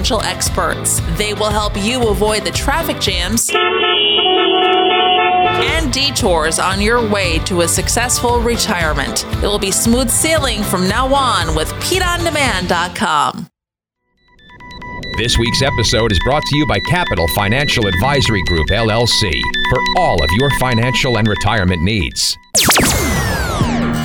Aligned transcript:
financial 0.00 0.22
experts. 0.22 1.00
They 1.18 1.34
will 1.34 1.50
help 1.50 1.76
you 1.76 2.08
avoid 2.08 2.42
the 2.42 2.50
traffic 2.50 2.98
jams 3.00 3.50
and 5.62 5.92
detours 5.92 6.58
on 6.58 6.80
your 6.80 7.06
way 7.06 7.38
to 7.40 7.60
a 7.60 7.68
successful 7.68 8.40
retirement. 8.40 9.26
It 9.26 9.46
will 9.46 9.58
be 9.58 9.70
smooth 9.70 10.08
sailing 10.08 10.62
from 10.62 10.88
now 10.88 11.14
on 11.14 11.54
with 11.54 11.70
PeteOnDemand.com. 11.84 13.48
This 15.18 15.36
week's 15.36 15.60
episode 15.60 16.12
is 16.12 16.20
brought 16.24 16.44
to 16.46 16.56
you 16.56 16.66
by 16.66 16.78
Capital 16.88 17.28
Financial 17.34 17.86
Advisory 17.86 18.42
Group, 18.44 18.68
LLC, 18.68 19.42
for 19.68 19.78
all 19.98 20.24
of 20.24 20.30
your 20.38 20.48
financial 20.58 21.18
and 21.18 21.28
retirement 21.28 21.82
needs. 21.82 22.38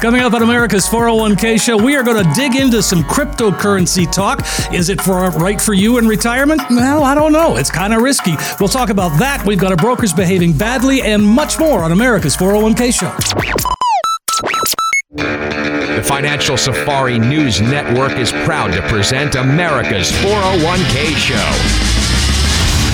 Coming 0.00 0.20
up 0.20 0.32
on 0.32 0.42
America's 0.42 0.86
401k 0.86 1.60
show, 1.60 1.76
we 1.76 1.96
are 1.96 2.04
going 2.04 2.24
to 2.24 2.32
dig 2.32 2.54
into 2.54 2.84
some 2.84 3.02
cryptocurrency 3.02 4.10
talk. 4.10 4.46
Is 4.72 4.90
it 4.90 5.00
for 5.00 5.28
right 5.30 5.60
for 5.60 5.74
you 5.74 5.98
in 5.98 6.06
retirement? 6.06 6.62
Well, 6.70 7.02
I 7.02 7.16
don't 7.16 7.32
know. 7.32 7.56
It's 7.56 7.70
kind 7.70 7.92
of 7.92 8.00
risky. 8.00 8.36
We'll 8.60 8.68
talk 8.68 8.90
about 8.90 9.18
that. 9.18 9.44
We've 9.44 9.58
got 9.58 9.72
our 9.72 9.76
brokers 9.76 10.12
behaving 10.12 10.52
badly 10.52 11.02
and 11.02 11.24
much 11.26 11.58
more 11.58 11.82
on 11.82 11.90
America's 11.90 12.36
401k 12.36 12.94
show. 12.94 13.12
The 15.16 16.04
Financial 16.04 16.56
Safari 16.56 17.18
News 17.18 17.60
Network 17.60 18.12
is 18.12 18.30
proud 18.30 18.72
to 18.74 18.82
present 18.82 19.34
America's 19.34 20.12
401k 20.12 21.16
show 21.16 21.87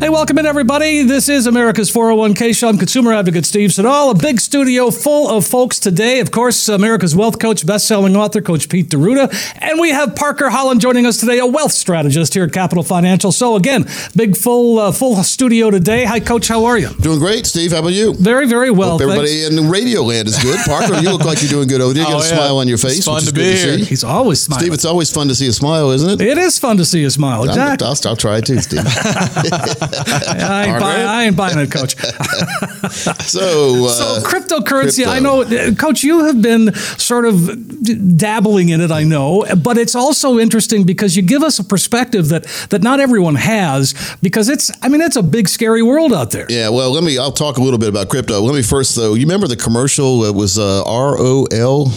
Hey, 0.00 0.10
welcome 0.10 0.38
in, 0.38 0.46
everybody. 0.46 1.02
This 1.02 1.28
is 1.28 1.48
America's 1.48 1.90
401k 1.90 2.54
show. 2.54 2.68
I'm 2.68 2.78
consumer 2.78 3.12
advocate 3.12 3.44
Steve 3.44 3.72
Siddall. 3.72 4.12
A 4.12 4.14
big 4.14 4.38
studio 4.38 4.92
full 4.92 5.28
of 5.28 5.44
folks 5.44 5.80
today. 5.80 6.20
Of 6.20 6.30
course, 6.30 6.68
America's 6.68 7.16
wealth 7.16 7.40
coach, 7.40 7.66
best-selling 7.66 8.14
author, 8.14 8.40
Coach 8.40 8.68
Pete 8.68 8.88
D'Arruda. 8.90 9.28
And 9.60 9.80
we 9.80 9.90
have 9.90 10.14
Parker 10.14 10.50
Holland 10.50 10.80
joining 10.80 11.04
us 11.04 11.18
today, 11.18 11.40
a 11.40 11.46
wealth 11.46 11.72
strategist 11.72 12.34
here 12.34 12.44
at 12.44 12.52
Capital 12.52 12.84
Financial. 12.84 13.32
So 13.32 13.56
again, 13.56 13.86
big 14.14 14.36
full 14.36 14.78
uh, 14.78 14.92
full 14.92 15.16
studio 15.24 15.68
today. 15.68 16.04
Hi, 16.04 16.20
Coach. 16.20 16.46
How 16.46 16.66
are 16.66 16.78
you? 16.78 16.90
Doing 17.00 17.18
great, 17.18 17.44
Steve. 17.44 17.72
How 17.72 17.80
about 17.80 17.92
you? 17.92 18.14
Very, 18.14 18.46
very 18.46 18.70
well. 18.70 18.92
Hope 18.92 19.00
everybody 19.00 19.42
thanks. 19.42 19.56
in 19.56 19.68
radio 19.68 20.02
land 20.02 20.28
is 20.28 20.40
good. 20.40 20.60
Parker, 20.64 20.94
you 21.00 21.10
look 21.10 21.24
like 21.24 21.42
you're 21.42 21.50
doing 21.50 21.66
good 21.66 21.80
over 21.80 21.92
there. 21.92 22.04
You 22.04 22.08
got 22.08 22.18
oh, 22.18 22.24
a 22.24 22.28
smile 22.28 22.58
on 22.58 22.68
your 22.68 22.78
face. 22.78 22.98
It's 22.98 23.06
fun 23.06 23.16
which 23.16 23.24
to 23.24 23.30
is 23.30 23.32
be 23.32 23.42
good 23.42 23.56
here. 23.56 23.76
To 23.78 23.84
see. 23.84 23.88
He's 23.88 24.04
always 24.04 24.40
smiling. 24.40 24.62
Steve, 24.62 24.74
it's 24.74 24.84
always 24.84 25.10
fun 25.10 25.26
to 25.26 25.34
see 25.34 25.48
a 25.48 25.52
smile, 25.52 25.90
isn't 25.90 26.20
it? 26.20 26.24
It 26.24 26.38
is 26.38 26.56
fun 26.56 26.76
to 26.76 26.84
see 26.84 27.02
a 27.02 27.10
smile. 27.10 27.42
Exactly. 27.42 27.84
I'll, 27.84 27.94
I'll, 27.94 28.10
I'll 28.10 28.16
try 28.16 28.36
it 28.36 28.46
too, 28.46 28.60
Steve. 28.60 28.84
I 30.06 30.66
ain't, 30.66 30.80
buy, 30.80 31.02
I 31.02 31.24
ain't 31.24 31.36
buying 31.36 31.58
it, 31.58 31.70
Coach. 31.70 31.96
so, 33.22 33.86
uh, 33.86 33.88
so 33.88 34.22
cryptocurrency. 34.22 35.04
crypto. 35.04 35.10
I 35.10 35.18
know, 35.20 35.42
uh, 35.42 35.74
Coach, 35.74 36.02
you 36.02 36.24
have 36.24 36.40
been 36.42 36.74
sort 36.74 37.24
of 37.24 38.18
dabbling 38.18 38.68
in 38.68 38.80
it. 38.80 38.90
I 38.90 39.04
know, 39.04 39.46
but 39.62 39.78
it's 39.78 39.94
also 39.94 40.38
interesting 40.38 40.84
because 40.84 41.16
you 41.16 41.22
give 41.22 41.42
us 41.42 41.58
a 41.58 41.64
perspective 41.64 42.28
that 42.28 42.44
that 42.70 42.82
not 42.82 43.00
everyone 43.00 43.36
has. 43.36 43.94
Because 44.22 44.48
it's, 44.48 44.70
I 44.82 44.88
mean, 44.88 45.00
it's 45.00 45.16
a 45.16 45.22
big, 45.22 45.48
scary 45.48 45.82
world 45.82 46.12
out 46.12 46.30
there. 46.30 46.46
Yeah, 46.48 46.68
well, 46.68 46.90
let 46.90 47.04
me. 47.04 47.18
I'll 47.18 47.32
talk 47.32 47.58
a 47.58 47.62
little 47.62 47.78
bit 47.78 47.88
about 47.88 48.08
crypto. 48.08 48.40
Let 48.40 48.54
me 48.54 48.62
first, 48.62 48.96
though. 48.96 49.14
You 49.14 49.22
remember 49.22 49.48
the 49.48 49.56
commercial? 49.56 50.24
It 50.24 50.34
was 50.34 50.58
uh, 50.58 50.82
R 50.84 51.16
O 51.18 51.46
L. 51.52 51.88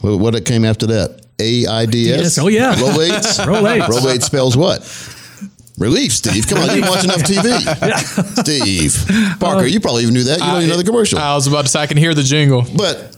What 0.00 0.34
it 0.34 0.44
came 0.44 0.64
after 0.64 0.86
that? 0.86 1.26
A 1.40 1.66
I 1.66 1.86
D 1.86 2.12
S. 2.12 2.38
Oh, 2.38 2.48
yeah. 2.48 2.74
Rolaids. 2.74 3.44
Rolaids. 3.44 3.86
Rolaids 3.86 4.22
spells 4.22 4.56
what? 4.56 4.82
Relief, 5.78 6.12
Steve. 6.12 6.46
Come 6.46 6.58
on, 6.58 6.76
you 6.76 6.82
watch 6.82 7.04
enough 7.04 7.22
TV. 7.22 7.48
Steve 8.42 9.38
Parker, 9.38 9.66
you 9.66 9.80
probably 9.80 10.02
even 10.02 10.14
knew 10.14 10.24
that. 10.24 10.38
You 10.40 10.44
don't 10.44 10.56
even 10.58 10.70
know 10.70 10.76
the 10.76 10.84
commercial. 10.84 11.18
I 11.18 11.34
was 11.34 11.46
about 11.46 11.62
to 11.62 11.68
say 11.68 11.80
I 11.80 11.86
can 11.86 11.96
hear 11.96 12.14
the 12.14 12.22
jingle. 12.22 12.64
But 12.76 13.16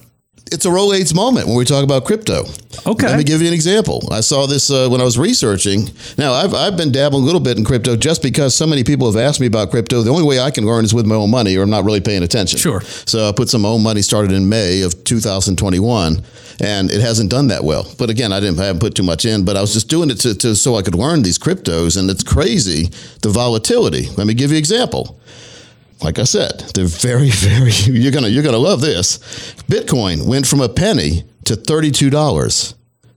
it's 0.52 0.66
a 0.66 0.68
Rolaids 0.68 1.14
moment 1.14 1.46
when 1.46 1.56
we 1.56 1.64
talk 1.64 1.84
about 1.84 2.04
crypto. 2.04 2.44
Okay. 2.86 3.06
Let 3.06 3.18
me 3.18 3.24
give 3.24 3.40
you 3.40 3.48
an 3.48 3.54
example. 3.54 4.08
I 4.10 4.20
saw 4.20 4.46
this 4.46 4.70
uh, 4.70 4.88
when 4.88 5.00
I 5.00 5.04
was 5.04 5.18
researching. 5.18 5.88
Now, 6.18 6.32
I've, 6.32 6.54
I've 6.54 6.76
been 6.76 6.92
dabbling 6.92 7.22
a 7.22 7.26
little 7.26 7.40
bit 7.40 7.58
in 7.58 7.64
crypto 7.64 7.96
just 7.96 8.22
because 8.22 8.54
so 8.54 8.66
many 8.66 8.82
people 8.84 9.10
have 9.10 9.20
asked 9.20 9.40
me 9.40 9.46
about 9.46 9.70
crypto. 9.70 10.02
The 10.02 10.10
only 10.10 10.24
way 10.24 10.40
I 10.40 10.50
can 10.50 10.66
learn 10.66 10.84
is 10.84 10.92
with 10.92 11.06
my 11.06 11.14
own 11.14 11.30
money 11.30 11.56
or 11.56 11.62
I'm 11.62 11.70
not 11.70 11.84
really 11.84 12.00
paying 12.00 12.22
attention. 12.22 12.58
Sure. 12.58 12.80
So 12.80 13.28
I 13.28 13.32
put 13.32 13.48
some 13.48 13.64
own 13.64 13.82
money 13.82 14.02
started 14.02 14.32
in 14.32 14.48
May 14.48 14.82
of 14.82 15.04
2021 15.04 16.22
and 16.62 16.90
it 16.90 17.00
hasn't 17.00 17.30
done 17.30 17.48
that 17.48 17.64
well. 17.64 17.86
But 17.98 18.10
again, 18.10 18.32
I 18.32 18.40
didn't 18.40 18.58
I 18.60 18.66
haven't 18.66 18.80
put 18.80 18.94
too 18.94 19.02
much 19.02 19.24
in, 19.24 19.44
but 19.44 19.56
I 19.56 19.60
was 19.60 19.72
just 19.72 19.88
doing 19.88 20.10
it 20.10 20.20
to, 20.20 20.34
to 20.36 20.56
so 20.56 20.74
I 20.74 20.82
could 20.82 20.94
learn 20.94 21.22
these 21.22 21.38
cryptos 21.38 21.98
and 21.98 22.10
it's 22.10 22.22
crazy 22.22 22.90
the 23.22 23.30
volatility. 23.30 24.08
Let 24.16 24.26
me 24.26 24.34
give 24.34 24.50
you 24.50 24.56
an 24.56 24.60
example 24.60 25.20
like 26.02 26.18
I 26.18 26.24
said, 26.24 26.60
they're 26.74 26.86
very, 26.86 27.30
very. 27.30 27.72
You're 27.72 28.12
gonna 28.12 28.28
you're 28.28 28.42
gonna 28.42 28.58
love 28.58 28.80
this. 28.80 29.18
Bitcoin 29.68 30.26
went 30.26 30.46
from 30.46 30.60
a 30.60 30.68
penny 30.68 31.24
to 31.44 31.56
thirty 31.56 31.90
two 31.90 32.10
dollars. 32.10 32.74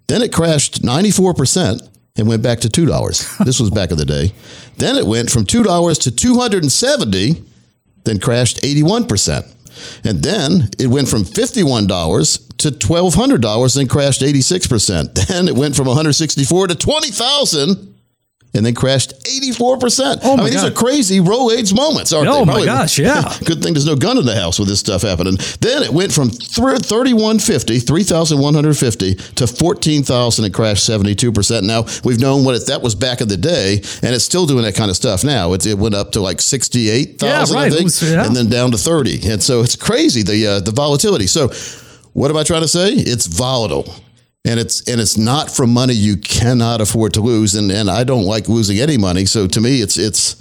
Then 0.07 0.21
it 0.21 0.33
crashed 0.33 0.83
ninety 0.83 1.11
four 1.11 1.33
percent 1.33 1.81
and 2.15 2.27
went 2.27 2.43
back 2.43 2.59
to 2.61 2.69
two 2.69 2.85
dollars. 2.85 3.27
This 3.45 3.59
was 3.59 3.69
back 3.69 3.91
in 3.91 3.97
the 3.97 4.05
day. 4.05 4.31
Then 4.77 4.95
it 4.97 5.05
went 5.05 5.29
from 5.31 5.45
two 5.45 5.63
dollars 5.63 5.97
to 5.99 6.11
two 6.11 6.39
hundred 6.39 6.63
and 6.63 6.71
seventy. 6.71 7.43
Then 8.03 8.19
crashed 8.19 8.63
eighty 8.63 8.83
one 8.83 9.07
percent. 9.07 9.45
And 10.03 10.21
then 10.21 10.69
it 10.77 10.87
went 10.87 11.07
from 11.07 11.23
fifty-one 11.23 11.87
dollars 11.87 12.37
to 12.59 12.71
twelve 12.71 13.15
hundred 13.15 13.41
dollars, 13.41 13.73
then 13.73 13.87
crashed 13.87 14.21
eighty-six 14.21 14.67
percent. 14.67 15.15
Then 15.27 15.47
it 15.47 15.55
went 15.55 15.75
from 15.75 15.87
one 15.87 15.95
hundred 15.95 16.13
sixty-four 16.13 16.67
to 16.67 16.75
twenty 16.75 17.09
thousand, 17.09 17.92
and 18.55 18.65
then 18.65 18.75
crashed 18.75 19.13
84%. 19.23 20.19
Oh, 20.23 20.35
my 20.37 20.43
I 20.43 20.45
mean, 20.45 20.53
these 20.53 20.63
are 20.63 20.69
crazy 20.71 21.19
Rolaids 21.19 21.75
moments, 21.75 22.13
aren't 22.13 22.27
Oh, 22.29 22.33
they? 22.33 22.39
my 22.39 22.45
Probably- 22.45 22.65
gosh, 22.65 22.99
yeah. 22.99 23.35
Good 23.45 23.63
thing 23.63 23.73
there's 23.73 23.85
no 23.87 23.95
gun 23.95 24.17
in 24.17 24.25
the 24.25 24.35
house 24.35 24.59
with 24.59 24.67
this 24.67 24.79
stuff 24.79 25.01
happening. 25.01 25.37
Then 25.59 25.81
it 25.83 25.89
went 25.91 26.11
from 26.13 26.29
thr- 26.29 26.75
3150, 26.77 27.79
3150 27.79 29.15
to 29.35 29.47
14,000 29.47 30.45
and 30.45 30.53
crashed 30.53 30.87
72%. 30.89 31.63
Now, 31.63 31.85
we've 32.03 32.19
known 32.19 32.43
what 32.45 32.55
it, 32.55 32.67
that 32.67 32.81
was 32.81 32.95
back 32.95 33.21
in 33.21 33.27
the 33.27 33.37
day, 33.37 33.77
and 34.03 34.13
it's 34.15 34.23
still 34.25 34.45
doing 34.45 34.63
that 34.63 34.75
kind 34.75 34.89
of 34.89 34.95
stuff 34.95 35.23
now. 35.23 35.53
It, 35.53 35.65
it 35.65 35.77
went 35.77 35.95
up 35.95 36.11
to 36.13 36.21
like 36.21 36.39
68,000, 36.41 37.19
Yeah, 37.55 37.59
right. 37.59 37.71
I 37.71 37.75
think, 37.75 37.85
was- 37.85 38.03
yeah. 38.11 38.25
and 38.25 38.35
then 38.35 38.49
down 38.49 38.71
to 38.71 38.77
30. 38.77 39.29
And 39.31 39.41
so 39.41 39.61
it's 39.61 39.75
crazy, 39.75 40.21
the, 40.23 40.47
uh, 40.47 40.59
the 40.59 40.71
volatility. 40.71 41.27
So, 41.27 41.51
what 42.13 42.29
am 42.29 42.37
I 42.37 42.43
trying 42.43 42.61
to 42.61 42.67
say? 42.67 42.91
It's 42.93 43.25
volatile. 43.25 43.91
And 44.45 44.59
it's 44.59 44.81
and 44.89 44.99
it's 44.99 45.17
not 45.17 45.49
from 45.49 45.71
money 45.73 45.93
you 45.93 46.17
cannot 46.17 46.81
afford 46.81 47.13
to 47.13 47.21
lose. 47.21 47.55
And 47.55 47.71
and 47.71 47.89
I 47.89 48.03
don't 48.03 48.25
like 48.25 48.49
losing 48.49 48.77
any 48.79 48.97
money. 48.97 49.25
So 49.25 49.47
to 49.47 49.61
me 49.61 49.81
it's 49.81 49.97
it's 49.97 50.35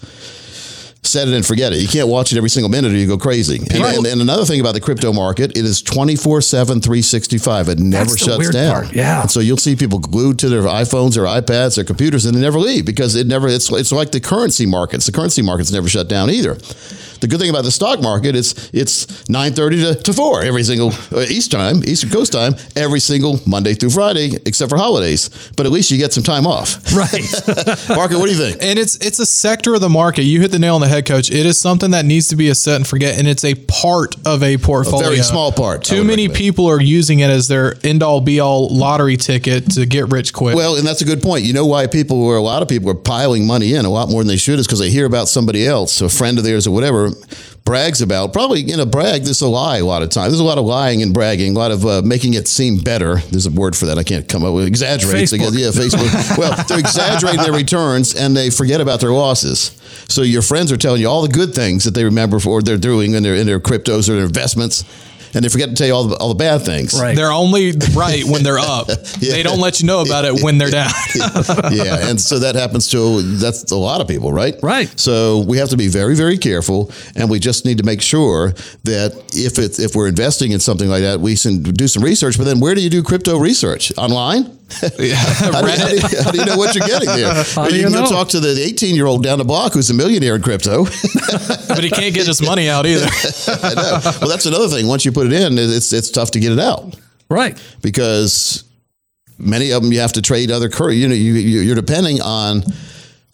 set 1.04 1.28
it 1.28 1.34
and 1.34 1.44
forget 1.46 1.72
it. 1.72 1.76
You 1.80 1.86
can't 1.88 2.08
watch 2.08 2.32
it 2.32 2.36
every 2.36 2.48
single 2.50 2.68
minute 2.68 2.92
or 2.92 2.96
you 2.96 3.06
go 3.06 3.18
crazy. 3.18 3.58
And, 3.58 3.80
Right. 3.80 3.96
and, 3.96 4.06
and 4.06 4.20
another 4.20 4.44
thing 4.44 4.60
about 4.60 4.74
the 4.74 4.80
crypto 4.80 5.12
market, 5.12 5.56
it 5.56 5.64
is 5.64 5.82
24 5.82 6.40
7, 6.40 6.80
365. 6.80 7.68
It 7.68 7.78
never 7.78 8.10
That's 8.10 8.24
shuts 8.24 8.50
down. 8.50 8.72
part, 8.84 8.92
yeah. 8.94 9.22
And 9.22 9.30
so 9.30 9.38
you'll 9.40 9.56
see 9.56 9.76
people 9.76 9.98
glued 10.00 10.38
to 10.40 10.48
their 10.48 10.62
iPhones 10.62 11.16
or 11.16 11.22
iPads 11.24 11.76
or 11.78 11.84
computers 11.84 12.24
and 12.26 12.34
they 12.36 12.40
never 12.40 12.58
leave 12.58 12.84
because 12.84 13.14
it 13.14 13.26
never, 13.28 13.46
it's, 13.48 13.70
it's 13.72 13.92
like 13.92 14.10
the 14.10 14.20
currency 14.20 14.66
markets. 14.66 15.06
The 15.06 15.12
currency 15.12 15.42
markets 15.42 15.70
never 15.72 15.88
shut 15.88 16.08
down 16.08 16.28
either. 16.30 16.56
The 17.22 17.28
good 17.28 17.38
thing 17.38 17.50
about 17.50 17.62
the 17.62 17.70
stock 17.70 18.02
market 18.02 18.34
is 18.34 18.68
it's 18.72 19.28
nine 19.28 19.52
thirty 19.52 19.80
to, 19.80 19.94
to 19.94 20.12
four 20.12 20.42
every 20.42 20.64
single 20.64 20.92
uh, 21.12 21.20
East 21.20 21.52
time, 21.52 21.84
Eastern 21.84 22.10
Coast 22.10 22.32
time, 22.32 22.56
every 22.74 22.98
single 22.98 23.38
Monday 23.46 23.74
through 23.74 23.90
Friday, 23.90 24.32
except 24.44 24.70
for 24.70 24.76
holidays. 24.76 25.30
But 25.56 25.64
at 25.66 25.70
least 25.70 25.92
you 25.92 25.98
get 25.98 26.12
some 26.12 26.24
time 26.24 26.48
off. 26.48 26.82
Right. 26.92 27.12
market. 27.88 28.18
what 28.18 28.26
do 28.26 28.32
you 28.32 28.36
think? 28.36 28.58
And 28.60 28.76
it's 28.76 28.96
it's 28.96 29.20
a 29.20 29.26
sector 29.26 29.72
of 29.72 29.80
the 29.80 29.88
market. 29.88 30.24
You 30.24 30.40
hit 30.40 30.50
the 30.50 30.58
nail 30.58 30.74
on 30.74 30.80
the 30.80 30.88
head, 30.88 31.06
coach. 31.06 31.30
It 31.30 31.46
is 31.46 31.60
something 31.60 31.92
that 31.92 32.04
needs 32.04 32.26
to 32.28 32.36
be 32.36 32.48
a 32.48 32.56
set 32.56 32.74
and 32.74 32.86
forget, 32.86 33.16
and 33.16 33.28
it's 33.28 33.44
a 33.44 33.54
part 33.54 34.16
of 34.26 34.42
a 34.42 34.58
portfolio. 34.58 35.10
very 35.10 35.22
small 35.22 35.52
part, 35.52 35.84
Too 35.84 36.02
many 36.02 36.24
recommend. 36.24 36.34
people 36.34 36.66
are 36.66 36.80
using 36.80 37.20
it 37.20 37.30
as 37.30 37.46
their 37.46 37.76
end 37.84 38.02
all 38.02 38.20
be 38.20 38.40
all 38.40 38.68
lottery 38.68 39.16
ticket 39.16 39.70
to 39.72 39.86
get 39.86 40.10
rich 40.10 40.32
quick. 40.32 40.56
Well, 40.56 40.74
and 40.74 40.84
that's 40.84 41.02
a 41.02 41.04
good 41.04 41.22
point. 41.22 41.44
You 41.44 41.52
know 41.52 41.66
why 41.66 41.86
people, 41.86 42.20
or 42.20 42.36
a 42.36 42.42
lot 42.42 42.62
of 42.62 42.68
people, 42.68 42.90
are 42.90 42.94
piling 42.94 43.46
money 43.46 43.74
in 43.74 43.84
a 43.84 43.90
lot 43.90 44.08
more 44.08 44.22
than 44.22 44.28
they 44.28 44.36
should, 44.36 44.58
is 44.58 44.66
because 44.66 44.80
they 44.80 44.90
hear 44.90 45.06
about 45.06 45.28
somebody 45.28 45.66
else, 45.66 46.00
a 46.00 46.08
friend 46.08 46.36
of 46.38 46.44
theirs 46.44 46.66
or 46.66 46.72
whatever, 46.72 47.11
brags 47.64 48.02
about. 48.02 48.32
Probably, 48.32 48.60
you 48.60 48.76
know, 48.76 48.86
brag. 48.86 49.22
This 49.22 49.36
is 49.36 49.42
a 49.42 49.48
lie 49.48 49.78
a 49.78 49.84
lot 49.84 50.02
of 50.02 50.10
times. 50.10 50.32
There's 50.32 50.40
a 50.40 50.44
lot 50.44 50.58
of 50.58 50.64
lying 50.64 51.02
and 51.02 51.14
bragging, 51.14 51.54
a 51.54 51.58
lot 51.58 51.70
of 51.70 51.86
uh, 51.86 52.02
making 52.02 52.34
it 52.34 52.48
seem 52.48 52.78
better. 52.78 53.16
There's 53.16 53.46
a 53.46 53.50
word 53.50 53.76
for 53.76 53.86
that. 53.86 53.98
I 53.98 54.02
can't 54.02 54.28
come 54.28 54.44
up 54.44 54.54
with. 54.54 54.66
Exaggerates. 54.66 55.32
Facebook. 55.32 55.58
Yeah, 55.58 55.68
Facebook. 55.68 56.38
well, 56.38 56.64
they're 56.68 56.78
exaggerating 56.78 57.42
their 57.42 57.52
returns 57.52 58.14
and 58.14 58.36
they 58.36 58.50
forget 58.50 58.80
about 58.80 59.00
their 59.00 59.12
losses. 59.12 59.78
So 60.08 60.22
your 60.22 60.42
friends 60.42 60.72
are 60.72 60.76
telling 60.76 61.00
you 61.00 61.08
all 61.08 61.22
the 61.22 61.32
good 61.32 61.54
things 61.54 61.84
that 61.84 61.92
they 61.92 62.04
remember 62.04 62.38
for 62.38 62.62
they're 62.62 62.76
doing 62.76 63.14
in 63.14 63.22
their 63.22 63.34
in 63.34 63.46
their 63.46 63.60
cryptos 63.60 64.08
or 64.08 64.14
their 64.14 64.24
investments, 64.24 64.84
and 65.34 65.44
they 65.44 65.48
forget 65.48 65.68
to 65.68 65.74
tell 65.74 65.86
you 65.86 65.94
all 65.94 66.04
the 66.04 66.16
all 66.16 66.28
the 66.28 66.34
bad 66.34 66.62
things. 66.62 66.98
Right. 66.98 67.16
they're 67.16 67.32
only 67.32 67.72
right 67.94 68.24
when 68.24 68.42
they're 68.42 68.58
up. 68.58 68.88
They 69.22 69.42
don't 69.42 69.60
let 69.60 69.80
you 69.80 69.86
know 69.86 70.02
about 70.02 70.24
it 70.24 70.42
when 70.42 70.58
they're 70.58 70.70
down. 70.70 70.90
yeah, 71.70 72.08
and 72.08 72.20
so 72.20 72.40
that 72.40 72.54
happens 72.54 72.90
to 72.90 73.22
that's 73.22 73.70
a 73.70 73.76
lot 73.76 74.00
of 74.00 74.08
people, 74.08 74.32
right? 74.32 74.54
Right. 74.62 74.92
So 74.98 75.40
we 75.46 75.58
have 75.58 75.68
to 75.70 75.76
be 75.76 75.88
very, 75.88 76.14
very 76.14 76.36
careful, 76.38 76.90
and 77.14 77.30
we 77.30 77.38
just 77.38 77.64
need 77.64 77.78
to 77.78 77.84
make 77.84 78.02
sure 78.02 78.50
that 78.84 79.12
if 79.32 79.58
it's 79.58 79.78
if 79.78 79.94
we're 79.94 80.08
investing 80.08 80.52
in 80.52 80.60
something 80.60 80.88
like 80.88 81.02
that, 81.02 81.20
we 81.20 81.36
can 81.36 81.62
do 81.62 81.88
some 81.88 82.02
research. 82.02 82.36
But 82.36 82.44
then, 82.44 82.60
where 82.60 82.74
do 82.74 82.82
you 82.82 82.90
do 82.90 83.02
crypto 83.02 83.38
research? 83.38 83.92
Online? 83.96 84.58
How 84.82 84.88
do, 84.96 85.04
you, 85.04 85.14
how, 85.14 85.88
do 85.88 85.94
you, 85.94 86.22
how 86.22 86.30
do 86.30 86.38
you 86.38 86.44
know 86.44 86.56
what 86.56 86.74
you're 86.74 86.86
getting 86.86 87.08
there? 87.08 87.44
Do 87.68 87.74
you 87.74 87.82
you 87.82 87.84
can 87.84 87.92
go 87.92 88.06
talk 88.06 88.28
to 88.30 88.40
the 88.40 88.62
18 88.62 88.94
year 88.94 89.06
old 89.06 89.22
down 89.22 89.38
the 89.38 89.44
block 89.44 89.72
who's 89.72 89.90
a 89.90 89.94
millionaire 89.94 90.36
in 90.36 90.42
crypto. 90.42 90.84
but 91.68 91.82
he 91.82 91.90
can't 91.90 92.14
get 92.14 92.26
his 92.26 92.42
money 92.42 92.68
out 92.68 92.86
either. 92.86 93.06
I 93.06 93.74
know. 93.74 94.00
Well, 94.20 94.28
that's 94.28 94.46
another 94.46 94.68
thing. 94.68 94.86
Once 94.86 95.04
you 95.04 95.12
put 95.12 95.26
it 95.26 95.32
in, 95.32 95.58
it's 95.58 95.92
it's 95.92 96.10
tough 96.10 96.32
to 96.32 96.40
get 96.40 96.52
it 96.52 96.58
out 96.58 96.96
right. 97.28 97.60
because 97.82 98.64
many 99.38 99.70
of 99.72 99.82
them 99.82 99.92
you 99.92 100.00
have 100.00 100.12
to 100.14 100.22
trade 100.22 100.50
other 100.50 100.68
currency. 100.68 100.98
You 100.98 101.08
know, 101.08 101.14
you, 101.14 101.34
you 101.34 101.60
you're 101.60 101.74
depending 101.74 102.20
on 102.20 102.62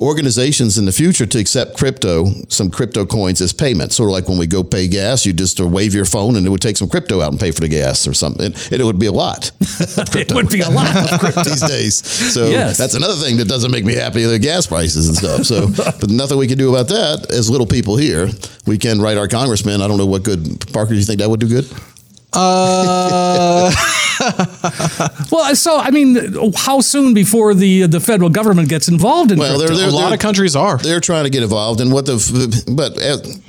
organizations 0.01 0.79
in 0.79 0.85
the 0.85 0.93
future 0.93 1.27
to 1.27 1.39
accept 1.39 1.77
crypto, 1.77 2.27
some 2.49 2.71
crypto 2.71 3.05
coins 3.05 3.41
as 3.41 3.53
payment. 3.53 3.93
Sort 3.93 4.09
of 4.09 4.13
like 4.13 4.29
when 4.29 4.39
we 4.39 4.47
go 4.47 4.63
pay 4.63 4.87
gas, 4.87 5.27
you 5.27 5.33
just 5.33 5.59
wave 5.61 5.93
your 5.95 6.05
phone 6.05 6.37
and 6.37 6.47
it 6.47 6.51
would 6.51 6.61
take 6.61 6.77
some 6.77 6.89
crypto 6.89 7.21
out 7.21 7.33
and 7.33 7.41
pay 7.41 7.51
for 7.51 7.61
the 7.61 7.69
gas 7.69 8.07
or 8.07 8.15
something. 8.15 8.47
And 8.47 8.73
it 8.73 8.85
would 8.85 8.99
be 9.01 9.07
a 9.07 9.13
lot 9.13 9.51
It 9.61 10.33
would 10.33 10.49
be 10.51 10.61
a 10.61 10.71
lot 10.71 11.13
of 11.13 11.19
crypto. 11.21 11.43
these 11.45 11.63
days. 11.63 11.97
So 12.33 12.47
Yes. 12.49 12.79
that's 12.79 12.95
another 12.95 13.15
thing 13.17 13.37
that 13.39 13.49
doesn't 13.49 13.71
make 13.73 13.85
me 13.85 13.95
happy, 13.95 14.25
the 14.25 14.39
gas 14.39 14.67
prices 14.67 15.09
and 15.09 15.17
stuff. 15.17 15.45
So, 15.45 15.69
but 16.01 16.11
nothing 16.11 16.39
we 16.39 16.47
can 16.47 16.59
do 16.59 16.71
about 16.75 16.89
that 16.89 17.33
as 17.33 17.51
little 17.51 17.67
people 17.67 17.97
here. 17.97 18.29
We 18.67 18.79
can 18.79 19.01
write 19.01 19.17
our 19.17 19.29
congressman. 19.29 19.81
I 19.83 19.89
don't 19.89 19.99
know 19.99 20.07
what 20.07 20.23
good, 20.23 20.65
Parker, 20.73 20.91
do 20.93 20.99
you 20.99 21.05
think 21.05 21.21
that 21.21 21.29
would 21.29 21.41
do 21.41 21.49
good? 21.49 21.67
Uh, 22.39 23.71
Well, 25.31 25.55
so 25.55 25.79
I 25.79 25.91
mean, 25.91 26.35
how 26.57 26.81
soon 26.81 27.15
before 27.15 27.55
the 27.55 27.87
the 27.87 28.01
federal 28.01 28.31
government 28.31 28.69
gets 28.69 28.89
involved 28.89 29.31
in 29.33 29.39
Well, 29.39 29.59
there, 29.59 29.69
they're, 29.69 29.89
a 29.89 29.93
lot 29.93 30.13
of 30.13 30.19
countries 30.19 30.57
are. 30.57 30.79
they're 30.79 31.01
trying 31.01 31.25
to 31.25 31.31
get 31.31 31.43
involved 31.43 31.81
in 31.81 31.91
what 31.91 32.07
the 32.07 32.17
but 32.75 32.99
as, 33.01 33.41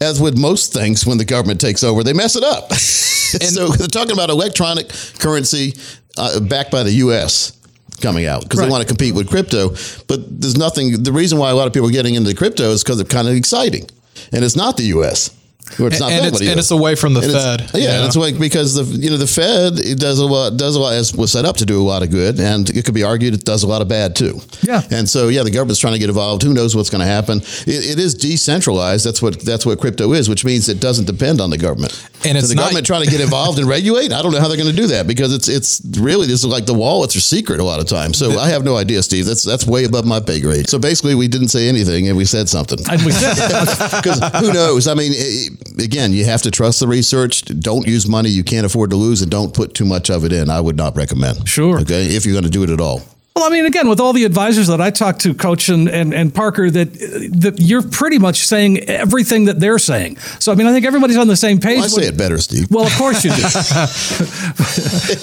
as 0.00 0.20
with 0.20 0.38
most 0.38 0.72
things 0.72 1.04
when 1.06 1.18
the 1.18 1.24
government 1.24 1.60
takes 1.60 1.82
over 1.84 2.02
they 2.02 2.12
mess 2.12 2.36
it 2.36 2.42
up 2.44 2.70
and 2.70 3.50
so 3.56 3.68
they're 3.68 3.86
talking 3.88 4.12
about 4.12 4.30
electronic 4.30 4.88
currency 5.18 5.74
uh, 6.16 6.40
backed 6.40 6.70
by 6.70 6.82
the 6.82 6.92
us 6.92 7.52
coming 8.00 8.26
out 8.26 8.42
because 8.42 8.58
Right. 8.60 8.66
they 8.66 8.70
want 8.72 8.82
to 8.82 8.88
compete 8.88 9.14
with 9.14 9.28
crypto 9.28 9.70
but 10.08 10.20
there's 10.40 10.56
nothing 10.56 11.02
the 11.02 11.12
reason 11.12 11.38
why 11.38 11.50
a 11.50 11.54
lot 11.54 11.66
of 11.66 11.72
people 11.72 11.88
are 11.88 11.92
getting 11.92 12.14
into 12.14 12.34
crypto 12.34 12.70
is 12.70 12.82
because 12.82 13.00
it's 13.00 13.12
kind 13.12 13.28
of 13.28 13.34
exciting 13.34 13.86
and 14.32 14.44
it's 14.44 14.56
not 14.56 14.76
the 14.76 14.84
us 14.84 15.30
it's 15.78 15.98
not 16.00 16.12
and, 16.12 16.26
it's, 16.26 16.40
and 16.40 16.58
it's 16.60 16.70
away 16.70 16.94
from 16.94 17.14
the 17.14 17.20
And 17.22 17.32
Fed. 17.32 17.60
it's- 17.62 17.74
yeah, 17.82 17.96
and 17.98 18.06
it's 18.06 18.16
like 18.16 18.38
because 18.38 18.74
the 18.74 18.84
you 18.84 19.10
know 19.10 19.16
the 19.16 19.26
Fed 19.26 19.78
it 19.78 19.98
does 19.98 20.18
a 20.18 20.26
lot 20.26 20.56
does 20.56 20.76
a 20.76 20.80
lot 20.80 20.92
as 20.94 21.14
was 21.14 21.32
set 21.32 21.44
up 21.44 21.56
to 21.58 21.66
do 21.66 21.80
a 21.80 21.82
lot 21.82 22.02
of 22.02 22.10
good, 22.10 22.38
and 22.38 22.68
it 22.70 22.84
could 22.84 22.94
be 22.94 23.02
argued 23.02 23.34
it 23.34 23.44
does 23.44 23.62
a 23.62 23.66
lot 23.66 23.80
of 23.82 23.88
bad 23.88 24.14
too. 24.14 24.40
Yeah. 24.62 24.82
and 24.90 25.08
so 25.08 25.28
yeah, 25.28 25.42
the 25.42 25.50
government's 25.50 25.80
trying 25.80 25.94
to 25.94 25.98
get 25.98 26.08
involved. 26.08 26.42
Who 26.42 26.52
knows 26.54 26.76
what's 26.76 26.90
going 26.90 27.00
to 27.00 27.06
happen? 27.06 27.38
It, 27.66 27.92
it 27.92 27.98
is 27.98 28.14
decentralized. 28.14 29.04
That's 29.06 29.22
what 29.22 29.40
that's 29.40 29.64
what 29.66 29.80
crypto 29.80 30.12
is, 30.12 30.28
which 30.28 30.44
means 30.44 30.68
it 30.68 30.80
doesn't 30.80 31.06
depend 31.06 31.40
on 31.40 31.50
the 31.50 31.58
government. 31.58 31.92
And 32.24 32.32
So 32.36 32.38
it's 32.38 32.48
the 32.48 32.54
not- 32.54 32.62
government 32.64 32.86
trying 32.86 33.04
to 33.04 33.10
get 33.10 33.20
involved 33.20 33.58
and 33.58 33.68
regulate. 33.68 34.12
I 34.12 34.22
don't 34.22 34.32
know 34.32 34.40
how 34.40 34.48
they're 34.48 34.56
going 34.56 34.70
to 34.70 34.76
do 34.76 34.88
that 34.88 35.06
because 35.06 35.32
it's 35.34 35.48
it's 35.48 35.80
really 35.98 36.26
this 36.26 36.40
is 36.40 36.46
like 36.46 36.66
the 36.66 36.74
wallets 36.74 37.16
are 37.16 37.20
secret 37.20 37.60
a 37.60 37.64
lot 37.64 37.80
of 37.80 37.86
times. 37.86 38.18
So 38.18 38.38
I 38.38 38.48
have 38.50 38.64
no 38.64 38.76
idea, 38.76 39.02
Steve. 39.02 39.26
That's 39.26 39.42
that's 39.42 39.66
way 39.66 39.84
above 39.84 40.04
my 40.06 40.20
pay 40.20 40.40
grade. 40.40 40.68
So 40.68 40.78
basically, 40.78 41.14
we 41.14 41.28
didn't 41.28 41.48
say 41.48 41.68
anything 41.68 42.08
and 42.08 42.16
we 42.16 42.24
said 42.24 42.48
something. 42.48 42.78
and 42.90 43.02
we 43.04 43.12
said 43.12 43.34
Because 44.02 44.20
who 44.40 44.52
knows? 44.52 44.86
I 44.88 44.94
mean, 44.94 45.12
i 45.12 45.16
i- 45.16 45.48
again, 45.78 46.12
you 46.12 46.24
have 46.24 46.42
to 46.42 46.50
trust 46.50 46.80
the 46.80 46.88
research. 46.88 47.44
Don't 47.44 47.86
use 47.86 48.06
money 48.08 48.28
you 48.28 48.44
can't 48.44 48.66
afford 48.66 48.90
to 48.90 48.96
lose, 48.96 49.22
and 49.22 49.30
don't 49.30 49.54
put 49.54 49.74
too 49.74 49.84
much 49.84 50.10
of 50.10 50.24
it 50.24 50.32
in. 50.32 50.50
I 50.50 50.60
would 50.60 50.76
not 50.76 50.96
recommend. 50.96 51.48
Sure. 51.48 51.80
Okay, 51.80 52.06
if 52.06 52.24
you're 52.24 52.34
going 52.34 52.44
to 52.44 52.50
do 52.50 52.62
it 52.62 52.70
at 52.70 52.80
all. 52.80 53.02
Well, 53.36 53.46
I 53.46 53.50
mean, 53.50 53.66
again, 53.66 53.88
with 53.88 53.98
all 53.98 54.12
the 54.12 54.22
advisors 54.22 54.68
that 54.68 54.80
I 54.80 54.92
talked 54.92 55.22
to, 55.22 55.34
Coach 55.34 55.68
and, 55.68 55.88
and, 55.88 56.14
and 56.14 56.32
Parker, 56.32 56.70
that 56.70 56.92
that 57.40 57.56
you're 57.58 57.82
pretty 57.82 58.20
much 58.20 58.46
saying 58.46 58.88
everything 58.88 59.46
that 59.46 59.58
they're 59.58 59.80
saying. 59.80 60.18
So, 60.38 60.52
I 60.52 60.54
mean, 60.54 60.68
I 60.68 60.72
think 60.72 60.86
everybody's 60.86 61.16
on 61.16 61.26
the 61.26 61.34
same 61.36 61.58
page. 61.58 61.82
I 61.82 61.88
say 61.88 62.06
it 62.06 62.16
better, 62.16 62.38
Steve. 62.38 62.70
Well, 62.70 62.86
of 62.86 62.94
course 62.94 63.24
you 63.24 63.30
do. 63.30 63.36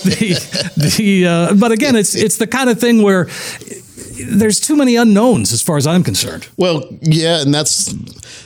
the, 0.03 0.95
the, 0.97 1.25
uh, 1.25 1.53
but 1.53 1.71
again, 1.71 1.95
it's 1.95 2.13
it's 2.13 2.35
the 2.35 2.47
kind 2.47 2.69
of 2.69 2.81
thing 2.81 3.01
where 3.01 3.29
there's 4.27 4.59
too 4.59 4.75
many 4.75 4.97
unknowns 4.97 5.53
as 5.53 5.61
far 5.61 5.77
as 5.77 5.87
I'm 5.87 6.03
concerned. 6.03 6.49
Well, 6.57 6.83
yeah, 7.01 7.41
and 7.41 7.53
that's 7.53 7.93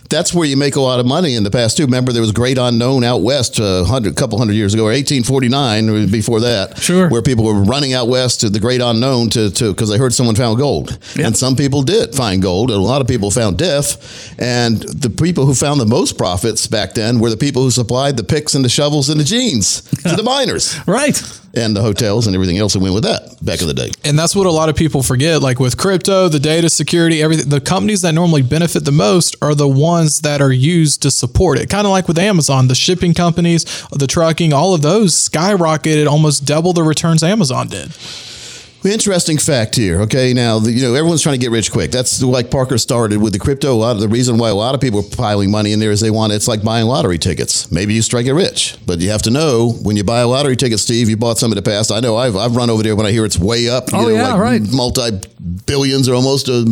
that's 0.09 0.33
where 0.33 0.45
you 0.47 0.55
make 0.57 0.75
a 0.75 0.81
lot 0.81 0.99
of 0.99 1.05
money 1.05 1.35
in 1.35 1.43
the 1.43 1.51
past 1.51 1.77
too. 1.77 1.83
Remember, 1.85 2.11
there 2.11 2.21
was 2.21 2.31
Great 2.31 2.57
Unknown 2.57 3.03
out 3.03 3.21
west 3.21 3.59
a 3.59 3.83
hundred, 3.85 4.15
couple 4.15 4.37
hundred 4.37 4.53
years 4.53 4.73
ago, 4.73 4.83
or 4.83 4.91
1849, 4.91 5.89
or 5.89 5.97
uh, 5.97 6.07
before 6.07 6.39
that, 6.41 6.77
Sure. 6.77 7.09
where 7.09 7.21
people 7.21 7.43
were 7.45 7.53
running 7.63 7.93
out 7.93 8.07
west 8.07 8.41
to 8.41 8.49
the 8.49 8.59
Great 8.59 8.81
Unknown 8.81 9.29
to 9.31 9.49
to 9.51 9.71
because 9.73 9.89
they 9.89 9.97
heard 9.97 10.13
someone 10.13 10.35
found 10.35 10.57
gold, 10.59 10.97
Yeah. 11.15 11.27
and 11.27 11.37
some 11.37 11.55
people 11.55 11.81
did 11.83 12.13
find 12.15 12.41
gold, 12.41 12.69
and 12.71 12.79
a 12.79 12.83
lot 12.83 13.01
of 13.01 13.07
people 13.07 13.31
found 13.31 13.57
death, 13.57 13.97
and 14.39 14.81
the 14.81 15.09
people 15.09 15.45
who 15.45 15.53
found 15.55 15.79
the 15.81 15.85
most 15.85 16.17
profits 16.17 16.67
back 16.67 16.93
then 16.93 17.19
were 17.19 17.29
the 17.29 17.37
people 17.37 17.63
who 17.63 17.71
supplied 17.71 18.17
the 18.17 18.23
picks 18.23 18.53
and 18.55 18.63
the 18.63 18.69
shovels 18.69 19.09
and 19.09 19.19
the 19.19 19.23
jeans 19.23 19.81
to 20.03 20.15
the 20.15 20.23
miners 20.35 20.75
Right. 20.87 21.21
and 21.55 21.75
the 21.75 21.81
hotels 21.81 22.27
and 22.27 22.35
everything 22.35 22.57
else 22.57 22.73
that 22.73 22.79
went 22.79 22.93
with 22.93 23.03
that 23.03 23.37
back 23.43 23.61
in 23.61 23.67
the 23.67 23.73
day. 23.73 23.89
And 24.03 24.19
that's 24.19 24.35
what 24.35 24.45
a 24.45 24.51
lot 24.51 24.67
of 24.69 24.75
people 24.75 25.01
forget. 25.03 25.41
Like 25.41 25.59
with 25.59 25.77
crypto, 25.77 26.27
the 26.27 26.39
data 26.39 26.69
security, 26.69 27.21
everything, 27.23 27.49
the 27.49 27.61
companies 27.61 28.01
that 28.01 28.13
normally 28.13 28.41
benefit 28.41 28.83
the 28.85 28.91
most 28.91 29.35
are 29.41 29.55
the 29.55 29.67
ones 29.67 29.94
that 30.21 30.41
are 30.41 30.51
used 30.51 31.01
to 31.03 31.11
support 31.11 31.57
it. 31.57 31.69
Kind 31.69 31.85
of 31.87 31.91
like 31.91 32.07
with 32.07 32.17
Amazon, 32.19 32.67
the 32.67 32.75
shipping 32.75 33.13
companies, 33.13 33.63
the 33.91 34.07
trucking, 34.07 34.53
all 34.53 34.73
of 34.73 34.81
those 34.81 35.13
skyrocketed 35.13 36.07
almost 36.07 36.45
double 36.45 36.73
the 36.73 36.83
returns 36.83 37.23
Amazon 37.23 37.67
did. 37.67 37.91
Interesting 38.83 39.39
fact 39.39 39.75
here. 39.75 40.01
Okay, 40.01 40.31
now 40.31 40.59
the, 40.59 40.71
you 40.71 40.83
know 40.83 40.93
everyone's 40.93 41.23
trying 41.23 41.33
to 41.33 41.39
get 41.39 41.49
rich 41.49 41.71
quick. 41.71 41.89
That's 41.89 42.21
like 42.21 42.51
Parker 42.51 42.77
started 42.77 43.19
with 43.19 43.33
the 43.33 43.39
crypto. 43.39 43.73
A 43.73 43.73
lot 43.73 43.95
of 43.95 43.99
the 43.99 44.07
reason 44.07 44.37
why 44.37 44.49
a 44.49 44.53
lot 44.53 44.75
of 44.75 44.81
people 44.81 44.99
are 44.99 45.09
piling 45.17 45.49
money 45.49 45.71
in 45.73 45.79
there 45.79 45.89
is 45.89 46.01
they 46.01 46.11
want 46.11 46.33
it's 46.33 46.47
like 46.47 46.63
buying 46.63 46.85
lottery 46.85 47.17
tickets. 47.17 47.71
Maybe 47.71 47.95
you 47.95 48.03
strike 48.03 48.27
it 48.27 48.33
rich, 48.33 48.77
but 48.85 48.99
you 48.99 49.09
have 49.09 49.23
to 49.23 49.31
know 49.31 49.71
when 49.81 49.97
you 49.97 50.03
buy 50.03 50.19
a 50.19 50.27
lottery 50.27 50.55
ticket, 50.55 50.79
Steve. 50.79 51.09
You 51.09 51.17
bought 51.17 51.39
some 51.39 51.51
in 51.51 51.55
the 51.55 51.63
past. 51.63 51.91
I 51.91 51.99
know 51.99 52.15
I've, 52.15 52.35
I've 52.35 52.55
run 52.55 52.69
over 52.69 52.83
there 52.83 52.95
when 52.95 53.07
I 53.07 53.11
hear 53.11 53.25
it's 53.25 53.39
way 53.39 53.67
up. 53.69 53.91
You 53.91 53.97
Oh, 53.97 54.01
know, 54.03 54.09
yeah, 54.09 54.33
like 54.33 54.39
right. 54.39 54.61
multi 54.71 55.19
billions 55.65 56.07
or 56.07 56.13
almost 56.13 56.47
a 56.47 56.63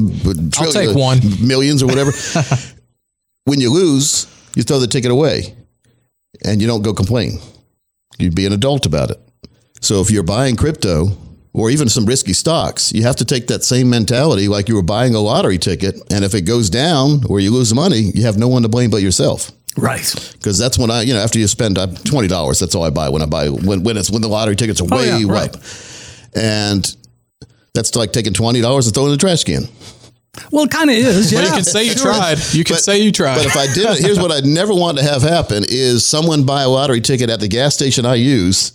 I'll 0.60 0.72
take 0.72 0.90
uh, 0.90 0.94
one. 0.94 1.20
millions 1.42 1.82
or 1.82 1.88
whatever. 1.88 2.12
when 3.46 3.60
you 3.62 3.72
lose, 3.72 4.28
you 4.56 4.64
throw 4.64 4.80
the 4.80 4.88
ticket 4.88 5.12
away, 5.12 5.56
and 6.46 6.62
you 6.62 6.68
don't 6.68 6.82
go 6.84 6.94
complain. 6.94 7.40
You'd 8.20 8.36
be 8.36 8.46
an 8.46 8.54
adult 8.54 8.86
about 8.86 9.12
it. 9.12 9.20
So 9.82 10.02
if 10.02 10.12
you're 10.12 10.24
buying 10.24 10.56
crypto 10.56 11.08
or 11.54 11.70
even 11.70 11.90
some 11.90 12.06
risky 12.06 12.34
stocks, 12.34 12.94
you 12.94 13.04
have 13.04 13.18
to 13.18 13.26
take 13.26 13.48
that 13.48 13.64
same 13.64 13.90
mentality 13.90 14.48
like 14.48 14.70
you 14.70 14.76
were 14.76 14.82
buying 14.84 15.14
a 15.16 15.20
lottery 15.20 15.58
ticket. 15.58 15.96
And 16.12 16.24
if 16.24 16.34
it 16.34 16.42
goes 16.42 16.70
down 16.70 17.24
or 17.30 17.40
you 17.40 17.52
lose 17.52 17.74
money, 17.74 18.12
you 18.16 18.24
have 18.24 18.38
no 18.38 18.48
one 18.48 18.62
to 18.64 18.70
blame 18.70 18.90
but 18.90 19.02
yourself. 19.02 19.52
Right. 19.76 20.32
Because 20.34 20.58
that's 20.58 20.78
when 20.78 20.90
I, 20.92 21.02
you 21.02 21.14
know, 21.14 21.20
after 21.20 21.40
you 21.40 21.48
spend 21.48 21.78
uh, 21.80 21.88
twenty 22.06 22.28
dollars, 22.28 22.60
that's 22.60 22.76
all 22.76 22.84
I 22.84 22.92
buy 22.92 23.10
when 23.10 23.24
I 23.24 23.26
buy 23.26 23.50
when 23.50 23.84
when 23.84 23.98
it's 23.98 24.12
when 24.12 24.22
the 24.22 24.28
lottery 24.28 24.56
tickets 24.56 24.80
are 24.82 24.86
way 24.86 25.12
Oh, 25.12 25.18
yeah, 25.18 25.32
right. 25.32 25.56
and 26.36 26.96
that's 27.74 27.96
like 27.96 28.14
taking 28.14 28.34
twenty 28.34 28.62
dollars 28.62 28.86
and 28.86 28.94
throwing 28.94 29.10
it 29.10 29.14
in 29.14 29.18
the 29.18 29.22
trash 29.22 29.44
can. 29.44 29.64
Well, 30.52 30.66
it 30.66 30.72
kind 30.72 30.90
of 30.90 30.96
is. 30.96 31.32
Yeah. 31.32 31.42
But 31.42 31.48
you 31.48 31.54
can 31.54 31.64
say 31.64 31.84
you 31.86 31.94
tried. 31.96 32.38
You 32.54 32.64
can 32.64 32.76
But- 32.76 32.84
say 32.84 33.00
you 33.02 33.12
tried. 33.12 33.38
But 33.38 33.46
if 33.46 33.56
I 33.56 33.72
didn't, 33.72 34.00
here's 34.00 34.20
what 34.20 34.32
I'd 34.32 34.46
never 34.46 34.74
want 34.74 34.98
to 34.98 35.04
have 35.04 35.22
happen: 35.22 35.64
is 35.68 36.06
someone 36.06 36.44
buy 36.44 36.64
a 36.64 36.70
lottery 36.70 37.02
ticket 37.02 37.30
at 37.30 37.40
the 37.40 37.48
gas 37.48 37.76
station 37.76 38.06
I 38.06 38.16
use, 38.16 38.72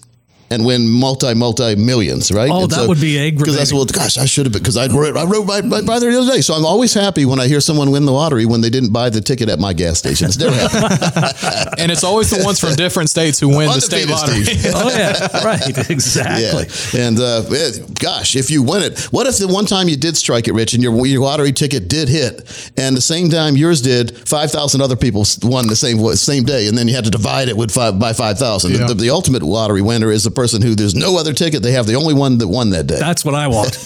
and 0.50 0.64
win 0.64 0.88
multi 0.88 1.34
multi 1.34 1.76
millions, 1.76 2.30
right? 2.32 2.50
Oh, 2.50 2.62
And 2.62 2.70
that 2.70 2.88
would 2.88 3.00
be 3.00 3.18
aggravating. 3.18 3.38
Because 3.38 3.56
that's 3.56 3.70
aggravating. 3.70 3.94
well, 3.96 4.04
gosh, 4.06 4.18
I 4.18 4.24
should 4.26 4.46
have 4.46 4.52
been 4.52 4.62
because 4.62 4.76
I 4.76 4.86
wrote, 4.86 5.16
I 5.16 5.24
wrote 5.24 5.46
my, 5.46 5.60
my 5.60 5.82
brother 5.82 6.10
the 6.10 6.18
other 6.20 6.32
day. 6.32 6.40
So 6.40 6.54
I'm 6.54 6.64
always 6.64 6.94
happy 6.94 7.24
when 7.24 7.38
I 7.40 7.46
hear 7.48 7.60
someone 7.60 7.90
win 7.90 8.06
the 8.06 8.12
lottery 8.12 8.46
when 8.46 8.60
they 8.60 8.70
didn't 8.70 8.92
buy 8.92 9.10
the 9.10 9.20
ticket 9.20 9.48
at 9.48 9.58
my 9.58 9.72
gas 9.72 9.98
station. 9.98 10.26
It's 10.28 10.38
never 10.38 10.54
happened. 10.54 11.78
And 11.78 11.92
it's 11.92 12.02
always 12.02 12.28
the 12.30 12.42
ones 12.44 12.58
from 12.58 12.74
different 12.74 13.08
states 13.08 13.38
who 13.38 13.48
win 13.48 13.66
the 13.68 13.80
state 13.80 14.08
lottery. 14.08 14.42
Oh 14.74 14.90
yeah, 14.90 15.44
right, 15.44 15.90
exactly. 15.90 16.98
Yeah. 16.98 17.06
And 17.06 17.18
uh, 17.20 17.42
gosh, 18.00 18.34
if 18.34 18.50
you 18.50 18.62
win 18.64 18.82
it, 18.82 18.98
what 19.12 19.26
if 19.28 19.38
the 19.38 19.46
one 19.46 19.64
time 19.64 19.88
you 19.88 19.96
did 19.96 20.16
strike 20.16 20.48
it, 20.48 20.54
Rich, 20.54 20.74
and 20.74 20.82
your 20.82 21.06
your 21.06 21.22
lottery 21.22 21.52
ticket 21.52 21.88
did 21.88 22.08
hit, 22.08 22.72
and 22.76 22.96
the 22.96 23.00
same 23.00 23.28
time 23.30 23.56
yours 23.56 23.80
did, 23.80 24.16
five 24.28 24.50
thousand 24.50 24.80
other 24.80 24.96
people 24.96 25.24
won 25.42 25.68
the 25.68 25.76
same 25.76 25.98
same 26.16 26.44
day, 26.44 26.66
and 26.66 26.76
then 26.76 26.88
you 26.88 26.94
had 26.94 27.04
to 27.04 27.10
divide 27.10 27.48
it 27.48 27.56
with 27.56 27.70
five 27.70 27.98
by 27.98 28.12
five 28.12 28.38
thousand. 28.38 28.72
Yeah. 28.72 28.86
The, 28.88 28.94
the 28.94 29.10
ultimate 29.10 29.42
lottery 29.42 29.82
winner 29.82 30.10
is 30.10 30.24
the 30.24 30.30
person 30.38 30.62
who 30.62 30.74
there's 30.74 30.94
no 30.94 31.18
other 31.18 31.32
ticket; 31.32 31.62
they 31.62 31.72
have 31.72 31.86
the 31.86 31.94
only 31.94 32.14
one 32.14 32.38
that 32.38 32.48
won 32.48 32.70
that 32.70 32.86
day. 32.86 32.98
That's 32.98 33.24
what 33.24 33.34
I 33.34 33.48
want. 33.48 33.76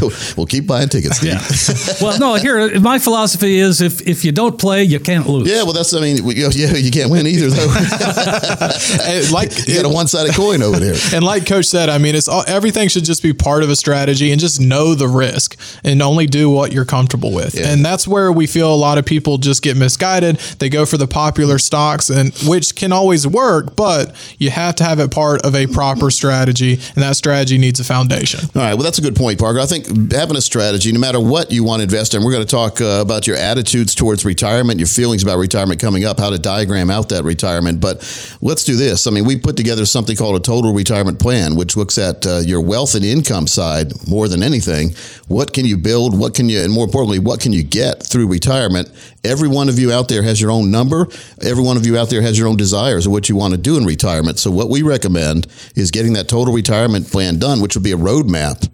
we'll 0.36 0.46
keep 0.46 0.66
buying 0.66 0.88
tickets. 0.88 1.16
Steve. 1.18 1.32
Yeah. 1.32 1.94
well, 2.00 2.18
no. 2.18 2.34
Here, 2.34 2.80
my 2.80 2.98
philosophy 2.98 3.58
is 3.58 3.80
if 3.80 4.06
if 4.06 4.24
you 4.24 4.32
don't 4.32 4.58
play, 4.58 4.84
you 4.84 5.00
can't 5.00 5.26
lose. 5.28 5.48
Yeah, 5.50 5.64
well, 5.64 5.72
that's. 5.72 5.92
I 5.94 6.00
mean, 6.00 6.24
we- 6.24 6.36
yeah, 6.36 6.76
you 6.76 6.90
can't 6.90 7.10
win 7.10 7.26
either, 7.26 7.50
though. 7.50 7.72
And 9.02 9.30
like 9.30 9.50
you 9.68 9.76
got 9.76 9.84
a 9.84 9.88
one-sided 9.92 10.34
coin 10.34 10.62
over 10.62 10.78
there. 10.78 10.94
And 11.14 11.24
like 11.24 11.46
Coach 11.46 11.66
said, 11.66 11.88
I 11.88 11.98
mean, 11.98 12.14
it's 12.14 12.28
all, 12.28 12.44
everything 12.46 12.88
should 12.88 13.04
just 13.04 13.22
be 13.22 13.32
part 13.32 13.62
of 13.62 13.70
a 13.70 13.76
strategy 13.76 14.30
and 14.30 14.40
just 14.40 14.60
know 14.60 14.94
the 14.94 15.08
risk 15.08 15.58
and 15.84 16.00
only 16.02 16.26
do 16.26 16.48
what 16.50 16.72
you're 16.72 16.84
comfortable 16.84 17.32
with. 17.32 17.54
Yeah. 17.54 17.68
And 17.68 17.84
that's 17.84 18.06
where 18.06 18.30
we 18.32 18.46
feel 18.46 18.72
a 18.72 18.76
lot 18.76 18.98
of 18.98 19.04
people 19.04 19.38
just 19.38 19.62
get 19.62 19.76
misguided. 19.76 20.36
They 20.58 20.68
go 20.68 20.86
for 20.86 20.96
the 20.96 21.06
popular 21.06 21.58
stocks, 21.58 22.10
and 22.10 22.34
which 22.46 22.74
can 22.74 22.92
always 22.92 23.26
work, 23.26 23.76
but 23.76 24.14
you 24.38 24.50
have 24.50 24.74
to 24.76 24.84
have 24.84 24.98
it 25.00 25.10
part 25.10 25.42
of 25.42 25.54
a 25.54 25.66
proper 25.72 26.10
strategy, 26.10 26.74
and 26.74 27.02
that 27.02 27.16
strategy 27.16 27.58
needs 27.58 27.80
a 27.80 27.84
foundation. 27.84 28.40
All 28.54 28.62
right. 28.62 28.74
Well, 28.74 28.82
that's 28.82 28.98
a 28.98 29.02
good 29.02 29.16
point, 29.16 29.38
Parker. 29.38 29.60
I 29.60 29.66
think 29.66 30.12
having 30.12 30.36
a 30.36 30.40
strategy, 30.40 30.92
no 30.92 31.00
matter 31.00 31.20
what 31.20 31.50
you 31.50 31.64
want 31.64 31.80
to 31.80 31.84
invest 31.84 32.14
in, 32.14 32.22
we're 32.22 32.32
going 32.32 32.46
to 32.46 32.50
talk 32.50 32.80
uh, 32.80 33.00
about 33.00 33.26
your 33.26 33.36
attitudes 33.36 33.94
towards 33.94 34.24
retirement, 34.24 34.78
your 34.78 34.88
feelings 34.88 35.22
about 35.22 35.38
retirement 35.38 35.80
coming 35.80 36.04
up, 36.04 36.18
how 36.18 36.30
to 36.30 36.38
diagram 36.38 36.90
out 36.90 37.08
that 37.08 37.24
retirement. 37.24 37.80
But 37.80 37.98
let's 38.40 38.64
do 38.64 38.76
this. 38.76 39.06
I 39.06 39.10
mean, 39.10 39.24
we 39.24 39.38
put 39.38 39.56
together 39.56 39.86
something 39.86 40.16
called 40.16 40.36
a 40.36 40.40
total 40.40 40.72
retirement 40.72 41.18
plan, 41.18 41.56
which 41.56 41.76
looks 41.76 41.98
at 41.98 42.26
uh, 42.26 42.38
your 42.38 42.60
wealth 42.60 42.94
and 42.94 43.04
income 43.04 43.46
side 43.46 43.92
more 44.08 44.28
than 44.28 44.42
anything. 44.42 44.90
What 45.28 45.52
can 45.52 45.64
you 45.64 45.76
build? 45.76 46.18
What 46.18 46.34
can 46.34 46.48
you, 46.48 46.60
and 46.60 46.72
more 46.72 46.84
importantly, 46.84 47.18
what 47.18 47.40
can 47.40 47.52
you 47.52 47.62
get 47.62 48.02
through 48.02 48.28
retirement? 48.28 48.90
Every 49.24 49.48
one 49.48 49.68
of 49.68 49.78
you 49.78 49.92
out 49.92 50.08
there 50.08 50.22
has 50.22 50.40
your 50.40 50.50
own 50.50 50.70
number. 50.70 51.06
Every 51.42 51.62
one 51.62 51.76
of 51.76 51.86
you 51.86 51.96
out 51.96 52.10
there 52.10 52.22
has 52.22 52.38
your 52.38 52.48
own 52.48 52.56
desires 52.56 53.06
of 53.06 53.12
what 53.12 53.28
you 53.28 53.36
want 53.36 53.52
to 53.52 53.58
do 53.58 53.76
in 53.76 53.84
retirement. 53.84 54.38
So, 54.38 54.50
what 54.50 54.68
we 54.68 54.82
recommend 54.82 55.46
is 55.74 55.90
getting 55.90 56.14
that 56.14 56.28
total 56.28 56.54
retirement 56.54 57.10
plan 57.10 57.38
done, 57.38 57.60
which 57.60 57.74
would 57.74 57.84
be 57.84 57.92
a 57.92 57.96
roadmap 57.96 58.68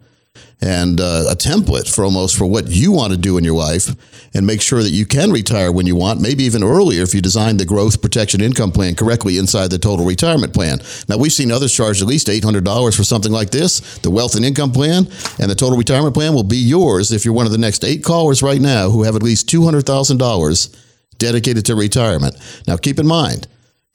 and 0.61 1.01
uh, 1.01 1.25
a 1.31 1.37
template 1.37 1.93
for 1.93 2.05
almost 2.05 2.37
for 2.37 2.47
what 2.47 2.67
you 2.67 2.91
want 2.91 3.13
to 3.13 3.19
do 3.19 3.39
in 3.39 3.45
your 3.45 3.55
life 3.55 3.89
and 4.35 4.47
make 4.47 4.61
sure 4.61 4.83
that 4.83 4.91
you 4.91 5.07
can 5.07 5.31
retire 5.31 5.71
when 5.71 5.87
you 5.87 5.95
want, 5.95 6.21
maybe 6.21 6.45
even 6.45 6.63
earlier 6.63 7.03
if 7.03 7.15
you 7.15 7.21
design 7.21 7.57
the 7.57 7.65
growth 7.65 8.03
protection 8.03 8.41
income 8.41 8.73
plan 8.73 8.95
correctly 8.95 9.39
inside 9.39 9.71
the 9.71 9.79
total 9.79 10.05
retirement 10.05 10.53
plan. 10.53 10.79
Now, 11.09 11.17
we've 11.17 11.33
seen 11.33 11.53
others 11.53 11.73
charge 11.73 12.03
at 12.03 12.09
least 12.09 12.27
$800 12.27 12.97
for 12.97 13.05
something 13.05 13.33
like 13.33 13.51
this. 13.51 13.99
The 13.99 14.11
wealth 14.11 14.35
and 14.35 14.45
income 14.45 14.73
plan 14.73 15.07
and 15.39 15.51
the 15.51 15.55
total 15.55 15.79
retirement 15.79 16.15
plan 16.15 16.35
will 16.35 16.43
be 16.43 16.59
yours 16.59 17.13
if 17.13 17.25
you're 17.25 17.35
one 17.35 17.47
of 17.47 17.53
the 17.53 17.59
next 17.59 17.85
eight 17.85 18.03
callers 18.05 18.43
right 18.43 18.61
now 18.61 18.91
who 18.91 19.05
have 19.05 19.17
at 19.17 19.23
least 19.23 19.49
$200,000 19.49 20.85
dedicated 21.19 21.65
to 21.67 21.75
retirement. 21.75 22.37
Now, 22.67 22.77
keep 22.77 22.99
in 22.99 23.07
mind, 23.07 23.47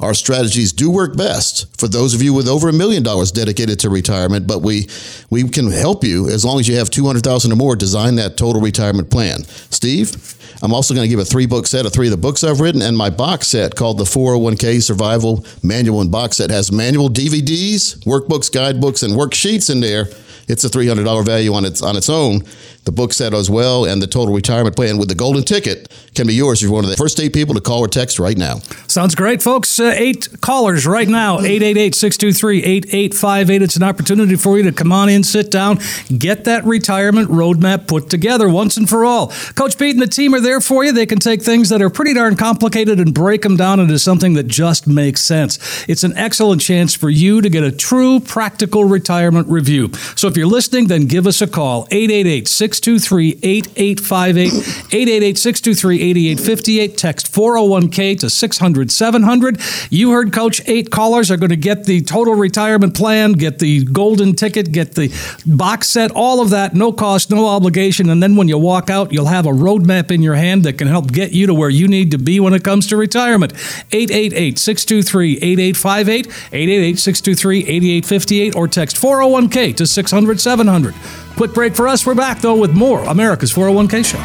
our 0.03 0.13
strategies 0.13 0.73
do 0.73 0.91
work 0.91 1.15
best 1.15 1.79
for 1.79 1.87
those 1.87 2.13
of 2.13 2.21
you 2.21 2.33
with 2.33 2.47
over 2.47 2.69
a 2.69 2.73
million 2.73 3.03
dollars 3.03 3.31
dedicated 3.31 3.79
to 3.79 3.89
retirement, 3.89 4.45
but 4.45 4.61
we 4.61 4.87
we 5.29 5.47
can 5.47 5.71
help 5.71 6.03
you 6.03 6.29
as 6.29 6.43
long 6.43 6.59
as 6.59 6.67
you 6.67 6.75
have 6.75 6.89
200,000 6.89 7.51
or 7.51 7.55
more 7.55 7.75
design 7.75 8.15
that 8.15 8.37
total 8.37 8.61
retirement 8.61 9.09
plan. 9.09 9.43
Steve, 9.71 10.35
I'm 10.61 10.73
also 10.73 10.93
going 10.93 11.05
to 11.05 11.09
give 11.09 11.19
a 11.19 11.25
three 11.25 11.45
book 11.45 11.67
set 11.67 11.85
of 11.85 11.93
three 11.93 12.07
of 12.07 12.11
the 12.11 12.17
books 12.17 12.43
I've 12.43 12.59
written 12.59 12.81
and 12.81 12.97
my 12.97 13.09
box 13.09 13.47
set 13.47 13.75
called 13.75 13.97
the 13.97 14.03
401k 14.03 14.81
Survival 14.83 15.45
Manual 15.63 16.01
and 16.01 16.11
Box 16.11 16.37
Set 16.37 16.49
has 16.51 16.71
manual 16.71 17.09
DVDs, 17.09 18.03
workbooks, 18.05 18.51
guidebooks 18.53 19.03
and 19.03 19.13
worksheets 19.13 19.69
in 19.69 19.79
there. 19.79 20.05
It's 20.47 20.63
a 20.65 20.69
$300 20.69 21.25
value 21.25 21.53
on 21.53 21.63
its 21.65 21.81
on 21.81 21.95
its 21.95 22.09
own. 22.09 22.41
The 22.85 22.91
book 22.91 23.13
set 23.13 23.33
as 23.33 23.49
well 23.49 23.85
and 23.85 24.01
the 24.01 24.07
total 24.07 24.33
retirement 24.33 24.75
plan 24.75 24.97
with 24.97 25.07
the 25.07 25.15
golden 25.15 25.43
ticket 25.43 25.89
can 26.15 26.27
be 26.27 26.33
yours 26.33 26.61
if 26.61 26.67
you're 26.67 26.73
one 26.73 26.83
of 26.83 26.89
the 26.89 26.97
first 26.97 27.19
eight 27.19 27.33
people 27.33 27.55
to 27.55 27.61
call 27.61 27.79
or 27.79 27.87
text 27.87 28.19
right 28.19 28.37
now. 28.37 28.59
Sounds 28.87 29.15
great, 29.15 29.41
folks. 29.41 29.79
Uh, 29.79 29.93
eight 29.95 30.27
callers 30.41 30.85
right 30.85 31.07
now 31.07 31.39
888 31.39 31.95
623 31.95 32.57
8858. 32.63 33.61
It's 33.61 33.75
an 33.77 33.83
opportunity 33.83 34.35
for 34.35 34.57
you 34.57 34.63
to 34.63 34.71
come 34.73 34.91
on 34.91 35.07
in, 35.07 35.23
sit 35.23 35.49
down, 35.49 35.79
get 36.17 36.43
that 36.43 36.65
retirement 36.65 37.29
roadmap 37.29 37.87
put 37.87 38.09
together 38.09 38.49
once 38.49 38.75
and 38.75 38.87
for 38.89 39.05
all. 39.05 39.27
Coach 39.55 39.77
Pete 39.77 39.95
and 39.95 40.01
the 40.01 40.07
team 40.07 40.33
are 40.33 40.41
there 40.41 40.59
for 40.59 40.83
you. 40.83 40.91
They 40.91 41.05
can 41.05 41.19
take 41.19 41.41
things 41.41 41.69
that 41.69 41.81
are 41.81 41.89
pretty 41.89 42.13
darn 42.13 42.35
complicated 42.35 42.99
and 42.99 43.13
break 43.13 43.43
them 43.43 43.55
down 43.55 43.79
into 43.79 43.97
something 43.97 44.33
that 44.33 44.47
just 44.47 44.87
makes 44.87 45.21
sense. 45.21 45.57
It's 45.87 46.03
an 46.03 46.15
excellent 46.17 46.61
chance 46.61 46.93
for 46.93 47.09
you 47.09 47.41
to 47.41 47.49
get 47.49 47.63
a 47.63 47.71
true 47.71 48.19
practical 48.19 48.83
retirement 48.83 49.47
review. 49.47 49.91
So 50.15 50.27
if 50.27 50.35
you're 50.35 50.47
listening, 50.47 50.87
then 50.87 51.05
give 51.05 51.25
us 51.25 51.41
a 51.41 51.47
call 51.47 51.87
888 51.89 52.47
623 52.47 52.72
8858. 52.81 54.53
888 54.93 55.37
623 55.37 56.01
8858. 56.01 56.97
Text 56.97 57.31
401k 57.31 58.19
to 58.19 58.29
600 58.29 58.91
700. 58.91 59.61
You 59.89 60.11
heard 60.11 60.33
Coach. 60.33 60.61
Eight 60.65 60.91
callers 60.91 61.29
are 61.29 61.37
going 61.37 61.49
to 61.49 61.55
get 61.55 61.85
the 61.85 62.01
total 62.01 62.35
retirement 62.35 62.95
plan, 62.95 63.33
get 63.33 63.59
the 63.59 63.83
golden 63.85 64.33
ticket, 64.35 64.71
get 64.71 64.95
the 64.95 65.13
box 65.45 65.89
set, 65.89 66.11
all 66.11 66.41
of 66.41 66.49
that, 66.51 66.73
no 66.73 66.91
cost, 66.91 67.29
no 67.29 67.47
obligation. 67.47 68.09
And 68.09 68.21
then 68.21 68.35
when 68.35 68.47
you 68.47 68.57
walk 68.57 68.89
out, 68.89 69.11
you'll 69.11 69.25
have 69.25 69.45
a 69.45 69.51
roadmap 69.51 70.11
in 70.11 70.21
your 70.21 70.35
hand 70.35 70.63
that 70.63 70.77
can 70.77 70.87
help 70.87 71.11
get 71.11 71.31
you 71.31 71.47
to 71.47 71.53
where 71.53 71.69
you 71.69 71.87
need 71.87 72.11
to 72.11 72.17
be 72.17 72.39
when 72.39 72.53
it 72.53 72.63
comes 72.63 72.87
to 72.87 72.97
retirement. 72.97 73.53
888 73.91 74.57
623 74.57 75.37
8858, 75.37 76.27
888 76.27 76.99
623 76.99 77.59
8858, 77.59 78.55
or 78.55 78.67
text 78.67 78.95
401k 78.95 79.75
to 79.75 79.87
600 79.87 80.39
700. 80.39 80.93
Quick 81.35 81.53
break 81.53 81.75
for 81.75 81.87
us. 81.87 82.05
We're 82.05 82.15
back, 82.15 82.41
though, 82.41 82.55
with 82.55 82.73
more 82.73 83.03
America's 83.03 83.51
401k 83.51 84.05
Show. 84.05 84.19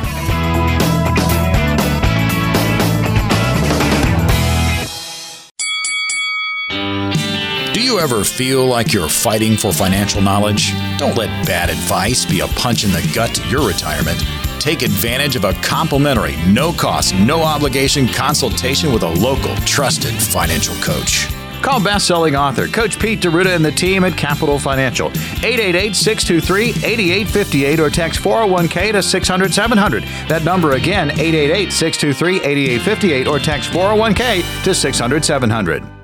Do 7.73 7.83
you 7.83 7.99
ever 7.99 8.25
feel 8.25 8.67
like 8.67 8.93
you're 8.93 9.09
fighting 9.09 9.57
for 9.57 9.73
financial 9.73 10.21
knowledge? 10.21 10.73
Don't 10.99 11.17
let 11.17 11.47
bad 11.47 11.71
advice 11.71 12.27
be 12.27 12.41
a 12.41 12.47
punch 12.49 12.85
in 12.85 12.91
the 12.91 13.11
gut 13.15 13.35
to 13.37 13.49
your 13.49 13.67
retirement. 13.67 14.23
Take 14.61 14.83
advantage 14.83 15.37
of 15.37 15.45
a 15.45 15.55
complimentary, 15.55 16.37
no 16.49 16.73
cost, 16.73 17.15
no 17.15 17.43
obligation 17.43 18.07
consultation 18.07 18.93
with 18.93 19.03
a 19.03 19.09
local, 19.09 19.55
trusted 19.65 20.12
financial 20.12 20.75
coach. 20.83 21.29
Call 21.62 21.83
best-selling 21.83 22.37
author 22.37 22.69
Coach 22.69 22.99
Pete 22.99 23.21
D'Arruda 23.21 23.55
and 23.55 23.65
the 23.65 23.73
team 23.73 24.05
at 24.05 24.17
Capital 24.17 24.59
Financial. 24.59 25.11
888-623-8858 25.11 27.79
or 27.79 27.91
text 27.91 28.21
401k 28.21 28.93
to 28.93 28.99
600-700. 28.99 30.29
That 30.29 30.45
number 30.45 30.73
again, 30.73 31.11
888-623-8858 31.11 33.27
or 33.27 33.38
text 33.38 33.71
401k 33.71 34.65
to 34.65 34.71
600-700. 34.71 35.98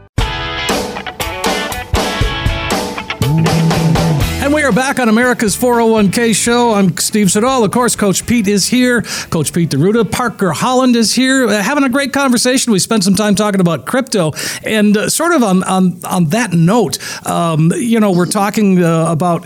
Are 4.64 4.72
back 4.72 4.98
on 4.98 5.10
America's 5.10 5.54
401k 5.54 6.34
show. 6.34 6.72
I'm 6.72 6.96
Steve 6.96 7.30
Siddall. 7.30 7.64
Of 7.64 7.70
course, 7.70 7.94
Coach 7.96 8.26
Pete 8.26 8.48
is 8.48 8.66
here. 8.66 9.02
Coach 9.28 9.52
Pete 9.52 9.68
D'Arruda. 9.68 10.10
Parker 10.10 10.52
Holland 10.52 10.96
is 10.96 11.12
here. 11.12 11.46
Uh, 11.46 11.62
having 11.62 11.84
a 11.84 11.90
great 11.90 12.14
conversation. 12.14 12.72
We 12.72 12.78
spent 12.78 13.04
some 13.04 13.14
time 13.14 13.34
talking 13.34 13.60
about 13.60 13.84
crypto. 13.84 14.32
And 14.64 14.96
uh, 14.96 15.10
sort 15.10 15.34
of 15.34 15.42
on, 15.42 15.64
on, 15.64 16.00
on 16.06 16.30
that 16.30 16.54
note, 16.54 16.98
um, 17.26 17.72
you 17.76 18.00
know, 18.00 18.12
we're 18.12 18.24
talking 18.24 18.82
uh, 18.82 19.12
about 19.12 19.44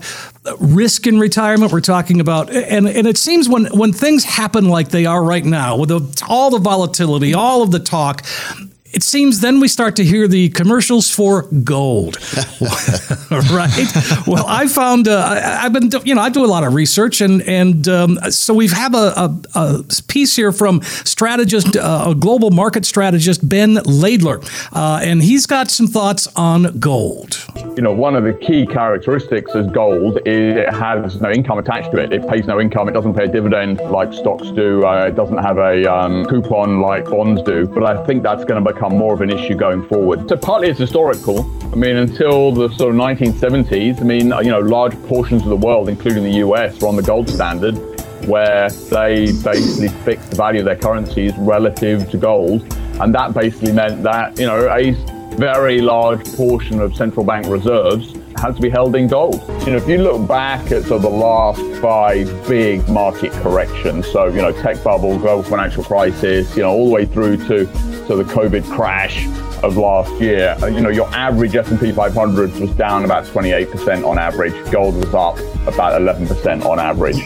risk 0.61 1.09
in 1.09 1.19
retirement. 1.19 1.73
We're 1.73 1.81
talking 1.81 2.21
about, 2.21 2.49
and, 2.51 2.87
and 2.87 3.09
it 3.09 3.19
seems 3.19 3.49
when, 3.49 3.67
when 3.77 3.93
things 3.93 4.23
happen 4.23 4.69
like 4.69 4.91
they 4.91 5.05
are 5.05 5.25
right 5.25 5.45
now, 5.45 5.79
with 5.79 5.89
the, 5.89 6.25
all 6.29 6.51
the 6.51 6.61
volatility, 6.61 7.35
all 7.35 7.65
of 7.65 7.73
the 7.73 7.81
talk, 7.81 8.25
it 8.99 9.05
seems 9.05 9.39
then 9.39 9.61
we 9.61 9.69
start 9.69 9.95
to 9.95 10.03
hear 10.03 10.27
the 10.27 10.49
commercials 10.49 11.09
for 11.09 11.43
gold, 11.63 12.17
right? 13.31 13.87
Well, 14.27 14.45
I 14.49 14.67
found 14.67 15.07
uh, 15.07 15.21
I, 15.21 15.67
I've 15.67 15.73
been 15.73 15.89
you 16.05 16.17
know 16.17 16.21
I 16.21 16.31
do 16.31 16.45
a 16.45 16.51
lot 16.51 16.65
of 16.65 16.75
research 16.75 17.21
and 17.21 17.41
and 17.43 17.87
um, 17.87 18.19
so 18.31 18.53
we 18.53 18.67
have 18.67 18.95
a, 18.97 19.07
a, 19.25 19.41
a 19.55 19.85
piece 20.09 20.35
here 20.35 20.51
from 20.51 20.83
strategist, 20.83 21.77
uh, 21.77 22.07
a 22.09 22.15
global 22.17 22.51
market 22.51 22.85
strategist 22.85 23.49
Ben 23.49 23.77
Laidler, 24.03 24.43
uh, 24.73 24.99
and 25.01 25.23
he's 25.23 25.47
got 25.47 25.71
some 25.71 25.87
thoughts 25.87 26.27
on 26.35 26.81
gold. 26.81 27.47
You 27.77 27.83
know, 27.83 27.93
one 27.93 28.17
of 28.17 28.25
the 28.25 28.33
key 28.33 28.67
characteristics 28.67 29.55
of 29.55 29.73
gold 29.73 30.19
is 30.27 30.57
it 30.57 30.75
has 30.75 31.21
no 31.21 31.31
income 31.31 31.59
attached 31.59 31.93
to 31.93 31.99
it. 31.99 32.13
It 32.13 32.29
pays 32.29 32.47
no 32.47 32.61
income. 32.61 32.89
It 32.89 32.95
doesn't 32.95 33.15
pay 33.15 33.27
a 33.27 33.29
dividend 33.29 33.79
like 33.79 34.13
stocks 34.13 34.51
do. 34.51 34.85
Uh, 34.85 35.07
it 35.07 35.15
doesn't 35.15 35.39
have 35.39 35.59
a 35.59 35.87
um, 35.87 36.25
coupon 36.25 36.81
like 36.81 37.05
bonds 37.05 37.43
do. 37.43 37.69
But 37.69 37.85
I 37.85 38.05
think 38.05 38.25
that's 38.25 38.45
going 38.45 38.65
to 38.65 38.73
become 38.73 38.88
become 38.89 38.99
more 38.99 39.15
of 39.15 39.21
an 39.21 39.31
issue 39.31 39.55
going 39.55 39.87
forward. 39.89 40.29
So 40.29 40.37
partly 40.37 40.69
it's 40.69 40.79
historical. 40.79 41.41
I 41.73 41.77
mean, 41.77 41.97
until 41.97 42.53
the 42.53 42.69
sort 42.75 42.95
of 42.95 43.01
1970s, 43.01 44.01
I 44.01 44.05
mean, 44.05 44.27
you 44.43 44.51
know, 44.51 44.61
large 44.61 44.95
portions 45.05 45.43
of 45.43 45.49
the 45.49 45.57
world, 45.57 45.89
including 45.89 46.25
the 46.25 46.39
US, 46.47 46.81
were 46.81 46.89
on 46.89 46.97
the 46.97 47.03
gold 47.03 47.29
standard, 47.29 47.75
where 48.27 48.71
they 48.71 49.33
basically 49.43 49.89
fixed 50.05 50.31
the 50.31 50.37
value 50.37 50.61
of 50.61 50.67
their 50.67 50.77
currencies 50.77 51.33
relative 51.39 52.11
to 52.11 52.17
gold. 52.17 52.63
And 53.01 53.15
that 53.15 53.35
basically 53.35 53.73
meant 53.73 54.03
that, 54.03 54.39
you 54.39 54.47
know, 54.47 54.69
a 54.69 54.93
very 55.37 55.81
large 55.81 56.25
portion 56.35 56.81
of 56.81 56.97
central 56.97 57.25
bank 57.25 57.47
reserves 57.47 58.15
had 58.37 58.55
to 58.55 58.63
be 58.63 58.71
held 58.71 58.95
in 58.97 59.09
gold. 59.09 59.41
You 59.67 59.73
know, 59.73 59.77
if 59.77 59.89
you 59.89 59.99
look 59.99 60.27
back 60.27 60.73
at 60.73 60.85
sort 60.85 60.93
of 60.93 61.03
the 61.03 61.09
last 61.11 61.61
five 61.83 62.27
big 62.49 62.89
market 62.89 63.33
corrections, 63.33 64.07
so, 64.07 64.27
you 64.27 64.43
know, 64.43 64.53
tech 64.53 64.83
bubble, 64.83 65.19
global 65.19 65.43
financial 65.43 65.85
crisis, 65.85 66.57
you 66.57 66.63
know, 66.63 66.71
all 66.71 66.87
the 66.87 66.93
way 66.93 67.05
through 67.05 67.37
to, 67.49 67.67
to 68.09 68.17
the 68.17 68.25
COVID 68.25 68.69
crash 68.71 69.27
of 69.63 69.77
last 69.77 70.11
year, 70.21 70.57
uh, 70.63 70.67
you 70.67 70.81
know, 70.81 70.89
your 70.89 71.09
average 71.15 71.55
S&P 71.55 71.93
500 71.93 72.55
was 72.57 72.71
down 72.71 73.05
about 73.05 73.25
28% 73.27 74.05
on 74.07 74.19
average. 74.19 74.55
Gold 74.73 74.97
was 74.97 75.15
up 75.15 75.39
about 75.67 76.01
11% 76.01 76.65
on 76.65 76.79
average. 76.79 77.17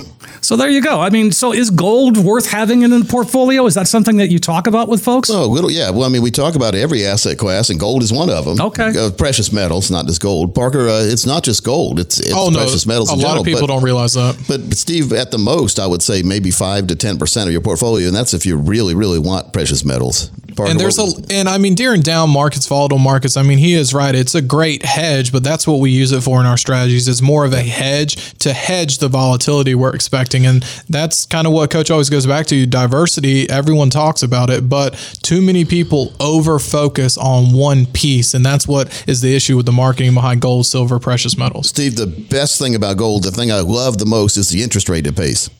So 0.40 0.56
there 0.56 0.68
you 0.68 0.82
go. 0.82 1.00
I 1.00 1.08
mean, 1.10 1.30
so 1.30 1.52
is 1.52 1.70
gold 1.70 2.16
worth 2.16 2.50
having 2.50 2.82
in 2.82 2.92
a 2.92 3.04
portfolio? 3.04 3.64
Is 3.66 3.74
that 3.74 3.86
something 3.86 4.16
that 4.16 4.28
you 4.28 4.40
talk 4.40 4.66
about 4.66 4.88
with 4.88 5.02
folks? 5.02 5.30
Oh, 5.30 5.46
little, 5.46 5.70
yeah. 5.70 5.90
Well, 5.90 6.02
I 6.02 6.08
mean, 6.08 6.20
we 6.20 6.32
talk 6.32 6.56
about 6.56 6.74
every 6.74 7.06
asset 7.06 7.38
class, 7.38 7.70
and 7.70 7.78
gold 7.78 8.02
is 8.02 8.12
one 8.12 8.28
of 8.28 8.44
them. 8.44 8.60
Okay. 8.60 8.92
Uh, 8.98 9.12
precious 9.12 9.52
metals, 9.52 9.88
not 9.88 10.06
just 10.06 10.20
gold. 10.20 10.52
Parker, 10.52 10.88
uh, 10.88 11.04
it's 11.04 11.26
not 11.26 11.44
just 11.44 11.62
gold. 11.62 12.00
It's, 12.00 12.18
it's 12.18 12.32
oh, 12.34 12.50
no. 12.50 12.58
precious 12.58 12.86
metals. 12.86 13.10
A 13.10 13.12
in 13.12 13.20
lot 13.20 13.24
general, 13.24 13.40
of 13.42 13.46
people 13.46 13.60
but, 13.60 13.66
don't 13.68 13.84
realize 13.84 14.14
that. 14.14 14.36
But, 14.48 14.68
but 14.68 14.76
Steve, 14.76 15.12
at 15.12 15.30
the 15.30 15.38
most, 15.38 15.78
I 15.78 15.86
would 15.86 16.02
say 16.02 16.22
maybe 16.22 16.50
five 16.50 16.88
to 16.88 16.96
ten 16.96 17.18
percent 17.18 17.46
of 17.46 17.52
your 17.52 17.62
portfolio, 17.62 18.08
and 18.08 18.16
that's 18.16 18.34
if 18.34 18.44
you 18.44 18.56
really, 18.56 18.96
really 18.96 19.20
want 19.20 19.52
precious 19.52 19.84
metals. 19.84 20.32
And 20.58 20.78
there's 20.78 20.98
a 20.98 21.08
and 21.30 21.48
I 21.48 21.58
mean 21.58 21.74
during 21.74 22.00
down 22.00 22.30
markets, 22.30 22.66
volatile 22.66 22.98
markets. 22.98 23.36
I 23.36 23.42
mean 23.42 23.58
he 23.58 23.74
is 23.74 23.94
right. 23.94 24.14
It's 24.14 24.34
a 24.34 24.42
great 24.42 24.84
hedge, 24.84 25.32
but 25.32 25.42
that's 25.42 25.66
what 25.66 25.80
we 25.80 25.90
use 25.90 26.12
it 26.12 26.22
for 26.22 26.40
in 26.40 26.46
our 26.46 26.56
strategies. 26.56 27.08
It's 27.08 27.22
more 27.22 27.44
of 27.44 27.52
a 27.52 27.62
hedge 27.62 28.38
to 28.38 28.52
hedge 28.52 28.98
the 28.98 29.08
volatility 29.08 29.74
we're 29.74 29.94
expecting, 29.94 30.46
and 30.46 30.62
that's 30.88 31.26
kind 31.26 31.46
of 31.46 31.52
what 31.52 31.70
Coach 31.70 31.90
always 31.90 32.10
goes 32.10 32.26
back 32.26 32.46
to. 32.46 32.66
Diversity. 32.66 33.48
Everyone 33.48 33.90
talks 33.90 34.22
about 34.22 34.50
it, 34.50 34.68
but 34.68 34.94
too 35.22 35.42
many 35.42 35.64
people 35.64 36.12
over 36.20 36.58
focus 36.58 37.16
on 37.18 37.52
one 37.52 37.86
piece, 37.86 38.34
and 38.34 38.44
that's 38.44 38.66
what 38.66 39.04
is 39.06 39.20
the 39.20 39.34
issue 39.34 39.56
with 39.56 39.66
the 39.66 39.72
marketing 39.72 40.14
behind 40.14 40.40
gold, 40.40 40.66
silver, 40.66 40.98
precious 40.98 41.36
metals. 41.36 41.68
Steve, 41.68 41.96
the 41.96 42.06
best 42.06 42.58
thing 42.58 42.74
about 42.74 42.96
gold, 42.96 43.24
the 43.24 43.30
thing 43.30 43.50
I 43.50 43.60
love 43.60 43.98
the 43.98 44.06
most 44.06 44.36
is 44.36 44.50
the 44.50 44.62
interest 44.62 44.88
rate 44.88 45.06
it 45.06 45.16
pays. 45.16 45.50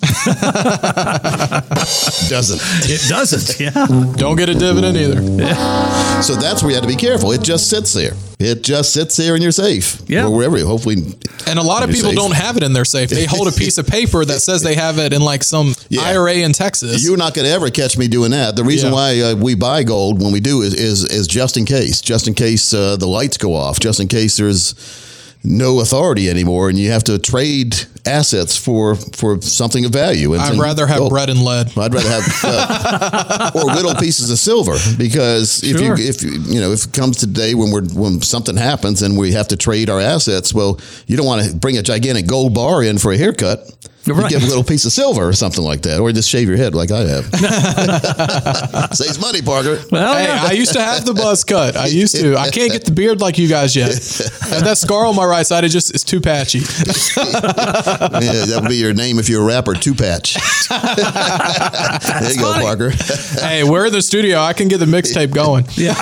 Doesn't. 2.28 2.60
It 2.90 3.08
doesn't. 3.08 3.60
Yeah. 3.60 3.86
Don't 4.16 4.36
get 4.36 4.48
a 4.48 4.54
dividend 4.54 4.96
either. 4.96 5.20
Yeah. 5.20 6.20
So 6.20 6.34
that's 6.36 6.62
where 6.62 6.70
you 6.70 6.76
have 6.76 6.82
to 6.84 6.88
be 6.88 6.96
careful. 6.96 7.32
It 7.32 7.42
just 7.42 7.68
sits 7.68 7.92
there. 7.92 8.12
It 8.38 8.62
just 8.62 8.92
sits 8.92 9.16
there 9.16 9.34
and 9.34 9.42
you're 9.42 9.52
safe. 9.52 10.00
Yeah. 10.06 10.26
Or 10.26 10.34
wherever, 10.34 10.58
hopefully. 10.60 10.96
And 11.46 11.58
a 11.58 11.62
lot 11.62 11.82
of 11.82 11.90
people 11.90 12.10
safe. 12.10 12.18
don't 12.18 12.34
have 12.34 12.56
it 12.56 12.62
in 12.62 12.72
their 12.72 12.84
safe. 12.86 13.10
They 13.10 13.26
hold 13.26 13.48
a 13.48 13.52
piece 13.52 13.76
of 13.78 13.86
paper 13.86 14.24
that 14.24 14.40
says 14.40 14.62
they 14.62 14.74
have 14.74 14.98
it 14.98 15.12
in 15.12 15.20
like 15.22 15.42
some 15.42 15.74
Yeah. 15.88 16.02
IRA 16.02 16.34
in 16.36 16.52
Texas. 16.52 17.04
You're 17.04 17.16
not 17.18 17.34
going 17.34 17.46
to 17.46 17.52
ever 17.52 17.68
catch 17.70 17.98
me 17.98 18.08
doing 18.08 18.30
that. 18.30 18.56
The 18.56 18.64
reason 18.64 18.90
Yeah. 18.90 18.94
why 18.94 19.20
uh, 19.20 19.34
we 19.34 19.54
buy 19.54 19.82
gold 19.82 20.22
when 20.22 20.32
we 20.32 20.40
do 20.40 20.62
is 20.62 20.74
is, 20.74 21.04
is 21.04 21.26
just 21.26 21.56
in 21.56 21.64
case, 21.66 22.00
just 22.00 22.28
in 22.28 22.34
case 22.34 22.72
uh, 22.72 22.96
the 22.96 23.06
lights 23.08 23.36
go 23.36 23.54
off, 23.54 23.78
just 23.80 24.00
in 24.00 24.08
case 24.08 24.36
there's 24.38 24.74
no 25.42 25.80
authority 25.80 26.28
anymore, 26.28 26.68
and 26.68 26.78
you 26.78 26.90
have 26.90 27.04
to 27.04 27.18
trade 27.18 27.74
assets 28.06 28.56
for 28.56 28.94
for 28.94 29.40
something 29.42 29.84
of 29.84 29.92
value. 29.92 30.32
And 30.34 30.42
I'd 30.42 30.52
and 30.52 30.60
rather 30.60 30.86
have 30.86 30.98
gold- 30.98 31.10
bread 31.10 31.30
and 31.30 31.42
lead. 31.42 31.68
I'd 31.78 31.94
rather 31.94 32.08
have 32.08 32.24
uh, 32.44 33.50
or 33.54 33.64
little 33.64 33.94
pieces 33.94 34.30
of 34.30 34.38
silver 34.38 34.76
because 34.98 35.62
if 35.62 35.78
Sure. 35.78 35.96
you 35.98 36.04
if 36.08 36.22
you 36.22 36.30
you 36.54 36.60
know 36.60 36.72
if 36.72 36.84
it 36.86 36.92
comes 36.92 37.18
to 37.18 37.26
day 37.26 37.54
when 37.54 37.70
we're 37.70 37.88
when 37.94 38.20
something 38.22 38.56
happens 38.56 39.02
and 39.02 39.16
we 39.18 39.32
have 39.32 39.48
to 39.48 39.56
trade 39.56 39.88
our 39.90 40.00
assets, 40.00 40.52
well, 40.54 40.78
you 41.06 41.16
don't 41.16 41.26
want 41.26 41.44
to 41.46 41.54
bring 41.56 41.78
a 41.78 41.82
gigantic 41.82 42.26
gold 42.26 42.54
bar 42.54 42.82
in 42.82 42.98
for 42.98 43.12
a 43.12 43.16
haircut. 43.16 43.60
You 44.06 44.14
Right. 44.14 44.30
give 44.30 44.42
a 44.42 44.46
little 44.46 44.64
piece 44.64 44.84
of 44.86 44.92
silver 44.92 45.28
or 45.28 45.32
something 45.34 45.62
like 45.62 45.82
that, 45.82 46.00
or 46.00 46.10
just 46.10 46.28
shave 46.28 46.48
your 46.48 46.56
head 46.56 46.74
like 46.74 46.90
I 46.90 47.00
have. 47.00 47.24
Saves 48.94 49.20
money, 49.20 49.42
Parker. 49.42 49.78
Well, 49.92 50.14
Hey, 50.16 50.24
yeah. 50.24 50.42
I 50.48 50.52
used 50.52 50.72
to 50.72 50.80
have 50.80 51.04
the 51.04 51.12
buzz 51.14 51.44
cut. 51.44 51.76
I 51.76 51.86
used 51.86 52.16
to. 52.16 52.36
I 52.36 52.50
can't 52.50 52.72
get 52.72 52.84
the 52.86 52.92
beard 52.92 53.20
like 53.20 53.36
you 53.38 53.46
guys 53.48 53.76
yet. 53.76 53.90
And 54.50 54.66
that 54.66 54.78
scar 54.78 55.06
on 55.06 55.14
my 55.14 55.24
right 55.24 55.46
side, 55.46 55.62
it 55.62 55.68
just 55.68 55.94
it's 55.94 56.02
too 56.02 56.20
patchy. 56.20 56.58
yeah, 56.58 56.64
that 58.46 58.58
would 58.60 58.68
be 58.68 58.74
your 58.76 58.92
name 58.92 59.20
if 59.20 59.28
you're 59.28 59.42
a 59.42 59.46
rapper, 59.46 59.74
Two 59.74 59.94
Patch. 59.94 60.34
there 60.68 62.32
you 62.32 62.36
go, 62.40 62.52
Parker. 62.60 62.90
hey, 63.40 63.62
we're 63.62 63.86
in 63.86 63.92
the 63.92 64.02
studio. 64.02 64.40
I 64.40 64.52
can 64.52 64.66
get 64.66 64.78
the 64.78 64.86
mixtape 64.86 65.32
going. 65.32 65.66
yeah. 65.76 65.94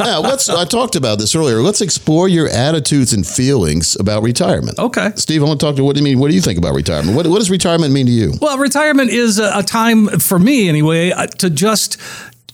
now, 0.00 0.20
let's. 0.20 0.48
I 0.48 0.64
talked 0.64 0.96
about 0.96 1.18
this 1.20 1.34
earlier. 1.36 1.60
Let's 1.62 1.80
explore 1.80 2.28
your 2.28 2.48
attitudes 2.48 3.12
and 3.12 3.24
feelings 3.26 3.96
about 4.00 4.22
retirement. 4.24 4.78
Okay. 4.80 5.12
Steve, 5.14 5.42
I 5.42 5.46
want 5.46 5.60
to 5.60 5.66
talk 5.66 5.76
to. 5.76 5.84
What 5.84 5.94
do 5.94 6.00
you 6.00 6.04
mean? 6.04 6.18
What 6.18 6.28
do 6.30 6.34
you 6.34 6.40
think 6.40 6.58
about 6.58 6.74
retirement? 6.74 7.14
What, 7.16 7.25
what 7.28 7.38
does 7.38 7.50
retirement 7.50 7.92
mean 7.92 8.06
to 8.06 8.12
you? 8.12 8.32
Well, 8.40 8.58
retirement 8.58 9.10
is 9.10 9.38
a, 9.38 9.58
a 9.58 9.62
time 9.62 10.06
for 10.20 10.38
me 10.38 10.68
anyway 10.68 11.10
uh, 11.10 11.26
to 11.26 11.50
just 11.50 11.98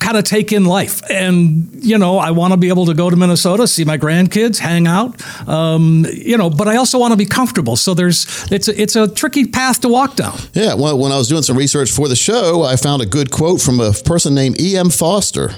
kind 0.03 0.17
of 0.17 0.25
take 0.25 0.53
in 0.53 0.65
life. 0.65 1.01
And, 1.09 1.73
you 1.83 1.97
know, 1.97 2.19
I 2.19 2.33
want 2.33 2.53
to 2.53 2.57
be 2.57 2.69
able 2.69 2.87
to 2.87 2.95
go 2.95 3.09
to 3.09 3.17
Minnesota, 3.17 3.67
see 3.69 3.85
my 3.85 3.97
grandkids, 3.97 4.59
hang 4.59 4.87
out, 4.87 5.23
um, 5.49 6.05
you 6.13 6.37
know, 6.37 6.51
but 6.51 6.67
I 6.69 6.77
also 6.77 6.99
want 6.99 7.13
to 7.13 7.17
be 7.17 7.25
comfortable. 7.25 7.77
So 7.77 7.95
there's, 7.95 8.27
it's 8.51 8.69
a, 8.69 8.81
it's 8.81 8.97
a 8.97 9.09
tricky 9.09 9.47
path 9.47 9.81
to 9.83 9.89
walk 9.89 10.17
down. 10.17 10.37
Yeah, 10.55 10.75
well, 10.75 10.99
when 10.99 11.13
I 11.13 11.19
was 11.19 11.29
doing 11.29 11.43
some 11.43 11.57
research 11.57 11.91
for 11.91 12.09
the 12.09 12.17
show, 12.17 12.63
I 12.63 12.77
found 12.77 13.01
a 13.01 13.07
good 13.07 13.31
quote 13.31 13.61
from 13.61 13.81
a 13.81 13.93
person 13.93 14.35
named 14.35 14.61
E.M. 14.61 14.91
Forster. 14.91 15.51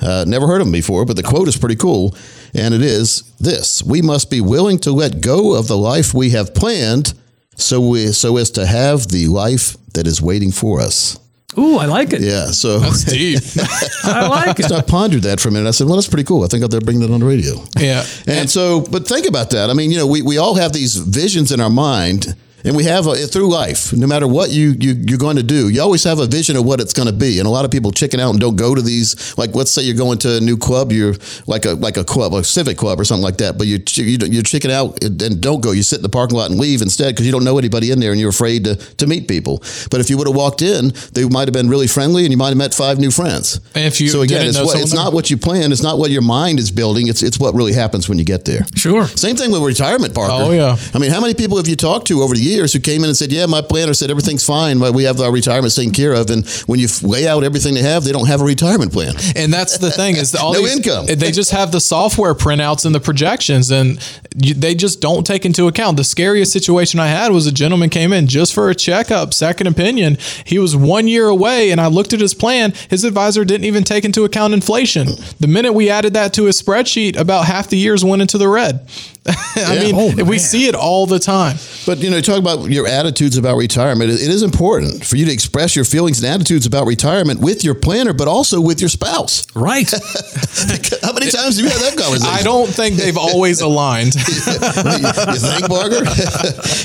Uh, 0.00 0.24
never 0.26 0.46
heard 0.46 0.60
of 0.60 0.66
him 0.66 0.72
before, 0.72 1.04
but 1.04 1.16
the 1.16 1.22
quote 1.22 1.48
is 1.48 1.56
pretty 1.56 1.76
cool. 1.76 2.16
And 2.54 2.74
it 2.74 2.82
is 2.82 3.22
this 3.38 3.82
We 3.82 4.02
must 4.02 4.30
be 4.30 4.40
willing 4.40 4.78
to 4.80 4.92
let 4.92 5.20
go 5.20 5.54
of 5.54 5.68
the 5.68 5.76
life 5.76 6.12
we 6.12 6.30
have 6.30 6.54
planned 6.54 7.14
so, 7.56 7.80
we, 7.80 8.08
so 8.08 8.36
as 8.36 8.50
to 8.52 8.66
have 8.66 9.08
the 9.08 9.28
life 9.28 9.76
that 9.94 10.06
is 10.06 10.20
waiting 10.20 10.50
for 10.52 10.80
us. 10.80 11.18
Ooh, 11.58 11.76
I 11.76 11.84
like 11.84 12.12
it. 12.14 12.22
Yeah, 12.22 12.46
so 12.46 12.78
That's 12.78 13.04
deep. 13.04 13.38
I 14.04 14.26
like 14.26 14.58
it. 14.58 14.64
so 14.66 14.76
I 14.76 14.80
pondered 14.80 15.22
that 15.22 15.38
for 15.38 15.48
a 15.48 15.52
minute. 15.52 15.68
I 15.68 15.72
said, 15.72 15.86
well, 15.86 15.96
that's 15.96 16.08
pretty 16.08 16.24
cool. 16.24 16.44
I 16.44 16.46
think 16.46 16.62
I'll 16.62 16.80
bring 16.80 17.00
that 17.00 17.10
on 17.10 17.20
the 17.20 17.26
radio. 17.26 17.62
Yeah. 17.78 18.06
And 18.26 18.48
so, 18.48 18.80
but 18.80 19.06
think 19.06 19.26
about 19.28 19.50
that. 19.50 19.68
I 19.68 19.74
mean, 19.74 19.90
you 19.90 19.98
know, 19.98 20.06
we, 20.06 20.22
we 20.22 20.38
all 20.38 20.54
have 20.54 20.72
these 20.72 20.96
visions 20.96 21.52
in 21.52 21.60
our 21.60 21.68
mind, 21.68 22.34
and 22.64 22.76
we 22.76 22.84
have 22.84 23.06
a, 23.06 23.14
through 23.14 23.48
life. 23.48 23.92
No 23.92 24.06
matter 24.06 24.26
what 24.26 24.50
you, 24.50 24.74
you 24.78 24.94
you're 25.06 25.18
going 25.18 25.36
to 25.36 25.42
do, 25.42 25.68
you 25.68 25.80
always 25.80 26.04
have 26.04 26.18
a 26.18 26.26
vision 26.26 26.56
of 26.56 26.64
what 26.64 26.80
it's 26.80 26.92
going 26.92 27.08
to 27.08 27.14
be. 27.14 27.38
And 27.38 27.46
a 27.46 27.50
lot 27.50 27.64
of 27.64 27.70
people 27.70 27.92
chicken 27.92 28.20
out 28.20 28.30
and 28.30 28.40
don't 28.40 28.56
go 28.56 28.74
to 28.74 28.82
these. 28.82 29.36
Like, 29.36 29.54
let's 29.54 29.70
say 29.70 29.82
you're 29.82 29.96
going 29.96 30.18
to 30.18 30.36
a 30.36 30.40
new 30.40 30.56
club, 30.56 30.92
you're 30.92 31.14
like 31.46 31.64
a 31.64 31.72
like 31.74 31.96
a 31.96 32.04
club, 32.04 32.34
a 32.34 32.44
civic 32.44 32.76
club 32.76 33.00
or 33.00 33.04
something 33.04 33.22
like 33.22 33.38
that. 33.38 33.58
But 33.58 33.66
you 33.66 33.82
you 33.94 34.18
you're 34.26 34.42
chicken 34.42 34.70
out 34.70 35.02
and 35.02 35.40
don't 35.40 35.60
go. 35.60 35.72
You 35.72 35.82
sit 35.82 35.96
in 35.96 36.02
the 36.02 36.08
parking 36.08 36.36
lot 36.36 36.50
and 36.50 36.58
leave 36.58 36.82
instead 36.82 37.14
because 37.14 37.26
you 37.26 37.32
don't 37.32 37.44
know 37.44 37.58
anybody 37.58 37.90
in 37.90 38.00
there 38.00 38.12
and 38.12 38.20
you're 38.20 38.30
afraid 38.30 38.64
to 38.64 38.76
to 38.76 39.06
meet 39.06 39.28
people. 39.28 39.58
But 39.90 40.00
if 40.00 40.10
you 40.10 40.16
would 40.18 40.26
have 40.26 40.36
walked 40.36 40.62
in, 40.62 40.92
they 41.12 41.28
might 41.28 41.48
have 41.48 41.54
been 41.54 41.68
really 41.68 41.88
friendly 41.88 42.24
and 42.24 42.30
you 42.30 42.38
might 42.38 42.48
have 42.48 42.58
met 42.58 42.74
five 42.74 42.98
new 42.98 43.10
friends. 43.10 43.60
And 43.74 43.84
if 43.84 44.00
you 44.00 44.08
so 44.08 44.22
again, 44.22 44.46
it's, 44.46 44.58
what, 44.58 44.78
it's 44.80 44.94
not 44.94 45.12
what 45.12 45.30
you 45.30 45.36
plan. 45.36 45.72
It's 45.72 45.82
not 45.82 45.98
what 45.98 46.10
your 46.10 46.22
mind 46.22 46.58
is 46.58 46.70
building. 46.70 47.08
It's 47.08 47.22
it's 47.22 47.38
what 47.38 47.54
really 47.54 47.72
happens 47.72 48.08
when 48.08 48.18
you 48.18 48.24
get 48.24 48.44
there. 48.44 48.64
Sure. 48.76 49.06
Same 49.06 49.36
thing 49.36 49.50
with 49.50 49.62
retirement, 49.62 50.14
Parker. 50.14 50.32
Oh, 50.32 50.50
yeah. 50.50 50.76
I 50.94 50.98
mean, 50.98 51.10
how 51.10 51.20
many 51.20 51.34
people 51.34 51.56
have 51.56 51.68
you 51.68 51.76
talked 51.76 52.06
to 52.08 52.22
over 52.22 52.34
the 52.34 52.40
years 52.40 52.51
who 52.72 52.80
came 52.80 53.02
in 53.02 53.08
and 53.08 53.16
said, 53.16 53.32
"Yeah, 53.32 53.46
my 53.46 53.60
planner 53.62 53.94
said 53.94 54.10
everything's 54.10 54.44
fine, 54.44 54.78
but 54.78 54.92
we 54.94 55.04
have 55.04 55.20
our 55.20 55.32
retirement 55.32 55.74
taken 55.74 55.92
care 55.92 56.12
of." 56.12 56.30
And 56.30 56.46
when 56.66 56.78
you 56.80 56.88
lay 57.02 57.26
out 57.26 57.44
everything 57.44 57.74
they 57.74 57.82
have, 57.82 58.04
they 58.04 58.12
don't 58.12 58.26
have 58.28 58.40
a 58.40 58.44
retirement 58.44 58.92
plan. 58.92 59.14
And 59.36 59.52
that's 59.52 59.78
the 59.78 59.90
thing 59.90 60.16
is 60.16 60.34
all 60.34 60.52
No 60.54 60.60
these- 60.60 60.76
income. 60.76 61.06
They 61.06 61.30
just 61.32 61.50
have 61.50 61.72
the 61.72 61.80
software 61.80 62.34
printouts 62.34 62.84
and 62.86 62.94
the 62.94 63.00
projections, 63.00 63.70
and 63.70 63.98
you, 64.36 64.54
they 64.54 64.74
just 64.74 65.00
don't 65.00 65.26
take 65.26 65.44
into 65.46 65.66
account. 65.68 65.96
The 65.96 66.04
scariest 66.04 66.52
situation 66.52 67.00
I 67.00 67.08
had 67.08 67.32
was 67.32 67.46
a 67.46 67.52
gentleman 67.52 67.90
came 67.90 68.12
in 68.12 68.26
just 68.26 68.52
for 68.54 68.70
a 68.70 68.74
checkup, 68.74 69.32
second 69.34 69.66
opinion. 69.66 70.18
He 70.44 70.58
was 70.58 70.76
one 70.76 71.08
year 71.08 71.26
away, 71.28 71.70
and 71.70 71.80
I 71.80 71.86
looked 71.86 72.12
at 72.12 72.20
his 72.20 72.34
plan. 72.34 72.72
His 72.90 73.04
advisor 73.04 73.44
didn't 73.44 73.64
even 73.64 73.84
take 73.84 74.04
into 74.04 74.24
account 74.24 74.54
inflation. 74.54 75.08
The 75.40 75.46
minute 75.46 75.72
we 75.72 75.90
added 75.90 76.14
that 76.14 76.32
to 76.34 76.44
his 76.44 76.60
spreadsheet, 76.60 77.16
about 77.16 77.46
half 77.46 77.68
the 77.68 77.76
years 77.78 78.04
went 78.04 78.22
into 78.22 78.38
the 78.38 78.48
red. 78.48 78.86
I 79.28 79.74
Yeah. 79.74 79.80
mean, 79.84 79.94
Oh, 79.94 80.24
we 80.24 80.30
man. 80.32 80.38
see 80.40 80.66
it 80.66 80.74
all 80.74 81.06
the 81.06 81.18
time. 81.20 81.56
But 81.86 81.98
you 81.98 82.10
know, 82.10 82.20
talk 82.20 82.38
about 82.38 82.68
your 82.70 82.86
attitudes 82.88 83.36
about 83.36 83.56
retirement. 83.56 84.10
It, 84.10 84.20
it 84.20 84.30
is 84.30 84.42
important 84.42 85.04
for 85.04 85.16
you 85.16 85.24
to 85.26 85.32
express 85.32 85.76
your 85.76 85.84
feelings 85.84 86.22
and 86.22 86.32
attitudes 86.34 86.66
about 86.66 86.86
retirement 86.86 87.40
with 87.40 87.62
your 87.64 87.74
planner, 87.74 88.12
but 88.12 88.26
also 88.28 88.60
with 88.60 88.80
your 88.80 88.88
spouse. 88.88 89.44
Right. 89.54 89.88
How 91.02 91.12
many 91.12 91.30
times 91.30 91.56
have 91.56 91.64
you 91.64 91.70
had 91.70 91.80
that 91.82 91.94
conversation? 91.96 92.34
I 92.34 92.42
don't 92.42 92.68
think 92.68 92.96
they've 92.96 93.16
always 93.16 93.60
aligned. 93.60 94.14
you 94.16 94.22
think, 94.22 95.66
Parker? 95.68 96.04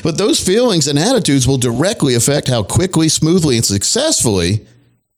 but 0.03 0.17
those 0.17 0.39
feelings 0.39 0.87
and 0.87 0.99
attitudes 0.99 1.47
will 1.47 1.57
directly 1.57 2.15
affect 2.15 2.47
how 2.47 2.63
quickly, 2.63 3.09
smoothly, 3.09 3.55
and 3.57 3.65
successfully 3.65 4.65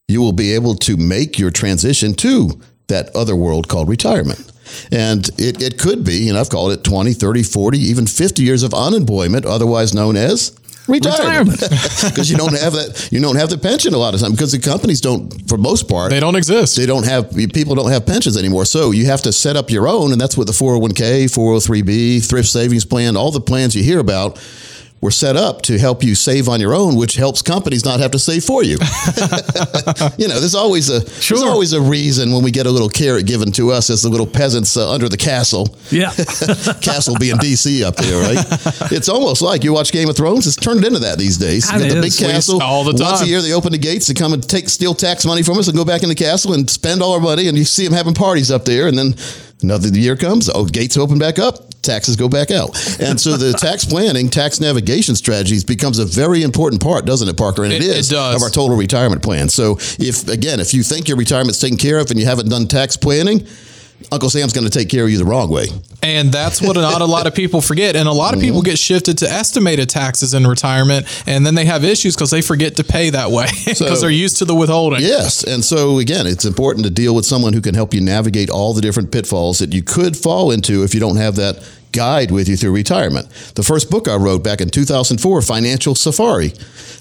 you 0.08 0.22
will 0.22 0.34
be 0.34 0.54
able 0.54 0.76
to 0.76 0.98
make 0.98 1.38
your 1.38 1.52
transition 1.52 2.14
to 2.16 2.60
that 2.88 3.16
other 3.16 3.36
world 3.36 3.68
called 3.68 3.88
retirement. 3.90 4.52
And 4.92 5.28
it, 5.38 5.62
it 5.62 5.80
could 5.80 6.04
be, 6.04 6.30
and 6.30 6.38
I've 6.38 6.50
called 6.50 6.72
it 6.72 6.84
20, 6.84 7.14
30, 7.14 7.44
40, 7.44 7.78
even 7.78 8.08
50 8.08 8.44
years 8.44 8.64
of 8.64 8.74
unemployment, 8.74 9.46
otherwise 9.46 9.94
known 9.94 10.16
as 10.18 10.52
Retirement. 10.88 11.60
because 11.60 12.30
you 12.32 12.38
don't 12.38 12.58
have 12.60 12.74
that. 12.74 13.10
You 13.12 13.22
don't 13.22 13.36
have 13.36 13.50
the 13.50 13.58
pension 13.58 13.94
a 13.94 13.98
lot 13.98 14.14
of 14.16 14.22
time 14.22 14.32
because 14.32 14.52
the 14.52 14.60
companies 14.60 15.02
don't, 15.02 15.48
for 15.48 15.58
most 15.58 15.88
part, 15.88 16.10
They 16.10 16.20
don't 16.20 16.36
exist. 16.36 16.76
they 16.78 16.86
don't 16.88 17.06
have 17.06 17.32
people 17.54 17.76
don't 17.76 17.92
have 17.92 18.06
pensions 18.06 18.36
anymore. 18.38 18.66
So 18.66 18.92
you 18.92 19.06
have 19.06 19.22
to 19.24 19.32
set 19.32 19.56
up 19.56 19.70
your 19.70 19.88
own, 19.88 20.12
and 20.12 20.20
that's 20.20 20.36
what 20.36 20.48
the 20.48 20.54
401k, 20.54 21.26
403b, 21.26 22.28
thrift 22.28 22.50
savings 22.50 22.86
plan, 22.86 23.16
all 23.16 23.32
the 23.32 23.42
plans 23.42 23.76
you 23.76 23.84
hear 23.84 24.00
about 24.00 24.40
were 25.02 25.12
set 25.12 25.36
up 25.38 25.62
to 25.64 25.78
help 25.78 26.04
you 26.04 26.14
save 26.14 26.50
on 26.50 26.60
your 26.60 26.74
own, 26.74 26.96
which 26.96 27.16
helps 27.16 27.42
companies 27.42 27.86
not 27.86 28.00
have 28.00 28.12
to 28.12 28.20
save 28.20 28.44
for 28.44 28.64
you. 28.64 28.74
you 30.18 30.28
know, 30.28 30.40
there's 30.40 30.56
always 30.56 30.90
a 30.90 31.00
there's 31.00 31.42
always 31.42 31.74
a 31.74 31.82
reason 31.82 32.32
when 32.34 32.44
we 32.44 32.52
get 32.52 32.66
a 32.66 32.72
little 32.72 32.90
carrot 32.90 33.26
given 33.26 33.52
to 33.54 33.72
us 33.72 33.90
as 33.90 34.04
the 34.04 34.10
little 34.10 34.28
peasants 34.28 34.76
uh, 34.76 34.92
under 34.92 35.08
the 35.08 35.18
castle. 35.18 35.76
Yeah. 35.90 36.12
castle 36.82 37.16
being 37.18 37.38
DC 37.38 37.84
up 37.84 37.96
there, 37.96 38.22
right? 38.22 38.46
it's 38.92 39.10
almost 39.10 39.42
like 39.42 39.64
you 39.64 39.74
watch 39.74 39.92
Game 39.92 40.10
of 40.10 40.18
Thrones. 40.18 40.48
It's 40.48 40.56
turned 40.56 40.84
into 40.84 41.00
that 41.00 41.18
these 41.18 41.38
days. 41.38 41.72
You 41.72 41.80
the 41.80 42.02
big 42.02 42.16
castle 42.16 42.62
All 42.62 42.84
the 42.84 42.94
time. 42.94 43.12
Once 43.12 43.22
a 43.22 43.28
year, 43.28 43.42
they 43.42 43.54
open 43.54 43.72
the 43.72 43.78
gates 43.78 44.08
to 44.08 44.14
come 44.14 44.34
and 44.34 44.48
take 44.48 44.70
steal 44.70 44.94
tax 44.94 45.26
money 45.26 45.44
from 45.44 45.58
us 45.58 45.68
and 45.68 45.78
go 45.78 45.86
back 45.86 46.04
in 46.04 46.10
the 46.10 46.16
castle 46.16 46.54
and 46.54 46.70
spend 46.70 47.02
all 47.02 47.14
our 47.14 47.20
money. 47.20 47.48
And 47.48 47.58
you 47.58 47.64
see 47.64 47.86
them 47.86 47.94
having 47.94 48.14
parties 48.14 48.52
up 48.52 48.66
there, 48.66 48.88
and 48.88 48.98
then 48.98 49.16
another 49.62 49.88
year 49.90 50.16
comes. 50.16 50.50
Oh, 50.50 50.66
gates 50.66 50.98
open 50.98 51.20
back 51.20 51.40
up. 51.40 51.66
Taxes 51.82 52.18
go 52.18 52.28
back 52.28 52.52
out, 52.52 52.72
and 53.00 53.20
so 53.20 53.38
the 53.38 53.54
tax 53.58 53.86
planning, 53.86 54.28
tax 54.30 54.60
navigation 54.60 55.16
strategies 55.16 55.64
becomes 55.64 55.98
a 55.98 56.06
very 56.06 56.44
important 56.44 56.84
part, 56.84 57.06
doesn't 57.06 57.30
it, 57.30 57.38
Parker? 57.38 57.64
And 57.64 57.72
It- 57.72 57.82
it 57.82 57.88
is 57.98 58.10
does. 58.10 58.36
of 58.36 58.42
our 58.42 58.50
total 58.50 58.76
retirement 58.76 59.24
plan. 59.24 59.48
So, 59.48 59.78
if 59.98 60.28
again, 60.28 60.60
if 60.60 60.74
you 60.74 60.84
think 60.84 61.08
your 61.08 61.16
retirement's 61.18 61.58
taken 61.58 61.78
care 61.78 61.98
of 62.00 62.12
and 62.12 62.20
you 62.20 62.26
haven't 62.26 62.50
done 62.50 62.68
tax 62.68 62.98
planning, 62.98 63.48
Uncle 64.12 64.30
Sam's 64.30 64.54
going 64.54 64.66
to 64.66 64.72
take 64.72 64.90
care 64.90 65.04
of 65.04 65.10
you 65.10 65.18
the 65.18 65.26
wrong 65.26 65.50
way. 65.50 65.68
And 66.02 66.32
that's 66.32 66.62
what 66.62 66.76
not 66.76 67.02
a 67.02 67.06
lot 67.06 67.28
of 67.28 67.36
people 67.36 67.62
forget. 67.62 67.96
And 67.96 68.08
a 68.08 68.12
lot 68.12 68.34
of 68.34 68.40
mm-hmm. 68.40 68.48
people 68.48 68.62
get 68.62 68.80
shifted 68.80 69.18
to 69.20 69.30
estimated 69.30 69.90
taxes 69.90 70.34
in 70.34 70.48
retirement, 70.48 71.24
and 71.28 71.46
then 71.46 71.56
they 71.56 71.66
have 71.66 71.84
issues 71.84 72.16
because 72.16 72.32
they 72.32 72.42
forget 72.42 72.78
to 72.78 72.84
pay 72.84 73.10
that 73.10 73.32
way 73.32 73.48
because 73.66 73.78
So- 73.78 73.96
they're 73.96 74.10
used 74.10 74.38
to 74.38 74.46
the 74.46 74.56
withholding. 74.56 75.02
Yes. 75.02 75.44
And 75.44 75.64
so, 75.64 76.00
again, 76.00 76.26
it's 76.28 76.46
important 76.46 76.86
to 76.86 76.92
deal 76.92 77.14
with 77.14 77.26
someone 77.26 77.54
who 77.54 77.62
can 77.62 77.76
help 77.76 77.94
you 77.94 78.02
navigate 78.02 78.50
all 78.50 78.74
the 78.74 78.82
different 78.82 79.12
pitfalls 79.12 79.60
that 79.60 79.74
you 79.74 79.84
could 79.84 80.16
fall 80.16 80.52
into 80.52 80.84
if 80.84 80.94
you 80.94 81.00
don't 81.00 81.18
have 81.18 81.36
that 81.36 81.64
guide 81.92 82.32
with 82.32 82.48
you 82.48 82.56
through 82.56 82.72
retirement. 82.72 83.30
The 83.56 83.64
first 83.64 83.90
book 83.90 84.08
I 84.08 84.16
wrote 84.16 84.44
back 84.44 84.62
in 84.62 84.70
2004, 84.70 85.42
Financial 85.42 85.96
Safari, 85.96 86.54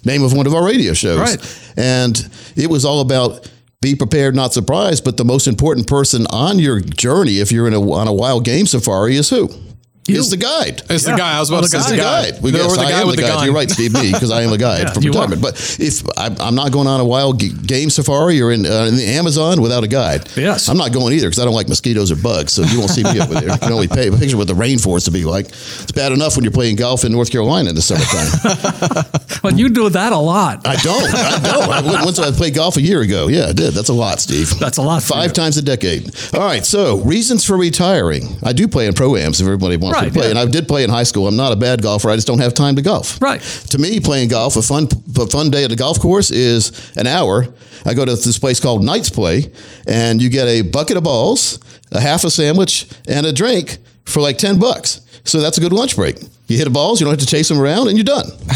name 0.05 0.23
of 0.23 0.33
one 0.33 0.47
of 0.47 0.55
our 0.55 0.65
radio 0.65 0.95
shows. 0.95 1.19
Right. 1.19 1.73
And 1.77 2.29
it 2.57 2.71
was 2.71 2.85
all 2.85 3.01
about 3.01 3.49
be 3.81 3.95
prepared, 3.95 4.35
not 4.35 4.53
surprised. 4.53 5.05
But 5.05 5.17
the 5.17 5.25
most 5.25 5.47
important 5.47 5.87
person 5.87 6.27
on 6.31 6.59
your 6.59 6.81
journey, 6.81 7.38
if 7.38 7.53
you're 7.53 7.69
in 7.69 7.75
a, 7.75 7.91
on 7.91 8.09
a 8.09 8.12
wild 8.12 8.45
game 8.45 8.67
safari, 8.67 9.17
is 9.17 9.31
who? 9.31 9.49
Is 10.09 10.31
the 10.31 10.37
guide. 10.37 10.83
It's 10.88 11.05
the 11.05 11.12
guy. 11.16 11.37
I 11.37 11.40
was 11.40 11.51
Well, 11.51 11.61
about 11.61 11.71
to 11.71 11.77
the 11.77 11.83
say 11.83 11.90
The 11.90 11.97
the 11.97 12.03
guide. 12.03 12.35
guy. 12.35 12.40
We 12.40 12.51
The- 12.51 12.59
guess 12.59 12.75
the 12.77 12.81
I 12.83 12.90
guy 12.90 13.01
am 13.01 13.07
with 13.07 13.16
the 13.16 13.23
the 13.23 13.29
guide. 13.29 13.35
gun. 13.37 13.44
You're 13.47 13.55
right, 13.55 13.71
Steve 13.71 13.92
B, 13.94 14.12
because 14.12 14.31
I 14.38 14.42
am 14.42 14.53
a 14.53 14.59
guide 14.59 14.81
Yeah, 14.87 14.92
from 14.92 15.03
you 15.05 15.11
are. 15.11 15.12
retirement. 15.29 15.42
But 15.42 15.77
if 15.79 16.03
I'm, 16.16 16.37
I'm 16.40 16.55
not 16.55 16.73
going 16.73 16.87
on 16.87 17.01
a 17.01 17.05
wild 17.05 17.38
game 17.66 17.90
safari 17.90 18.40
or 18.40 18.51
in, 18.53 18.64
uh, 18.66 18.85
in 18.88 18.97
the 18.97 19.05
Amazon 19.07 19.61
without 19.61 19.85
a 19.85 19.88
guide, 19.88 20.29
Yes. 20.37 20.68
I'm 20.68 20.77
not 20.79 20.92
going 20.92 21.12
either 21.14 21.29
because 21.29 21.38
I 21.40 21.44
don't 21.44 21.55
like 21.55 21.68
mosquitoes 21.68 22.11
or 22.11 22.16
bugs. 22.16 22.53
So 22.53 22.62
you 22.62 22.79
won't 22.79 22.90
see 22.90 23.03
me 23.05 23.21
over 23.21 23.35
there. 23.35 23.51
You 23.53 23.59
can 23.59 23.73
only 23.73 23.88
pay, 23.88 24.11
picture 24.11 24.37
what 24.37 24.47
the 24.49 24.55
rainforest 24.55 25.07
would 25.07 25.12
be 25.14 25.25
like. 25.25 25.47
It's 25.49 25.92
bad 25.92 26.12
enough 26.12 26.37
when 26.37 26.44
you're 26.44 26.53
playing 26.53 26.77
golf 26.77 27.05
in 27.05 27.12
North 27.12 27.31
Carolina 27.31 27.68
in 27.71 27.75
the 27.75 27.83
summertime. 27.83 29.05
But 29.40 29.57
you 29.57 29.68
do 29.68 29.88
that 29.90 30.12
a 30.12 30.18
lot. 30.18 30.66
I 30.66 30.75
don't. 30.77 31.14
I 31.14 31.38
don't. 31.38 31.68
I, 31.71 31.81
went- 31.81 32.05
once 32.05 32.18
I 32.18 32.33
played 32.33 32.55
golf 32.55 32.77
a 32.77 32.81
year 32.83 33.03
ago. 33.03 33.29
Yeah, 33.29 33.47
I 33.47 33.53
did. 33.53 33.73
That's 33.73 33.88
a 33.88 33.92
lot, 33.92 34.18
Steve. 34.21 34.59
That's 34.59 34.79
a 34.79 34.83
lot 34.83 35.01
for 35.03 35.12
Five 35.14 35.29
you. 35.29 35.35
times 35.35 35.57
a 35.57 35.62
decade. 35.62 36.11
All 36.35 36.40
right. 36.40 36.64
So 36.66 36.99
reasons 37.03 37.44
for 37.44 37.57
retiring. 37.57 38.25
I 38.42 38.53
do 38.53 38.66
play 38.66 38.87
in 38.88 38.94
pro 38.94 39.14
ams 39.14 39.40
if 39.40 39.47
everybody 39.47 39.77
wants 39.77 39.97
Right, 39.98 39.98
to 40.05 40.11
play, 40.11 40.25
yeah. 40.25 40.31
and 40.31 40.39
I 40.39 40.47
did 40.47 40.69
play 40.69 40.85
in 40.85 40.91
high 40.91 41.03
school. 41.05 41.27
I'm 41.29 41.37
not 41.37 41.53
a 41.53 41.57
bad 41.57 41.83
golfer. 41.83 42.11
I 42.11 42.15
just 42.15 42.27
don't 42.27 42.41
have 42.41 42.55
time 42.55 42.77
to 42.77 42.83
golf. 42.83 43.21
Right. 43.21 43.41
To 43.71 43.79
me, 43.79 44.01
playing 44.01 44.29
golf, 44.29 44.57
a 44.57 44.63
fun, 44.63 44.89
a 45.17 45.27
fun 45.27 45.51
day 45.51 45.65
at 45.65 45.71
the 45.71 45.77
golf 45.77 46.01
course 46.01 46.31
is 46.31 46.93
an 46.97 47.07
hour. 47.07 47.47
I 47.85 47.95
go 47.95 48.05
to 48.05 48.15
this 48.15 48.39
place 48.39 48.61
called 48.61 48.85
Knights 48.85 49.11
Play, 49.11 49.53
and 49.87 50.21
you 50.21 50.29
get 50.29 50.49
a 50.49 50.63
bucket 50.63 50.97
of 50.97 51.05
balls, 51.05 51.59
a 51.93 52.01
half 52.01 52.25
a 52.25 52.31
sandwich, 52.31 52.87
and 53.07 53.27
a 53.27 53.33
drink 53.33 53.79
for 54.05 54.21
like 54.21 54.39
ten 54.39 54.59
bucks. 54.59 55.01
So 55.25 55.41
that's 55.41 55.59
a 55.59 55.61
good 55.61 55.73
lunch 55.73 55.97
break. 55.97 56.17
You 56.49 56.57
hit 56.57 56.65
the 56.65 56.71
balls, 56.71 56.99
you 56.99 57.05
don't 57.05 57.13
have 57.13 57.21
to 57.21 57.27
chase 57.27 57.49
them 57.49 57.61
around, 57.61 57.89
and 57.89 57.97
you're 57.99 58.05
done. 58.05 58.27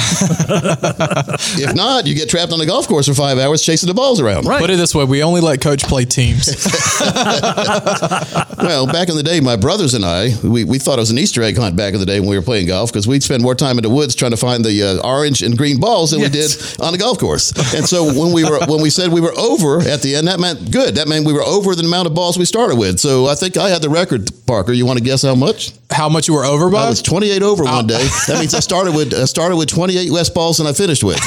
if 1.61 1.75
not, 1.75 2.07
you 2.07 2.15
get 2.15 2.31
trapped 2.31 2.51
on 2.51 2.59
the 2.59 2.65
golf 2.65 2.89
course 2.89 3.07
for 3.07 3.13
five 3.15 3.39
hours 3.39 3.63
chasing 3.63 3.87
the 3.87 3.95
balls 3.95 4.19
around. 4.19 4.47
Right. 4.47 4.61
Put 4.61 4.71
it 4.71 4.77
this 4.77 4.95
way: 4.95 5.05
we 5.05 5.23
only 5.23 5.43
let 5.43 5.61
coach 5.61 5.85
play 5.85 6.07
teams. 6.07 6.49
Well, 8.63 8.87
back 8.87 9.09
in 9.09 9.17
the 9.17 9.23
day, 9.25 9.41
my 9.41 9.57
brothers 9.57 9.95
and 9.95 10.05
I, 10.05 10.31
we, 10.45 10.63
we 10.63 10.79
thought 10.79 10.99
it 10.99 11.03
was 11.03 11.11
an 11.11 11.19
Easter 11.19 11.43
egg 11.43 11.57
hunt 11.57 11.75
back 11.75 11.95
in 11.95 12.01
the 12.01 12.07
day 12.07 12.21
when 12.21 12.29
we 12.29 12.37
were 12.37 12.43
playing 12.45 12.69
golf 12.69 12.93
because 12.93 13.09
we'd 13.09 13.23
spend 13.23 13.43
more 13.43 13.57
time 13.57 13.77
in 13.77 13.83
the 13.83 13.91
woods 13.91 14.15
trying 14.15 14.31
to 14.31 14.37
find 14.37 14.65
the 14.65 14.83
uh, 14.83 15.07
orange 15.09 15.43
and 15.43 15.59
green 15.59 15.81
balls 15.81 16.13
than 16.13 16.21
we 16.21 16.29
did 16.29 16.51
on 16.81 16.93
the 16.93 16.99
golf 16.99 17.19
course. 17.19 17.51
And 17.75 17.85
so 17.85 18.05
when 18.05 18.33
we 18.33 18.45
were 18.45 18.61
when 18.67 18.81
we 18.81 18.89
said 18.91 19.13
we 19.13 19.21
were 19.21 19.37
over 19.37 19.81
at 19.81 20.01
the 20.03 20.15
end, 20.15 20.29
that 20.29 20.39
meant 20.39 20.71
good. 20.71 20.95
That 20.95 21.09
meant 21.09 21.27
we 21.27 21.33
were 21.33 21.43
over 21.43 21.75
the 21.75 21.85
amount 21.85 22.07
of 22.07 22.15
balls 22.15 22.39
we 22.39 22.45
started 22.45 22.79
with. 22.79 23.01
So 23.01 23.27
I 23.27 23.35
think 23.35 23.57
I 23.57 23.69
had 23.69 23.83
the 23.83 23.91
record, 23.91 24.31
Parker. 24.47 24.73
You 24.73 24.87
want 24.87 24.99
to 24.99 25.05
guess 25.05 25.23
how 25.23 25.35
much? 25.35 25.73
How 25.91 26.09
much 26.09 26.29
you 26.29 26.35
were 26.35 26.45
over 26.45 26.71
by? 26.71 26.85
I 26.85 26.89
was 26.89 27.03
28 27.03 27.43
over 27.43 27.65
one 27.83 27.89
day. 27.89 28.03
That 28.29 28.39
means 28.41 28.55
I 28.55 28.61
started 28.61 28.95
with 28.95 29.13
I 29.15 29.25
started 29.25 29.57
with 29.57 29.69
28 29.69 30.11
West 30.11 30.35
balls 30.35 30.61
and 30.61 30.69
I 30.69 30.73
finished 30.73 31.05
with. 31.05 31.19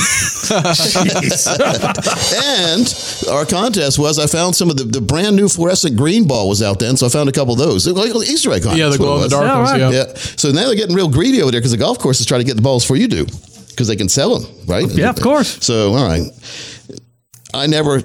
and 2.36 2.86
our 3.32 3.46
contest 3.46 4.00
was 4.00 4.20
I 4.20 4.28
found 4.28 4.56
some 4.56 4.70
of 4.70 4.78
the, 4.78 4.84
the 4.84 5.02
brand 5.02 5.36
new 5.36 5.48
fluorescent 5.48 5.96
green 5.98 6.28
ball 6.28 6.48
was 6.50 6.62
out 6.62 6.80
then, 6.80 6.98
so 6.98 7.06
I 7.06 7.10
found 7.10 7.30
a 7.30 7.32
couple 7.32 7.54
of 7.54 7.60
those. 7.60 7.88
Like 7.88 8.14
Easter 8.16 8.52
egg 8.52 8.64
hunt. 8.64 8.78
yeah, 8.78 8.86
the 8.86 8.92
that's 8.92 8.98
glow 8.98 9.16
in 9.18 9.22
the 9.24 9.30
dark 9.30 9.46
Yeah, 9.46 9.58
ones. 9.58 9.72
right. 9.72 9.80
Yeah. 9.80 9.92
Yeah. 9.92 10.14
So 10.16 10.52
now 10.52 10.66
they're 10.68 10.76
getting 10.76 10.96
real 10.96 11.10
greedy 11.10 11.42
over 11.42 11.52
there 11.52 11.60
because 11.62 11.72
the 11.72 11.78
golf 11.78 12.00
courses 12.00 12.26
try 12.26 12.38
to 12.38 12.44
get 12.44 12.56
the 12.56 12.62
balls 12.62 12.84
before 12.84 12.98
you 12.98 13.08
do 13.08 13.26
because 13.70 13.88
they 13.88 13.96
can 13.96 14.10
sell 14.10 14.38
them, 14.40 14.52
right? 14.68 14.88
Yeah, 14.90 15.10
of 15.10 15.20
course. 15.22 15.64
So 15.66 15.94
all 15.94 16.08
right, 16.08 16.24
I 17.54 17.68
never. 17.68 18.02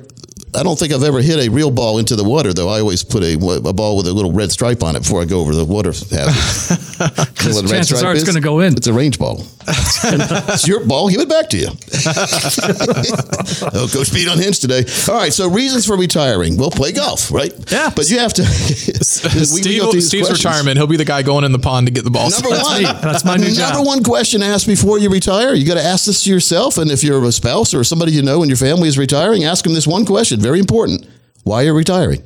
I 0.52 0.64
don't 0.64 0.76
think 0.78 0.92
I've 0.92 1.04
ever 1.04 1.22
hit 1.22 1.46
a 1.46 1.48
real 1.48 1.70
ball 1.70 1.98
into 1.98 2.16
the 2.16 2.24
water, 2.24 2.52
though. 2.52 2.68
I 2.68 2.80
always 2.80 3.04
put 3.04 3.22
a, 3.22 3.34
a 3.34 3.72
ball 3.72 3.96
with 3.96 4.08
a 4.08 4.12
little 4.12 4.32
red 4.32 4.50
stripe 4.50 4.82
on 4.82 4.96
it 4.96 5.00
before 5.00 5.22
I 5.22 5.24
go 5.24 5.40
over 5.40 5.54
the 5.54 5.64
water 5.64 5.90
hazard. 5.90 6.86
Because 7.40 7.70
chances 7.70 8.02
are 8.02 8.12
it's 8.12 8.24
gonna 8.24 8.42
go 8.42 8.60
in. 8.60 8.74
It's 8.74 8.86
a 8.86 8.92
range 8.92 9.18
ball. 9.18 9.46
it's 9.66 10.68
your 10.68 10.84
ball. 10.84 11.08
Give 11.08 11.22
it 11.22 11.28
back 11.30 11.48
to 11.48 11.56
you. 11.56 11.68
oh, 13.72 13.88
Coach 13.90 14.12
Pete 14.12 14.28
unhinged 14.28 14.60
today. 14.60 14.84
All 15.08 15.14
right. 15.18 15.32
So 15.32 15.48
reasons 15.48 15.86
for 15.86 15.96
retiring. 15.96 16.58
Well, 16.58 16.70
play 16.70 16.92
golf, 16.92 17.32
right? 17.32 17.50
Yeah. 17.72 17.88
But 17.96 18.10
you 18.10 18.18
have 18.18 18.34
to. 18.34 18.42
we- 18.42 18.48
we 18.50 19.44
Steve, 19.44 19.80
go 19.80 19.90
through 19.90 20.00
Steve's 20.02 20.28
questions. 20.28 20.44
retirement. 20.44 20.76
He'll 20.76 20.86
be 20.86 20.96
the 20.98 21.04
guy 21.06 21.22
going 21.22 21.44
in 21.44 21.52
the 21.52 21.58
pond 21.58 21.86
to 21.86 21.92
get 21.92 22.04
the 22.04 22.10
ball. 22.10 22.28
Number 22.30 22.50
one. 22.50 22.78
me. 22.82 22.84
That's 22.84 23.24
my 23.24 23.36
new 23.36 23.46
Number 23.54 23.78
job. 23.78 23.86
one 23.86 24.02
question 24.04 24.42
asked 24.42 24.66
before 24.66 24.98
you 24.98 25.08
retire. 25.10 25.54
You 25.54 25.64
got 25.66 25.74
to 25.74 25.82
ask 25.82 26.04
this 26.06 26.24
to 26.24 26.30
yourself, 26.30 26.76
and 26.78 26.90
if 26.90 27.02
you're 27.02 27.22
a 27.24 27.32
spouse 27.32 27.72
or 27.72 27.82
somebody 27.84 28.12
you 28.12 28.22
know 28.22 28.42
in 28.42 28.48
your 28.50 28.58
family 28.58 28.88
is 28.88 28.98
retiring, 28.98 29.44
ask 29.44 29.64
them 29.64 29.72
this 29.74 29.86
one 29.86 30.04
question. 30.04 30.39
Very 30.40 30.58
important. 30.58 31.06
Why 31.44 31.62
are 31.62 31.66
you 31.66 31.74
retiring? 31.74 32.22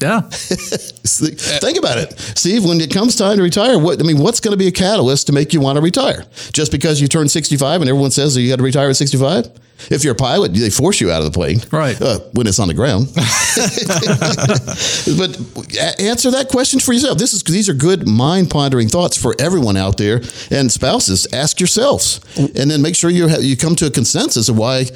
Yeah. 0.00 0.20
Think 0.30 1.76
about 1.76 1.98
it, 1.98 2.16
Steve. 2.18 2.64
When 2.64 2.80
it 2.80 2.92
comes 2.92 3.16
time 3.16 3.36
to 3.38 3.42
retire, 3.42 3.78
what 3.80 3.98
I 4.00 4.04
mean, 4.04 4.18
what's 4.18 4.38
going 4.38 4.52
to 4.52 4.56
be 4.56 4.68
a 4.68 4.72
catalyst 4.72 5.26
to 5.26 5.32
make 5.32 5.52
you 5.52 5.60
want 5.60 5.76
to 5.76 5.82
retire? 5.82 6.24
Just 6.52 6.70
because 6.70 7.00
you 7.00 7.08
turn 7.08 7.28
sixty-five 7.28 7.80
and 7.80 7.90
everyone 7.90 8.12
says 8.12 8.34
that 8.34 8.42
you 8.42 8.48
got 8.48 8.56
to 8.58 8.62
retire 8.62 8.90
at 8.90 8.96
sixty-five? 8.96 9.48
If 9.90 10.02
you're 10.04 10.12
a 10.12 10.16
pilot, 10.16 10.54
they 10.54 10.70
force 10.70 11.00
you 11.00 11.10
out 11.10 11.22
of 11.22 11.24
the 11.24 11.30
plane, 11.30 11.60
Right. 11.70 12.00
Uh, 12.00 12.18
when 12.32 12.48
it's 12.48 12.58
on 12.58 12.66
the 12.66 12.74
ground. 12.74 13.06
but 15.16 16.00
answer 16.00 16.30
that 16.32 16.48
question 16.50 16.80
for 16.80 16.92
yourself. 16.92 17.18
This 17.18 17.32
is 17.32 17.42
these 17.44 17.68
are 17.68 17.74
good 17.74 18.06
mind 18.08 18.50
pondering 18.50 18.88
thoughts 18.88 19.16
for 19.20 19.34
everyone 19.38 19.76
out 19.76 19.96
there. 19.96 20.20
And 20.50 20.70
spouses, 20.70 21.26
ask 21.32 21.60
yourselves, 21.60 22.20
and 22.36 22.70
then 22.70 22.82
make 22.82 22.96
sure 22.96 23.10
you 23.10 23.28
ha- 23.28 23.38
you 23.40 23.56
come 23.56 23.74
to 23.76 23.86
a 23.86 23.90
consensus 23.90 24.48
of 24.48 24.56
why 24.58 24.86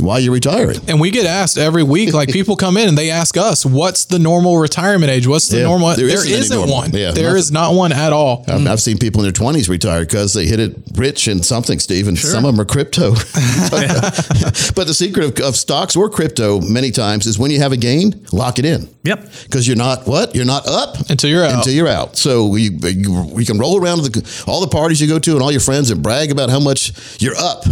why 0.00 0.18
you're 0.18 0.32
retiring. 0.32 0.78
And 0.88 1.00
we 1.00 1.10
get 1.10 1.26
asked 1.26 1.58
every 1.58 1.82
week, 1.82 2.12
like 2.12 2.30
people 2.30 2.56
come 2.56 2.76
in 2.76 2.88
and 2.88 2.96
they 2.96 3.10
ask 3.10 3.36
us, 3.36 3.64
"What's 3.64 4.04
the 4.06 4.18
normal 4.18 4.58
retirement 4.58 5.10
age? 5.10 5.26
What's 5.26 5.48
the 5.48 5.58
Yeah, 5.58 5.64
normal?" 5.64 5.88
there 5.96 6.06
there 6.06 6.16
isn't 6.16 6.30
any 6.30 6.40
isn't 6.40 6.56
normal. 6.56 6.74
one. 6.74 6.92
Yeah, 6.92 7.12
there 7.12 7.36
is 7.36 7.50
not 7.52 7.74
one 7.74 7.92
at 7.92 8.12
all. 8.12 8.44
I've, 8.48 8.60
mm. 8.60 8.66
I've 8.66 8.80
seen 8.80 8.98
people 8.98 9.20
in 9.20 9.24
their 9.24 9.32
twenties 9.32 9.68
retire 9.68 10.00
because 10.00 10.34
they 10.34 10.46
hit 10.46 10.60
it 10.60 10.76
rich 10.94 11.28
in 11.28 11.42
something, 11.42 11.78
Steve, 11.78 12.08
and 12.08 12.18
some 12.18 12.44
of 12.44 12.54
them 12.54 12.60
are 12.60 12.64
crypto. 12.64 13.10
but 13.70 14.86
the 14.86 14.94
secret 14.94 15.38
of, 15.40 15.46
of 15.46 15.56
stocks 15.56 15.96
or 15.96 16.08
crypto 16.08 16.60
many 16.60 16.90
times 16.90 17.26
is 17.26 17.38
when 17.38 17.50
you 17.50 17.58
have 17.58 17.72
a 17.72 17.76
gain, 17.76 18.26
lock 18.32 18.58
it 18.58 18.64
in. 18.64 18.88
Yep. 19.04 19.32
Because 19.44 19.66
you're 19.66 19.76
not 19.76 20.06
what 20.06 20.34
you're 20.34 20.44
not 20.44 20.66
up 20.66 20.96
Until 21.08 21.30
you're 21.30 21.44
out. 21.44 21.54
Until 21.54 21.72
you're 21.72 21.88
out. 21.88 22.16
So 22.16 22.56
you 22.56 22.72
you, 22.82 23.38
you 23.38 23.46
can 23.46 23.58
roll 23.58 23.82
around 23.82 24.02
the, 24.02 24.44
all 24.46 24.60
the 24.60 24.68
parties 24.68 25.00
you 25.00 25.08
go 25.08 25.18
to 25.18 25.32
and 25.32 25.42
all 25.42 25.50
your 25.50 25.60
friends 25.60 25.90
and 25.90 26.02
brag 26.02 26.30
about 26.30 26.50
how 26.50 26.60
much 26.60 26.92
you're 27.20 27.36
up. 27.36 27.64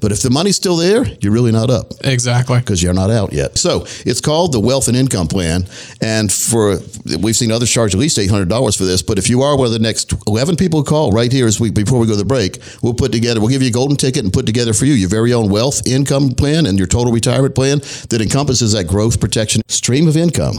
But 0.00 0.12
if 0.12 0.22
the 0.22 0.30
money's 0.30 0.56
still 0.56 0.76
there, 0.76 1.04
you're 1.20 1.32
really 1.32 1.52
not 1.52 1.70
up 1.70 1.92
Exactly. 2.04 2.58
because 2.58 2.82
you're 2.82 2.94
not 2.94 3.10
out 3.10 3.32
yet. 3.32 3.58
So 3.58 3.84
it's 4.06 4.20
called 4.20 4.52
the 4.52 4.60
Wealth 4.60 4.88
and 4.88 4.96
Income 4.96 5.28
Plan, 5.28 5.66
and 6.00 6.32
for 6.32 6.78
we've 7.20 7.36
seen 7.36 7.52
others 7.52 7.70
charge 7.70 7.94
at 7.94 8.00
least 8.00 8.18
eight 8.18 8.30
hundred 8.30 8.48
dollars 8.48 8.76
for 8.76 8.84
this. 8.84 9.02
But 9.02 9.18
if 9.18 9.28
you 9.28 9.42
are 9.42 9.56
one 9.56 9.66
of 9.66 9.72
the 9.72 9.78
next 9.78 10.12
eleven 10.26 10.56
people 10.56 10.80
who 10.80 10.84
call 10.84 11.12
right 11.12 11.30
here 11.30 11.46
as 11.46 11.60
we 11.60 11.70
before 11.70 11.98
we 11.98 12.06
go 12.06 12.12
to 12.12 12.16
the 12.18 12.24
break, 12.24 12.58
we'll 12.82 12.94
put 12.94 13.12
together. 13.12 13.40
We'll 13.40 13.50
give 13.50 13.62
you 13.62 13.68
a 13.68 13.72
golden 13.72 13.96
ticket 13.96 14.24
and 14.24 14.32
put 14.32 14.46
together 14.46 14.72
for 14.72 14.86
you 14.86 14.94
your 14.94 15.08
very 15.10 15.32
own 15.32 15.50
wealth 15.50 15.86
income 15.86 16.30
plan 16.30 16.66
and 16.66 16.78
your 16.78 16.86
total 16.86 17.12
retirement 17.12 17.54
plan 17.54 17.78
that 18.08 18.20
encompasses 18.22 18.72
that 18.72 18.86
growth 18.86 19.20
protection 19.20 19.62
stream 19.68 20.08
of 20.08 20.16
income. 20.16 20.56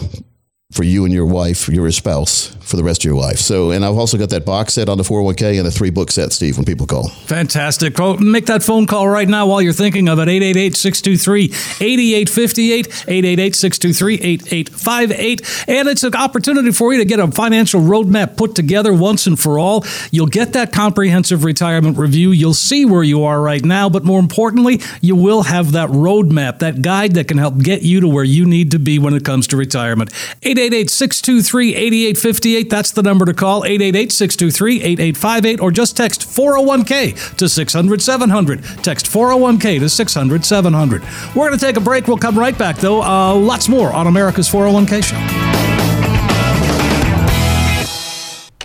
For 0.72 0.84
you 0.84 1.04
and 1.04 1.14
your 1.14 1.26
wife, 1.26 1.68
your 1.68 1.92
spouse, 1.92 2.56
for 2.62 2.78
the 2.78 2.84
rest 2.84 3.02
of 3.02 3.06
your 3.06 3.20
life. 3.20 3.38
So, 3.38 3.72
and 3.72 3.84
I've 3.84 3.98
also 3.98 4.18
got 4.18 4.30
that 4.30 4.46
box 4.46 4.74
set 4.74 4.88
on 4.88 4.98
the 4.98 5.04
401k 5.04 5.58
and 5.58 5.66
the 5.66 5.72
three 5.72 5.90
book 5.90 6.10
set, 6.10 6.32
Steve, 6.32 6.56
when 6.56 6.66
people 6.66 6.88
call. 6.88 7.10
Fantastic. 7.10 7.98
Well, 7.98 8.18
make 8.18 8.46
that 8.46 8.64
phone 8.64 8.88
call 8.88 9.08
right 9.08 9.28
now 9.28 9.48
while 9.48 9.62
you're 9.62 9.74
thinking 9.74 10.08
of 10.08 10.18
it 10.20 10.30
888 10.30 10.76
623 10.76 11.44
8858, 11.86 12.88
888 12.88 13.56
623 13.56 14.14
8858. 14.16 15.66
And 15.68 15.90
it's 15.90 16.04
an 16.04 16.16
opportunity 16.16 16.72
for 16.72 16.94
you 16.94 17.00
to 17.00 17.06
get 17.06 17.20
a 17.20 17.30
financial 17.30 17.82
roadmap 17.82 18.38
put 18.38 18.56
together 18.56 18.94
once 18.94 19.28
and 19.28 19.38
for 19.38 19.60
all. 19.60 19.84
You'll 20.12 20.28
get 20.28 20.54
that 20.54 20.72
comprehensive 20.72 21.44
retirement 21.44 21.98
review. 21.98 22.32
You'll 22.32 22.54
see 22.54 22.86
where 22.86 23.04
you 23.04 23.26
are 23.26 23.42
right 23.42 23.64
now, 23.64 23.90
but 23.90 24.06
more 24.06 24.20
importantly, 24.20 24.80
you 25.02 25.18
will 25.18 25.44
have 25.44 25.74
that 25.74 25.90
roadmap, 25.90 26.60
that 26.60 26.82
guide 26.82 27.16
that 27.16 27.28
can 27.28 27.38
help 27.38 27.58
get 27.58 27.82
you 27.82 28.00
to 28.00 28.08
where 28.08 28.24
you 28.24 28.46
need 28.46 28.72
to 28.72 28.80
be 28.80 28.98
when 28.98 29.14
it 29.14 29.26
comes 29.26 29.48
to 29.48 29.58
retirement. 29.58 30.12
888 30.44 30.61
623 30.62 31.76
8858. 31.76 32.69
That's 32.69 32.91
the 32.91 33.02
number 33.02 33.26
to 33.26 33.34
call 33.34 33.65
888 33.65 34.12
623 34.12 34.84
8858 34.84 35.60
or 35.60 35.71
just 35.71 35.97
text 35.97 36.21
401k 36.21 37.36
to 37.38 37.50
600 37.50 38.02
700. 38.02 38.63
Text 38.84 39.08
401k 39.08 39.80
to 39.80 39.89
600 39.89 40.45
700. 40.45 41.02
We're 41.36 41.47
going 41.47 41.58
to 41.58 41.65
take 41.65 41.78
a 41.78 41.82
break. 41.82 42.08
We'll 42.08 42.17
come 42.17 42.38
right 42.38 42.58
back, 42.58 42.78
though. 42.78 43.02
Uh, 43.02 43.34
lots 43.36 43.67
more 43.67 43.91
on 43.91 44.08
America's 44.08 44.50
401k 44.50 45.04
show. 45.04 45.62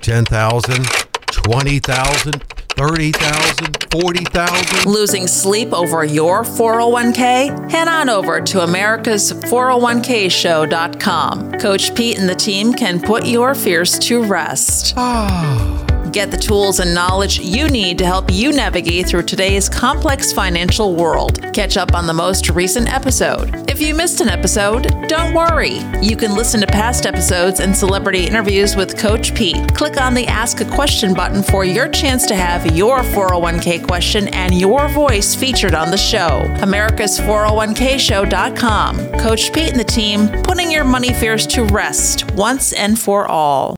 10,000, 0.02 0.84
20,000, 1.32 2.55
30,000, 2.76 3.86
40,000. 3.90 4.90
Losing 4.90 5.26
sleep 5.26 5.72
over 5.72 6.04
your 6.04 6.42
401k? 6.42 7.70
Head 7.70 7.88
on 7.88 8.10
over 8.10 8.40
to 8.42 8.62
America's 8.62 9.32
401kshow.com. 9.32 11.52
Coach 11.52 11.94
Pete 11.94 12.18
and 12.18 12.28
the 12.28 12.34
team 12.34 12.74
can 12.74 13.00
put 13.00 13.24
your 13.26 13.54
fears 13.54 13.98
to 14.00 14.22
rest. 14.22 14.92
Ah. 14.96 15.85
Get 16.16 16.30
the 16.30 16.38
tools 16.38 16.80
and 16.80 16.94
knowledge 16.94 17.38
you 17.40 17.68
need 17.68 17.98
to 17.98 18.06
help 18.06 18.32
you 18.32 18.50
navigate 18.50 19.06
through 19.06 19.24
today's 19.24 19.68
complex 19.68 20.32
financial 20.32 20.94
world. 20.94 21.42
Catch 21.52 21.76
up 21.76 21.92
on 21.94 22.06
the 22.06 22.14
most 22.14 22.48
recent 22.48 22.90
episode. 22.90 23.70
If 23.70 23.82
you 23.82 23.94
missed 23.94 24.22
an 24.22 24.30
episode, 24.30 24.84
don't 25.08 25.34
worry. 25.34 25.80
You 26.00 26.16
can 26.16 26.34
listen 26.34 26.62
to 26.62 26.66
past 26.66 27.04
episodes 27.04 27.60
and 27.60 27.76
celebrity 27.76 28.24
interviews 28.26 28.76
with 28.76 28.96
Coach 28.96 29.34
Pete. 29.34 29.74
Click 29.74 30.00
on 30.00 30.14
the 30.14 30.26
Ask 30.26 30.62
a 30.62 30.64
Question 30.64 31.12
button 31.12 31.42
for 31.42 31.66
your 31.66 31.86
chance 31.86 32.24
to 32.28 32.34
have 32.34 32.74
your 32.74 33.00
401k 33.00 33.86
question 33.86 34.28
and 34.28 34.58
your 34.58 34.88
voice 34.88 35.34
featured 35.34 35.74
on 35.74 35.90
the 35.90 35.98
show. 35.98 36.50
America's 36.62 37.20
401kshow.com. 37.20 39.12
Coach 39.20 39.52
Pete 39.52 39.72
and 39.72 39.78
the 39.78 39.84
team 39.84 40.28
putting 40.44 40.72
your 40.72 40.84
money 40.84 41.12
fears 41.12 41.46
to 41.48 41.64
rest 41.64 42.30
once 42.30 42.72
and 42.72 42.98
for 42.98 43.26
all. 43.26 43.75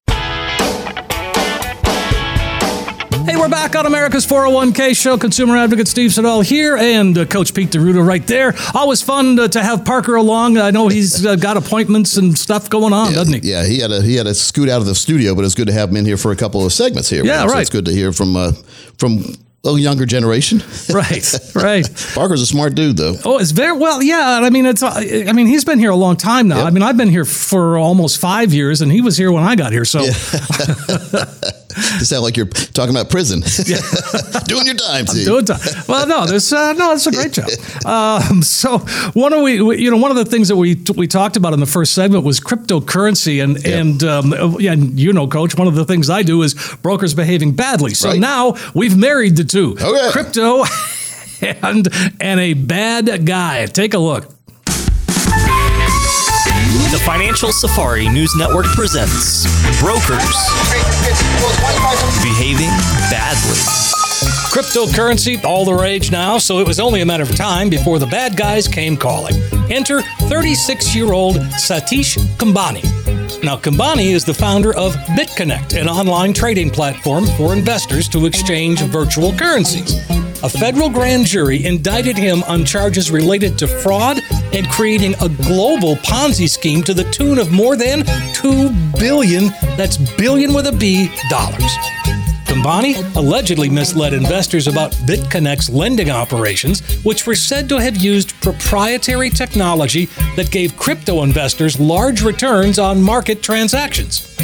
Hey, 3.29 3.37
we're 3.37 3.51
back 3.51 3.77
on 3.77 3.85
America's 3.85 4.27
401k 4.27 4.97
show. 4.97 5.19
Consumer 5.19 5.59
Advocate 5.59 5.87
Steve 5.87 6.15
Siddall 6.15 6.41
here 6.41 6.79
and 6.79 7.19
uh, 7.19 7.27
Coach 7.27 7.53
Pete 7.53 7.71
D'Arruda 7.71 8.03
right 8.03 8.27
there. 8.27 8.55
Always 8.73 9.03
fun 9.03 9.37
to, 9.37 9.51
to 9.51 9.63
have 9.63 9.85
Parker 9.85 10.15
along. 10.15 10.57
I 10.57 10.71
know 10.71 10.89
he's 10.89 11.27
uh, 11.27 11.37
got 11.37 11.59
appointments 11.59 12.17
and 12.17 12.39
stuff 12.39 12.71
going 12.71 12.95
on, 12.95 13.11
yeah, 13.11 13.15
doesn't 13.17 13.45
he? 13.45 13.51
Yeah, 13.51 13.67
he 13.67 13.81
had 13.81 13.93
a 13.93 14.01
he 14.01 14.15
had 14.15 14.25
to 14.25 14.35
scoot 14.35 14.71
out 14.71 14.81
of 14.81 14.87
the 14.87 14.95
studio, 14.95 15.35
but 15.35 15.45
it's 15.45 15.55
good 15.55 15.67
to 15.67 15.75
have 15.75 15.91
him 15.91 15.97
in 15.99 16.07
here 16.07 16.17
for 16.17 16.33
a 16.33 16.37
couple 16.37 16.65
of 16.65 16.73
segments 16.73 17.11
here. 17.11 17.23
Yeah, 17.23 17.47
So 17.47 17.53
right. 17.53 17.61
it's 17.61 17.69
good 17.69 17.85
to 17.85 17.93
hear 17.93 18.15
from 18.15 18.35
uh, 18.35 18.53
from 18.97 19.23
a 19.67 19.73
younger 19.73 20.07
generation. 20.07 20.63
Right, 20.91 21.35
right. 21.55 21.87
Parker's 22.15 22.41
a 22.41 22.47
smart 22.47 22.75
dude, 22.75 22.97
though. 22.97 23.15
Oh, 23.27 23.39
it's 23.39 23.51
very 23.51 23.77
well. 23.77 24.03
Yeah, 24.03 24.41
I 24.43 24.49
mean, 24.49 24.65
it's. 24.65 24.83
uh, 24.83 24.95
I 25.29 25.33
mean, 25.33 25.47
he's 25.47 25.67
been 25.67 25.79
here 25.79 25.91
a 25.91 25.97
long 25.97 26.17
time 26.17 26.49
now. 26.49 26.65
I 26.65 26.71
mean, 26.71 26.83
I've 26.83 26.97
been 26.97 27.11
here 27.11 27.27
for 27.27 27.77
almost 27.77 28.19
five 28.19 28.55
years, 28.55 28.81
and 28.81 28.91
he 28.91 29.03
was 29.03 29.19
here 29.19 29.31
when 29.31 29.45
I 29.45 29.55
got 29.55 29.71
here. 29.73 29.85
So, 29.85 30.01
You 31.99 32.05
sound 32.05 32.23
like 32.23 32.37
you're 32.37 32.47
talking 32.47 32.95
about 32.95 33.11
prison. 33.11 33.41
Doing 34.47 34.67
your 34.67 34.75
time, 34.77 35.07
Steve. 35.07 35.27
doing 35.27 35.45
time. 35.45 35.59
Well, 35.89 36.07
no, 36.07 36.27
this 36.27 36.53
uh, 36.53 36.73
no, 36.73 36.93
it's 36.93 37.07
a 37.07 37.11
great 37.13 37.33
job. 37.33 37.49
Um, 37.85 38.43
so 38.43 38.79
one 39.13 39.33
of 39.33 39.43
we, 39.43 39.61
we- 39.61 39.79
you 39.79 39.91
know, 39.91 39.97
one 39.99 40.11
of 40.11 40.17
the 40.17 40.25
things 40.25 40.49
that 40.49 40.57
we 40.57 40.77
we 40.97 41.07
talked 41.07 41.37
about 41.37 41.53
in 41.53 41.61
the 41.61 41.67
first 41.67 41.93
segment 41.95 42.25
was 42.25 42.41
cryptocurrency, 42.41 43.43
and 43.45 43.65
and 43.67 44.03
um, 44.05 44.57
yeah, 44.59 44.73
and 44.73 44.99
you 44.99 45.13
know, 45.13 45.27
Coach, 45.29 45.57
one 45.57 45.67
of 45.69 45.75
the 45.75 45.85
things 45.85 46.09
I 46.11 46.23
do 46.23 46.43
is 46.43 46.55
brokers 46.83 47.15
behaving 47.15 47.53
badly. 47.57 47.95
So 47.95 48.09
Right. 48.11 48.19
now 48.21 48.55
we've 48.75 48.97
married 48.97 49.37
the 49.37 49.45
two, 49.45 49.77
Okay. 49.81 50.11
crypto 50.13 50.65
and 51.43 51.89
and 52.21 52.41
a 52.41 52.55
bad 52.55 53.27
guy. 53.27 53.67
Take 53.67 53.93
a 53.95 53.99
look. 53.99 54.29
The 56.91 56.99
Financial 57.05 57.53
Safari 57.53 58.09
News 58.09 58.35
Network 58.37 58.65
presents 58.67 59.45
Brokers 59.81 60.25
Behaving 62.23 62.71
Badly. 63.11 63.59
Cryptocurrency, 64.51 65.43
all 65.45 65.65
the 65.65 65.75
rage 65.75 66.11
now, 66.11 66.39
so 66.39 66.59
it 66.59 66.67
was 66.67 66.81
only 66.81 67.01
a 67.01 67.07
matter 67.07 67.23
of 67.23 67.35
time 67.37 67.69
before 67.71 67.99
the 67.99 68.07
bad 68.07 68.37
guys 68.37 68.67
came 68.67 68.97
calling. 68.97 69.35
Enter 69.71 70.03
36 70.23 70.95
year 70.95 71.13
old 71.13 71.37
Satish 71.37 72.19
Kumbhani. 72.39 72.83
Now, 73.45 73.57
Kumbhani 73.57 74.13
is 74.13 74.25
the 74.25 74.35
founder 74.35 74.75
of 74.75 74.95
BitConnect, 75.17 75.81
an 75.81 75.89
online 75.89 76.33
trading 76.33 76.71
platform 76.71 77.27
for 77.37 77.53
investors 77.53 78.09
to 78.09 78.27
exchange 78.27 78.81
virtual 78.81 79.33
currencies. 79.33 79.95
A 80.45 80.49
federal 80.49 80.89
grand 80.89 81.27
jury 81.27 81.65
indicted 81.65 82.17
him 82.17 82.45
on 82.45 82.65
charges 82.65 83.11
related 83.11 83.59
to 83.59 83.67
fraud 83.67 84.21
and 84.53 84.69
creating 84.69 85.15
a 85.21 85.29
global 85.29 85.97
Ponzi 85.97 86.49
scheme 86.49 86.85
to 86.85 86.95
the 86.95 87.03
tune 87.11 87.39
of 87.39 87.51
more 87.51 87.75
than 87.75 88.05
2 88.35 88.71
billion, 89.01 89.49
that's 89.77 89.97
billion 90.17 90.55
with 90.55 90.69
a 90.69 90.73
B, 90.73 91.11
dollars. 91.29 91.77
Kumbhani 92.47 93.17
allegedly 93.17 93.69
misled 93.69 94.15
investors 94.15 94.69
about 94.69 94.93
BitConnect's 95.09 95.71
lending 95.71 96.09
operations, 96.09 97.03
which 97.05 97.27
were 97.27 97.35
said 97.35 97.69
to 97.69 97.79
have 97.79 97.97
used 97.97 98.33
proprietary 98.41 99.31
technology 99.31 100.05
that 100.37 100.53
gave 100.53 100.77
crypto 100.77 101.25
investors 101.25 101.81
large 101.81 102.23
returns 102.23 102.79
on 102.79 103.03
market 103.03 103.43
transactions. 103.43 104.39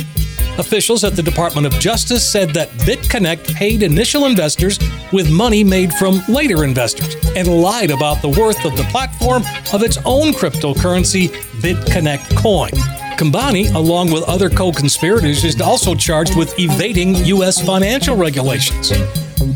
Officials 0.58 1.02
at 1.02 1.16
the 1.16 1.22
Department 1.22 1.66
of 1.66 1.72
Justice 1.80 2.28
said 2.28 2.50
that 2.50 2.70
BitConnect 2.86 3.54
paid 3.54 3.82
initial 3.82 4.26
investors 4.26 4.78
with 5.12 5.28
money 5.28 5.64
made 5.64 5.92
from 5.94 6.22
later 6.28 6.62
investors 6.62 7.16
and 7.34 7.48
lied 7.48 7.90
about 7.90 8.22
the 8.22 8.28
worth 8.28 8.64
of 8.64 8.76
the 8.76 8.84
platform 8.84 9.42
of 9.72 9.82
its 9.82 9.98
own 10.04 10.32
cryptocurrency, 10.32 11.28
BitConnect 11.60 12.36
Coin. 12.36 13.03
Kumbhani, 13.16 13.74
along 13.74 14.10
with 14.10 14.22
other 14.24 14.50
co 14.50 14.72
conspirators, 14.72 15.44
is 15.44 15.60
also 15.60 15.94
charged 15.94 16.36
with 16.36 16.58
evading 16.58 17.14
U.S. 17.26 17.60
financial 17.64 18.16
regulations. 18.16 18.90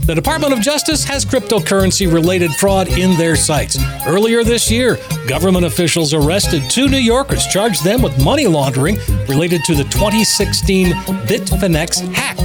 The 0.07 0.15
Department 0.15 0.53
of 0.53 0.61
Justice 0.61 1.05
has 1.05 1.25
cryptocurrency 1.25 2.11
related 2.11 2.51
fraud 2.53 2.89
in 2.89 3.17
their 3.17 3.37
sights. 3.37 3.79
Earlier 4.07 4.43
this 4.43 4.71
year, 4.71 4.99
government 5.27 5.67
officials 5.67 6.15
arrested 6.15 6.63
two 6.71 6.89
New 6.89 6.99
Yorkers, 6.99 7.47
charged 7.47 7.85
them 7.85 8.01
with 8.03 8.23
money 8.25 8.47
laundering 8.47 8.97
related 9.29 9.65
to 9.65 9.75
the 9.75 9.85
2016 9.85 10.93
Bitfinex 11.27 12.15
hack. 12.15 12.37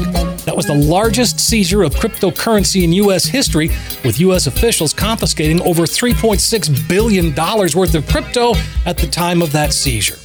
That 0.46 0.58
was 0.58 0.66
the 0.66 0.76
largest 0.76 1.40
seizure 1.40 1.84
of 1.84 1.94
cryptocurrency 1.96 2.84
in 2.84 2.92
U.S. 2.94 3.26
history, 3.26 3.70
with 4.04 4.20
U.S. 4.20 4.48
officials 4.48 4.94
confiscating 4.94 5.62
over 5.62 5.84
$3.6 5.84 6.90
billion 6.90 7.34
worth 7.34 7.96
of 7.96 8.08
crypto 8.08 8.54
at 8.86 8.98
the 8.98 9.08
time 9.08 9.42
of 9.42 9.52
that 9.54 9.72
seizure. 9.72 10.18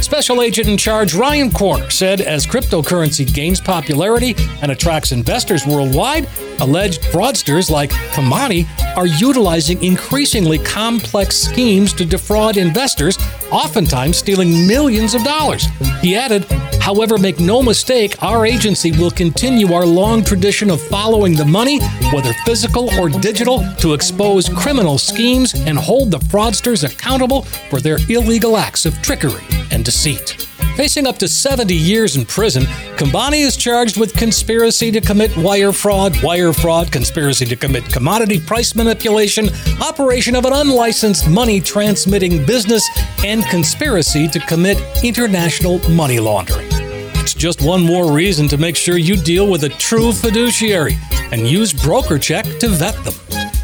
Special 0.00 0.40
Agent 0.40 0.68
in 0.68 0.76
Charge 0.76 1.14
Ryan 1.14 1.50
Korner 1.50 1.90
said 1.90 2.20
as 2.20 2.46
cryptocurrency 2.46 3.30
gains 3.32 3.60
popularity 3.60 4.34
and 4.62 4.70
attracts 4.70 5.12
investors 5.12 5.66
worldwide, 5.66 6.28
alleged 6.60 7.02
fraudsters 7.02 7.70
like 7.70 7.90
Kumbhani 8.12 8.66
are 8.96 9.06
utilizing 9.06 9.82
increasingly 9.82 10.58
complex 10.58 11.36
schemes 11.36 11.92
to 11.94 12.04
defraud 12.04 12.56
investors, 12.56 13.18
oftentimes 13.50 14.16
stealing 14.16 14.66
millions 14.66 15.14
of 15.14 15.24
dollars. 15.24 15.66
He 16.00 16.14
added, 16.14 16.46
However, 16.86 17.18
make 17.18 17.40
no 17.40 17.64
mistake, 17.64 18.22
our 18.22 18.46
agency 18.46 18.92
will 18.92 19.10
continue 19.10 19.72
our 19.72 19.84
long 19.84 20.22
tradition 20.22 20.70
of 20.70 20.80
following 20.80 21.34
the 21.34 21.44
money, 21.44 21.80
whether 22.12 22.32
physical 22.44 22.88
or 23.00 23.08
digital, 23.08 23.64
to 23.78 23.92
expose 23.92 24.48
criminal 24.48 24.96
schemes 24.96 25.52
and 25.52 25.76
hold 25.76 26.12
the 26.12 26.20
fraudsters 26.20 26.84
accountable 26.84 27.42
for 27.70 27.80
their 27.80 27.98
illegal 28.08 28.56
acts 28.56 28.86
of 28.86 28.94
trickery 29.02 29.42
and 29.72 29.84
deceit. 29.84 30.46
Facing 30.76 31.06
up 31.06 31.16
to 31.18 31.26
70 31.26 31.74
years 31.74 32.16
in 32.16 32.26
prison, 32.26 32.64
Kumbhani 32.98 33.40
is 33.40 33.56
charged 33.56 33.98
with 33.98 34.12
conspiracy 34.14 34.90
to 34.90 35.00
commit 35.00 35.34
wire 35.34 35.72
fraud, 35.72 36.22
wire 36.22 36.52
fraud, 36.52 36.92
conspiracy 36.92 37.46
to 37.46 37.56
commit 37.56 37.90
commodity 37.90 38.38
price 38.38 38.74
manipulation, 38.74 39.48
operation 39.80 40.36
of 40.36 40.44
an 40.44 40.52
unlicensed 40.52 41.30
money 41.30 41.62
transmitting 41.62 42.44
business, 42.44 42.86
and 43.24 43.42
conspiracy 43.46 44.28
to 44.28 44.38
commit 44.40 44.78
international 45.02 45.78
money 45.88 46.20
laundering. 46.20 46.68
It's 46.70 47.32
just 47.32 47.62
one 47.62 47.82
more 47.82 48.12
reason 48.12 48.46
to 48.48 48.58
make 48.58 48.76
sure 48.76 48.98
you 48.98 49.16
deal 49.16 49.50
with 49.50 49.64
a 49.64 49.70
true 49.70 50.12
fiduciary 50.12 50.98
and 51.32 51.46
use 51.46 51.72
BrokerCheck 51.72 52.60
to 52.60 52.68
vet 52.68 53.02
them. 53.02 53.55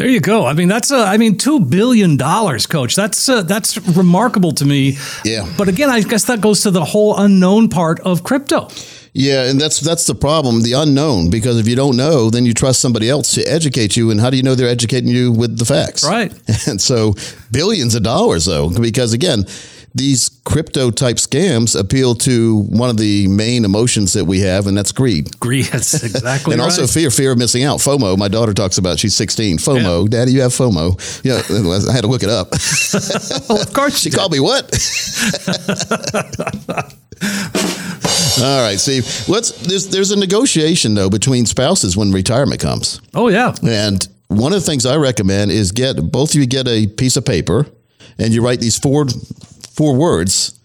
There 0.00 0.08
you 0.08 0.20
go. 0.20 0.46
I 0.46 0.54
mean, 0.54 0.68
that's 0.68 0.90
a, 0.90 0.96
I 0.96 1.18
mean, 1.18 1.36
two 1.36 1.60
billion 1.60 2.16
dollars, 2.16 2.66
coach. 2.66 2.96
That's 2.96 3.28
uh, 3.28 3.42
that's 3.42 3.76
remarkable 3.86 4.52
to 4.52 4.64
me. 4.64 4.96
Yeah. 5.26 5.46
But 5.58 5.68
again, 5.68 5.90
I 5.90 6.00
guess 6.00 6.24
that 6.24 6.40
goes 6.40 6.62
to 6.62 6.70
the 6.70 6.86
whole 6.86 7.18
unknown 7.18 7.68
part 7.68 8.00
of 8.00 8.24
crypto. 8.24 8.68
Yeah, 9.12 9.44
and 9.50 9.60
that's 9.60 9.78
that's 9.78 10.06
the 10.06 10.14
problem, 10.14 10.62
the 10.62 10.72
unknown. 10.72 11.28
Because 11.28 11.58
if 11.58 11.68
you 11.68 11.76
don't 11.76 11.98
know, 11.98 12.30
then 12.30 12.46
you 12.46 12.54
trust 12.54 12.80
somebody 12.80 13.10
else 13.10 13.34
to 13.34 13.42
educate 13.42 13.94
you, 13.94 14.10
and 14.10 14.18
how 14.18 14.30
do 14.30 14.38
you 14.38 14.42
know 14.42 14.54
they're 14.54 14.70
educating 14.70 15.10
you 15.10 15.32
with 15.32 15.58
the 15.58 15.66
facts? 15.66 16.02
Right. 16.02 16.32
And 16.66 16.80
so 16.80 17.14
billions 17.52 17.94
of 17.94 18.02
dollars, 18.02 18.46
though, 18.46 18.70
because 18.70 19.12
again, 19.12 19.44
these 19.94 20.28
crypto 20.44 20.90
type 20.90 21.16
scams 21.16 21.78
appeal 21.78 22.14
to 22.14 22.62
one 22.62 22.90
of 22.90 22.96
the 22.96 23.26
main 23.28 23.64
emotions 23.64 24.12
that 24.12 24.24
we 24.24 24.40
have, 24.40 24.66
and 24.66 24.76
that's 24.76 24.92
greed. 24.92 25.38
Greed. 25.40 25.66
That's 25.66 25.94
exactly 26.04 26.52
and 26.54 26.60
right. 26.60 26.66
also 26.66 26.86
fear, 26.86 27.10
fear 27.10 27.32
of 27.32 27.38
missing 27.38 27.64
out. 27.64 27.78
FOMO. 27.78 28.16
My 28.16 28.28
daughter 28.28 28.54
talks 28.54 28.78
about. 28.78 28.98
She's 28.98 29.14
16. 29.14 29.58
FOMO. 29.58 30.08
Daddy, 30.08 30.32
you 30.32 30.42
have 30.42 30.52
FOMO. 30.52 30.98
Yeah, 31.24 31.34
I 31.34 31.92
had 31.92 32.02
to 32.02 32.06
look 32.06 32.22
it 32.22 32.30
up. 32.30 32.50
well, 33.48 33.62
of 33.62 33.72
course, 33.72 33.98
she 33.98 34.10
called 34.10 34.32
me 34.32 34.40
what? 34.40 34.64
All 38.42 38.62
right, 38.62 38.78
Steve. 38.78 39.28
Let's. 39.28 39.50
There's 39.66 39.88
there's 39.88 40.10
a 40.12 40.18
negotiation 40.18 40.94
though 40.94 41.10
between 41.10 41.46
spouses 41.46 41.96
when 41.96 42.12
retirement 42.12 42.60
comes. 42.60 43.00
Oh 43.12 43.28
yeah. 43.28 43.54
And 43.62 44.06
one 44.28 44.52
of 44.52 44.60
the 44.60 44.66
things 44.66 44.86
I 44.86 44.96
recommend 44.96 45.50
is 45.50 45.72
get 45.72 45.96
both 46.10 46.30
of 46.30 46.36
you 46.36 46.46
get 46.46 46.66
a 46.68 46.86
piece 46.86 47.16
of 47.16 47.24
paper, 47.24 47.66
and 48.18 48.32
you 48.32 48.42
write 48.42 48.60
these 48.60 48.78
four 48.78 49.06
four 49.70 49.96
words. 49.96 50.56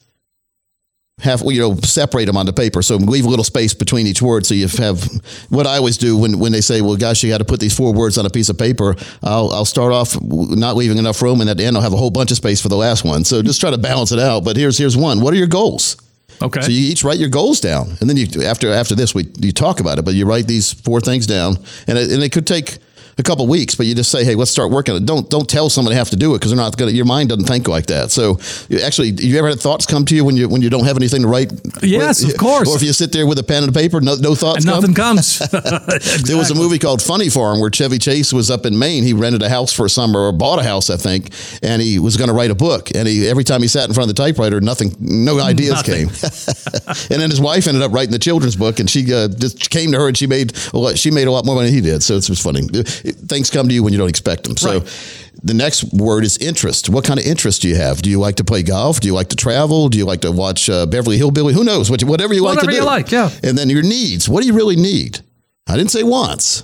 Half, 1.19 1.43
you 1.45 1.61
know, 1.61 1.75
separate 1.77 2.25
them 2.25 2.35
on 2.35 2.45
the 2.45 2.51
paper. 2.51 2.81
So 2.81 2.97
leave 2.97 3.25
a 3.25 3.29
little 3.29 3.45
space 3.45 3.73
between 3.73 4.05
each 4.05 4.21
word. 4.21 4.45
So 4.45 4.53
you 4.53 4.67
have 4.67 5.01
what 5.49 5.65
I 5.65 5.77
always 5.77 5.97
do 5.97 6.17
when, 6.17 6.39
when 6.39 6.51
they 6.51 6.59
say, 6.59 6.81
"Well, 6.81 6.97
gosh, 6.97 7.23
you 7.23 7.29
got 7.29 7.37
to 7.37 7.45
put 7.45 7.61
these 7.61 7.75
four 7.75 7.93
words 7.93 8.17
on 8.17 8.25
a 8.25 8.29
piece 8.29 8.49
of 8.49 8.57
paper." 8.57 8.95
I'll 9.23 9.49
I'll 9.53 9.65
start 9.65 9.93
off 9.93 10.21
not 10.21 10.75
leaving 10.75 10.97
enough 10.97 11.21
room, 11.21 11.39
and 11.39 11.49
at 11.49 11.55
the 11.55 11.63
end 11.63 11.77
I'll 11.77 11.83
have 11.83 11.93
a 11.93 11.97
whole 11.97 12.11
bunch 12.11 12.31
of 12.31 12.37
space 12.37 12.61
for 12.61 12.67
the 12.67 12.75
last 12.75 13.05
one. 13.05 13.23
So 13.23 13.41
just 13.41 13.61
try 13.61 13.71
to 13.71 13.77
balance 13.77 14.11
it 14.11 14.19
out. 14.19 14.43
But 14.43 14.57
here's 14.57 14.77
here's 14.77 14.97
one. 14.97 15.21
What 15.21 15.33
are 15.33 15.37
your 15.37 15.47
goals? 15.47 15.95
Okay. 16.41 16.61
So 16.61 16.69
you 16.69 16.91
each 16.91 17.05
write 17.05 17.17
your 17.17 17.29
goals 17.29 17.61
down, 17.61 17.95
and 18.01 18.09
then 18.09 18.17
you 18.17 18.43
after 18.43 18.69
after 18.71 18.93
this 18.93 19.15
we 19.15 19.31
you 19.39 19.53
talk 19.53 19.79
about 19.79 19.99
it. 19.99 20.03
But 20.03 20.15
you 20.15 20.25
write 20.25 20.47
these 20.47 20.73
four 20.73 20.99
things 20.99 21.25
down, 21.25 21.55
and 21.87 21.97
it, 21.97 22.11
and 22.11 22.21
it 22.21 22.33
could 22.33 22.45
take 22.45 22.77
a 23.17 23.23
couple 23.23 23.47
weeks, 23.47 23.75
but 23.75 23.85
you 23.85 23.95
just 23.95 24.11
say, 24.11 24.23
"Hey, 24.25 24.35
let's 24.35 24.51
start 24.51 24.71
working. 24.71 25.05
Don't 25.05 25.29
don't 25.29 25.49
tell 25.49 25.69
someone 25.69 25.93
they 25.93 25.97
have 25.97 26.09
to 26.09 26.15
do 26.17 26.33
it 26.35 26.39
because 26.39 26.51
they're 26.51 26.57
not 26.57 26.75
going. 26.77 26.89
to 26.91 26.95
Your 26.95 27.05
mind 27.05 27.29
doesn't 27.29 27.45
think 27.45 27.67
like 27.67 27.85
that. 27.87 28.11
So 28.11 28.39
actually, 28.83 29.09
you 29.11 29.37
ever 29.37 29.49
had 29.49 29.59
thoughts 29.59 29.85
come 29.85 30.05
to 30.05 30.15
you 30.15 30.25
when 30.25 30.35
you 30.35 30.49
when 30.49 30.61
you 30.61 30.69
don't 30.69 30.85
have 30.85 30.97
anything 30.97 31.21
to 31.21 31.27
write? 31.27 31.51
Yes, 31.81 32.23
with? 32.23 32.33
of 32.33 32.39
course. 32.45 32.69
Or 32.69 32.75
if 32.75 32.83
you 32.83 32.91
sit 32.93 33.11
there 33.11 33.25
with 33.25 33.39
a 33.39 33.43
pen 33.43 33.63
and 33.63 33.73
paper, 33.73 34.01
no, 34.01 34.15
no 34.15 34.35
thoughts. 34.35 34.65
And 34.65 34.73
nothing 34.73 34.93
come? 34.93 35.17
comes. 35.17 35.39
There 36.25 36.37
was 36.37 36.51
a 36.51 36.55
movie 36.55 36.79
called 36.79 37.01
Funny 37.01 37.29
Farm 37.29 37.59
where 37.59 37.69
Chevy 37.69 37.99
Chase 37.99 38.33
was 38.33 38.49
up 38.51 38.65
in 38.65 38.77
Maine. 38.77 39.03
He 39.03 39.13
rented 39.13 39.41
a 39.41 39.49
house 39.49 39.71
for 39.71 39.85
a 39.85 39.89
summer 39.89 40.19
or 40.19 40.31
bought 40.31 40.59
a 40.59 40.63
house, 40.63 40.89
I 40.89 40.97
think, 40.97 41.29
and 41.61 41.81
he 41.81 41.99
was 41.99 42.17
going 42.17 42.27
to 42.29 42.33
write 42.33 42.51
a 42.51 42.55
book. 42.55 42.89
And 42.95 43.07
he 43.07 43.27
every 43.27 43.43
time 43.43 43.61
he 43.61 43.67
sat 43.67 43.87
in 43.87 43.93
front 43.93 44.09
of 44.09 44.15
the 44.15 44.21
typewriter, 44.21 44.59
nothing, 44.61 44.95
no 44.99 45.39
ideas 45.39 45.71
Nothing. 45.71 46.09
came. 46.09 47.07
and 47.11 47.21
then 47.21 47.29
his 47.29 47.39
wife 47.39 47.67
ended 47.67 47.83
up 47.83 47.91
writing 47.91 48.11
the 48.11 48.19
children's 48.19 48.55
book, 48.55 48.79
and 48.79 48.89
she 48.89 49.13
uh, 49.13 49.27
just 49.29 49.69
came 49.69 49.91
to 49.91 49.99
her 49.99 50.07
and 50.07 50.17
she 50.17 50.27
made 50.27 50.53
a 50.73 50.77
lot, 50.77 50.97
she 50.97 51.11
made 51.11 51.27
a 51.27 51.31
lot 51.31 51.45
more 51.45 51.55
money 51.55 51.67
than 51.67 51.75
he 51.75 51.81
did. 51.81 52.03
So 52.03 52.15
it's 52.17 52.27
just 52.27 52.41
funny. 52.43 52.61
Things 53.05 53.49
come 53.49 53.67
to 53.67 53.73
you 53.73 53.83
when 53.83 53.93
you 53.93 53.99
don't 53.99 54.09
expect 54.09 54.43
them. 54.43 54.57
So. 54.57 54.79
Right. 54.79 55.21
The 55.43 55.53
next 55.53 55.93
word 55.93 56.23
is 56.23 56.37
interest. 56.39 56.89
What 56.89 57.03
kind 57.03 57.19
of 57.19 57.25
interest 57.25 57.61
do 57.61 57.67
you 57.67 57.75
have? 57.75 58.01
Do 58.01 58.09
you 58.09 58.19
like 58.19 58.37
to 58.37 58.43
play 58.43 58.63
golf? 58.63 58.99
Do 59.01 59.07
you 59.07 59.13
like 59.13 59.29
to 59.29 59.35
travel? 59.35 59.89
Do 59.89 59.97
you 59.97 60.05
like 60.05 60.21
to 60.21 60.31
watch 60.31 60.69
uh, 60.69 60.87
Beverly 60.87 61.17
Hillbilly? 61.17 61.53
Who 61.53 61.63
knows? 61.63 61.91
Whatever 61.91 62.33
you 62.33 62.41
like 62.41 62.53
to 62.59 62.65
Whatever 62.65 62.71
do. 62.71 62.77
you 62.77 62.83
like, 62.83 63.11
yeah. 63.11 63.29
And 63.43 63.55
then 63.55 63.69
your 63.69 63.83
needs. 63.83 64.27
What 64.27 64.41
do 64.41 64.47
you 64.47 64.55
really 64.55 64.77
need? 64.77 65.19
I 65.67 65.77
didn't 65.77 65.91
say 65.91 66.01
wants. 66.01 66.63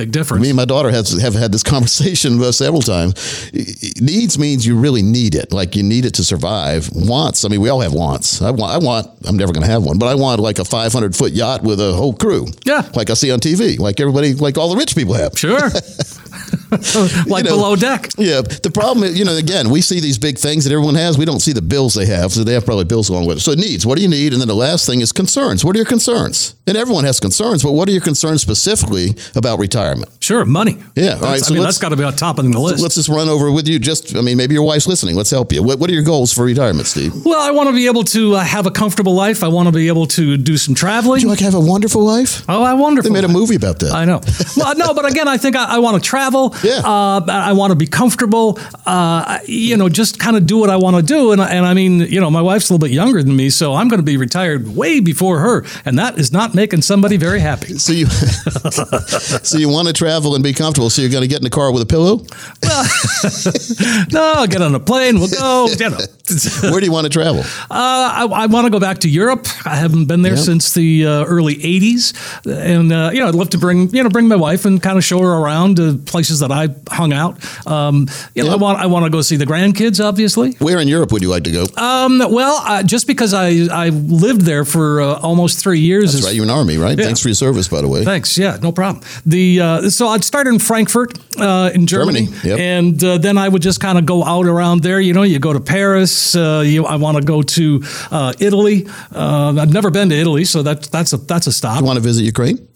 Big 0.00 0.12
difference. 0.12 0.42
Me 0.42 0.48
and 0.48 0.56
my 0.56 0.64
daughter 0.64 0.90
have, 0.90 1.06
have 1.20 1.34
had 1.34 1.52
this 1.52 1.62
conversation 1.74 2.42
uh, 2.42 2.52
several 2.52 2.80
times. 2.80 3.52
Needs 4.00 4.38
means 4.38 4.66
you 4.66 4.78
really 4.78 5.02
need 5.02 5.34
it, 5.34 5.52
like 5.52 5.76
you 5.76 5.82
need 5.82 6.06
it 6.06 6.14
to 6.14 6.24
survive. 6.24 6.88
Wants, 6.94 7.44
I 7.44 7.48
mean, 7.48 7.60
we 7.60 7.68
all 7.68 7.82
have 7.82 7.92
wants. 7.92 8.40
I 8.40 8.50
want, 8.50 8.72
I 8.72 8.78
want. 8.78 9.08
I'm 9.26 9.36
never 9.36 9.52
going 9.52 9.66
to 9.66 9.70
have 9.70 9.84
one, 9.84 9.98
but 9.98 10.06
I 10.06 10.14
want 10.14 10.40
like 10.40 10.58
a 10.58 10.64
500 10.64 11.14
foot 11.14 11.32
yacht 11.32 11.62
with 11.62 11.80
a 11.80 11.92
whole 11.92 12.14
crew. 12.14 12.46
Yeah. 12.64 12.88
like 12.94 13.10
I 13.10 13.14
see 13.14 13.30
on 13.30 13.40
TV, 13.40 13.78
like 13.78 14.00
everybody, 14.00 14.32
like 14.32 14.56
all 14.56 14.70
the 14.70 14.76
rich 14.76 14.96
people 14.96 15.12
have. 15.12 15.38
Sure. 15.38 15.68
like 17.26 17.44
know, 17.44 17.50
below 17.56 17.76
deck. 17.76 18.08
Yeah, 18.16 18.42
the 18.42 18.70
problem 18.72 19.04
is, 19.04 19.18
you 19.18 19.24
know, 19.24 19.36
again, 19.36 19.70
we 19.70 19.80
see 19.80 20.00
these 20.00 20.18
big 20.18 20.38
things 20.38 20.64
that 20.64 20.72
everyone 20.72 20.94
has. 20.94 21.18
We 21.18 21.24
don't 21.24 21.40
see 21.40 21.52
the 21.52 21.62
bills 21.62 21.94
they 21.94 22.06
have, 22.06 22.32
so 22.32 22.44
they 22.44 22.54
have 22.54 22.64
probably 22.64 22.84
bills 22.84 23.08
along 23.08 23.26
with 23.26 23.38
it. 23.38 23.40
So 23.40 23.54
needs, 23.54 23.86
what 23.86 23.96
do 23.96 24.02
you 24.02 24.08
need? 24.08 24.32
And 24.32 24.40
then 24.40 24.48
the 24.48 24.54
last 24.54 24.86
thing 24.86 25.00
is 25.00 25.12
concerns. 25.12 25.64
What 25.64 25.74
are 25.74 25.78
your 25.78 25.86
concerns? 25.86 26.54
And 26.66 26.76
everyone 26.76 27.04
has 27.04 27.18
concerns, 27.18 27.62
but 27.62 27.72
what 27.72 27.88
are 27.88 27.92
your 27.92 28.00
concerns 28.00 28.42
specifically 28.42 29.16
about 29.34 29.58
retirement? 29.58 30.10
Sure, 30.20 30.44
money. 30.44 30.78
Yeah, 30.94 31.14
all 31.14 31.20
That's- 31.20 31.42
right, 31.42 31.50
I 31.50 31.54
mean, 31.54 31.62
that's 31.64 31.78
got 31.78 31.88
to 31.88 31.96
be 31.96 32.04
on 32.04 32.14
top 32.14 32.38
of 32.38 32.44
the 32.50 32.58
list. 32.58 32.82
Let's 32.82 32.94
just 32.94 33.08
run 33.08 33.28
over 33.28 33.50
with 33.50 33.66
you. 33.66 33.78
Just, 33.78 34.14
I 34.16 34.20
mean, 34.20 34.36
maybe 34.36 34.54
your 34.54 34.62
wife's 34.62 34.86
listening. 34.86 35.16
Let's 35.16 35.30
help 35.30 35.52
you. 35.52 35.62
What, 35.62 35.78
what 35.78 35.90
are 35.90 35.92
your 35.92 36.02
goals 36.04 36.32
for 36.32 36.44
retirement, 36.44 36.86
Steve? 36.86 37.12
Well, 37.24 37.40
I 37.40 37.50
want 37.50 37.68
to 37.68 37.74
be 37.74 37.86
able 37.86 38.04
to 38.04 38.36
uh, 38.36 38.40
have 38.44 38.66
a 38.66 38.70
comfortable 38.70 39.14
life. 39.14 39.42
I 39.42 39.48
want 39.48 39.66
to 39.68 39.72
be 39.72 39.88
able 39.88 40.06
to 40.08 40.36
do 40.36 40.56
some 40.56 40.74
traveling. 40.74 41.20
Do 41.20 41.26
you 41.26 41.28
like 41.30 41.38
to 41.38 41.44
have 41.44 41.54
a 41.54 41.60
wonderful 41.60 42.04
life? 42.04 42.44
Oh, 42.48 42.62
I 42.62 42.74
wonderful. 42.74 43.10
They 43.10 43.20
made 43.20 43.28
a 43.28 43.32
movie 43.32 43.56
about 43.56 43.80
that. 43.80 43.92
I 43.92 44.04
know. 44.04 44.20
Well, 44.56 44.76
no, 44.76 44.94
but 44.94 45.10
again, 45.10 45.28
I 45.28 45.36
think 45.38 45.56
I, 45.56 45.76
I 45.76 45.78
want 45.78 46.02
to 46.02 46.08
travel. 46.08 46.54
Yeah. 46.62 46.80
Uh, 46.84 47.20
I 47.28 47.52
want 47.52 47.70
to 47.70 47.76
be 47.76 47.86
comfortable. 47.86 48.58
Uh, 48.86 49.38
you 49.46 49.76
know, 49.76 49.88
just 49.88 50.18
kind 50.18 50.36
of 50.36 50.46
do 50.46 50.58
what 50.58 50.70
I 50.70 50.76
want 50.76 50.96
to 50.96 51.02
do. 51.02 51.32
And, 51.32 51.40
I- 51.40 51.50
and 51.50 51.66
I 51.66 51.74
mean, 51.74 52.00
you 52.00 52.20
know, 52.20 52.30
my 52.30 52.42
wife's 52.42 52.70
a 52.70 52.72
little 52.74 52.86
bit 52.86 52.92
younger 52.94 53.22
than 53.22 53.34
me, 53.36 53.50
so 53.50 53.74
I'm 53.74 53.88
going 53.88 53.98
to 54.00 54.04
be 54.04 54.16
retired 54.16 54.74
way 54.76 55.00
before 55.00 55.38
her, 55.40 55.64
and 55.84 55.98
that 55.98 56.18
is 56.18 56.32
not 56.32 56.54
making 56.54 56.82
somebody 56.82 57.16
very 57.16 57.40
happy. 57.40 57.78
So 57.78 57.92
you, 57.92 58.06
so 59.42 59.58
you 59.58 59.68
want 59.68 59.88
to 59.88 59.94
travel 59.94 60.34
and 60.34 60.42
be 60.44 60.52
comfortable. 60.52 60.90
So 60.90 61.02
you're 61.02 61.10
going 61.10 61.22
to 61.22 61.28
get 61.28 61.38
in 61.38 61.44
the 61.44 61.50
car 61.50 61.72
with 61.72 61.82
a 61.82 61.86
pillow. 61.86 62.24
no, 64.12 64.32
I'll 64.36 64.46
get 64.46 64.62
on 64.62 64.74
a 64.74 64.80
plane. 64.80 65.18
We'll 65.18 65.28
go. 65.28 65.68
You 65.68 65.90
know. 65.90 65.98
Where 66.70 66.78
do 66.80 66.86
you 66.86 66.92
want 66.92 67.04
to 67.06 67.10
travel? 67.10 67.40
Uh, 67.40 67.66
I, 67.70 68.28
I 68.30 68.46
want 68.46 68.66
to 68.66 68.70
go 68.70 68.78
back 68.78 68.98
to 68.98 69.08
Europe. 69.08 69.46
I 69.64 69.74
haven't 69.76 70.06
been 70.06 70.22
there 70.22 70.34
Yeah. 70.34 70.40
since 70.42 70.72
the 70.74 71.06
uh, 71.06 71.24
early 71.24 71.56
'80s, 71.56 72.14
and 72.46 72.92
uh, 72.92 73.10
you 73.12 73.20
know, 73.20 73.28
I'd 73.28 73.34
love 73.34 73.50
to 73.50 73.58
bring 73.58 73.88
you 73.94 74.02
know 74.02 74.08
bring 74.10 74.28
my 74.28 74.36
wife 74.36 74.64
and 74.64 74.80
kind 74.80 74.96
of 74.96 75.04
show 75.04 75.18
her 75.20 75.32
around 75.32 75.76
to 75.76 75.98
places 75.98 76.38
that 76.40 76.49
I 76.52 76.68
hung 76.88 77.12
out. 77.12 77.38
Um, 77.66 78.08
you 78.34 78.44
know, 78.44 78.52
I 78.52 78.56
want 78.56 78.78
I 78.78 78.86
want 78.86 79.04
to 79.04 79.10
go 79.10 79.22
see 79.22 79.36
the 79.36 79.46
grandkids, 79.46 80.04
obviously. 80.04 80.52
Where 80.52 80.78
in 80.78 80.88
Europe 80.88 81.12
would 81.12 81.22
you 81.22 81.28
like 81.28 81.44
to 81.44 81.52
go? 81.52 81.66
Um, 81.76 82.18
well, 82.18 82.62
uh, 82.66 82.82
just 82.82 83.06
because 83.06 83.34
I 83.34 83.66
I 83.70 83.88
lived 83.90 84.42
there 84.42 84.64
for 84.64 85.00
uh, 85.00 85.20
almost 85.20 85.58
three 85.58 85.80
years. 85.80 86.12
That's 86.12 86.20
is- 86.20 86.24
right. 86.24 86.34
You're 86.34 86.44
in 86.44 86.48
the 86.48 86.54
army, 86.54 86.78
right? 86.78 86.98
Yeah. 86.98 87.04
Thanks 87.04 87.20
for 87.20 87.28
your 87.28 87.34
service, 87.34 87.68
by 87.68 87.80
the 87.80 87.88
way. 87.88 88.04
Thanks. 88.04 88.36
Yeah, 88.38 88.58
no 88.62 88.72
problem. 88.72 89.04
The 89.26 89.60
uh, 89.60 89.90
so 89.90 90.08
I'd 90.08 90.24
start 90.24 90.46
in 90.46 90.58
Frankfurt 90.58 91.18
uh, 91.38 91.70
in 91.74 91.86
Germany, 91.86 92.26
Germany, 92.26 92.48
yep. 92.48 92.58
and 92.58 93.04
uh, 93.04 93.18
then 93.18 93.38
I 93.38 93.48
would 93.48 93.62
just 93.62 93.80
kind 93.80 93.98
of 93.98 94.06
go 94.06 94.24
out 94.24 94.46
around 94.46 94.82
there. 94.82 95.00
You 95.00 95.12
know, 95.12 95.22
you 95.22 95.38
go 95.38 95.52
to 95.52 95.60
Paris. 95.60 96.34
Uh, 96.34 96.62
you, 96.64 96.86
I 96.86 96.96
want 96.96 97.16
to 97.16 97.22
go 97.22 97.42
to 97.42 97.82
uh, 98.10 98.32
Italy. 98.38 98.86
Uh, 99.14 99.54
I've 99.58 99.72
never 99.72 99.90
been 99.90 100.08
to 100.10 100.16
Italy, 100.16 100.44
so 100.44 100.62
that 100.62 100.82
that's 100.84 101.12
a 101.12 101.16
that's 101.16 101.46
a 101.46 101.52
stop. 101.52 101.80
You 101.80 101.86
want 101.86 101.96
to 101.96 102.02
visit 102.02 102.24
Ukraine? 102.24 102.66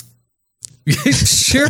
sure. 1.12 1.68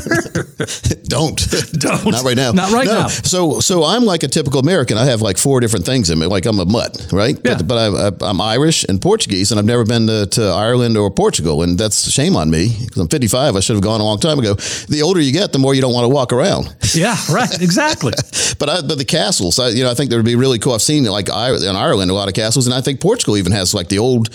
Don't. 1.04 1.38
Don't. 1.78 2.06
Not 2.10 2.24
right 2.24 2.36
now. 2.36 2.50
Not 2.52 2.72
right 2.72 2.86
No. 2.86 3.02
now. 3.02 3.06
So, 3.08 3.60
so 3.60 3.84
I'm 3.84 4.04
like 4.04 4.22
a 4.24 4.28
typical 4.28 4.58
American. 4.58 4.98
I 4.98 5.04
have 5.04 5.22
like 5.22 5.38
four 5.38 5.60
different 5.60 5.86
things 5.86 6.10
in 6.10 6.18
me. 6.18 6.26
Like 6.26 6.46
I'm 6.46 6.58
a 6.58 6.64
mutt, 6.64 7.08
right? 7.12 7.36
Yeah. 7.44 7.56
But, 7.58 7.68
but 7.68 7.78
I, 7.78 8.08
I, 8.08 8.30
I'm 8.30 8.40
Irish 8.40 8.84
and 8.88 9.00
Portuguese, 9.00 9.52
and 9.52 9.58
I've 9.60 9.64
never 9.66 9.84
been 9.84 10.08
to, 10.08 10.26
to 10.26 10.42
Ireland 10.48 10.96
or 10.96 11.10
Portugal, 11.12 11.62
and 11.62 11.78
that's 11.78 12.10
shame 12.10 12.34
on 12.34 12.50
me 12.50 12.74
because 12.80 13.00
I'm 13.00 13.08
55. 13.08 13.54
I 13.54 13.60
should 13.60 13.74
have 13.76 13.82
gone 13.84 14.00
a 14.00 14.04
long 14.04 14.18
time 14.18 14.38
ago. 14.40 14.54
The 14.54 15.02
older 15.04 15.20
you 15.20 15.32
get, 15.32 15.52
the 15.52 15.58
more 15.60 15.74
you 15.74 15.80
don't 15.80 15.94
want 15.94 16.04
to 16.04 16.08
walk 16.08 16.32
around. 16.32 16.74
Yeah. 16.92 17.16
Right. 17.30 17.60
Exactly. 17.62 18.12
But 18.56 18.68
I, 18.68 18.80
but 18.82 18.98
the 18.98 19.04
castles, 19.04 19.58
I, 19.58 19.70
you 19.70 19.82
know, 19.82 19.90
I 19.90 19.94
think 19.94 20.10
that 20.10 20.16
would 20.16 20.24
be 20.24 20.36
really 20.36 20.60
cool. 20.60 20.74
I've 20.74 20.82
seen 20.82 21.04
like 21.04 21.28
in 21.28 21.34
Ireland 21.76 22.08
a 22.10 22.14
lot 22.14 22.28
of 22.28 22.34
castles, 22.34 22.66
and 22.66 22.74
I 22.74 22.80
think 22.80 23.00
Portugal 23.00 23.36
even 23.36 23.50
has 23.52 23.74
like 23.74 23.88
the 23.88 23.98
old. 23.98 24.28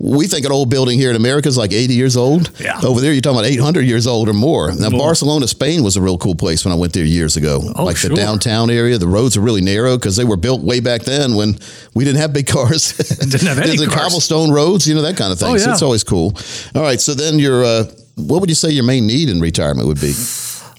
We 0.00 0.28
think 0.28 0.46
an 0.46 0.52
old 0.52 0.70
building 0.70 0.96
here 0.96 1.10
in 1.10 1.16
America 1.16 1.48
is 1.48 1.56
like 1.56 1.72
80 1.72 1.94
years 1.94 2.16
old. 2.16 2.50
Yeah. 2.60 2.80
Over 2.84 3.00
there, 3.00 3.12
you're 3.12 3.20
talking 3.20 3.38
about 3.40 3.50
800 3.50 3.82
years 3.82 4.06
old 4.06 4.28
or 4.28 4.32
more. 4.32 4.72
Now, 4.72 4.90
More. 4.90 5.00
Barcelona, 5.00 5.48
Spain 5.48 5.82
was 5.82 5.96
a 5.96 6.00
real 6.00 6.16
cool 6.18 6.36
place 6.36 6.64
when 6.64 6.70
I 6.72 6.76
went 6.76 6.92
there 6.92 7.04
years 7.04 7.36
ago. 7.36 7.60
Oh, 7.74 7.84
like 7.84 7.96
sure. 7.96 8.10
the 8.10 8.16
downtown 8.16 8.70
area, 8.70 8.96
the 8.98 9.08
roads 9.08 9.36
are 9.36 9.40
really 9.40 9.60
narrow 9.60 9.96
because 9.96 10.14
they 10.14 10.24
were 10.24 10.36
built 10.36 10.62
way 10.62 10.78
back 10.78 11.02
then 11.02 11.34
when 11.34 11.58
we 11.94 12.04
didn't 12.04 12.20
have 12.20 12.32
big 12.32 12.46
cars. 12.46 12.92
Didn't 13.18 13.48
have 13.48 13.58
any 13.58 13.76
the 13.76 13.86
cars. 13.86 14.00
cobblestone 14.02 14.52
roads, 14.52 14.86
you 14.86 14.94
know, 14.94 15.02
that 15.02 15.16
kind 15.16 15.32
of 15.32 15.38
thing. 15.40 15.54
Oh, 15.54 15.56
So 15.56 15.66
yeah. 15.66 15.72
it's 15.72 15.82
always 15.82 16.04
cool. 16.04 16.32
All 16.76 16.82
right. 16.82 17.00
So 17.00 17.14
then 17.14 17.40
your, 17.40 17.64
uh, 17.64 17.84
what 18.14 18.40
would 18.40 18.50
you 18.50 18.54
say 18.56 18.70
your 18.70 18.84
main 18.84 19.04
need 19.06 19.28
in 19.28 19.40
retirement 19.40 19.88
would 19.88 20.00
be? 20.00 20.12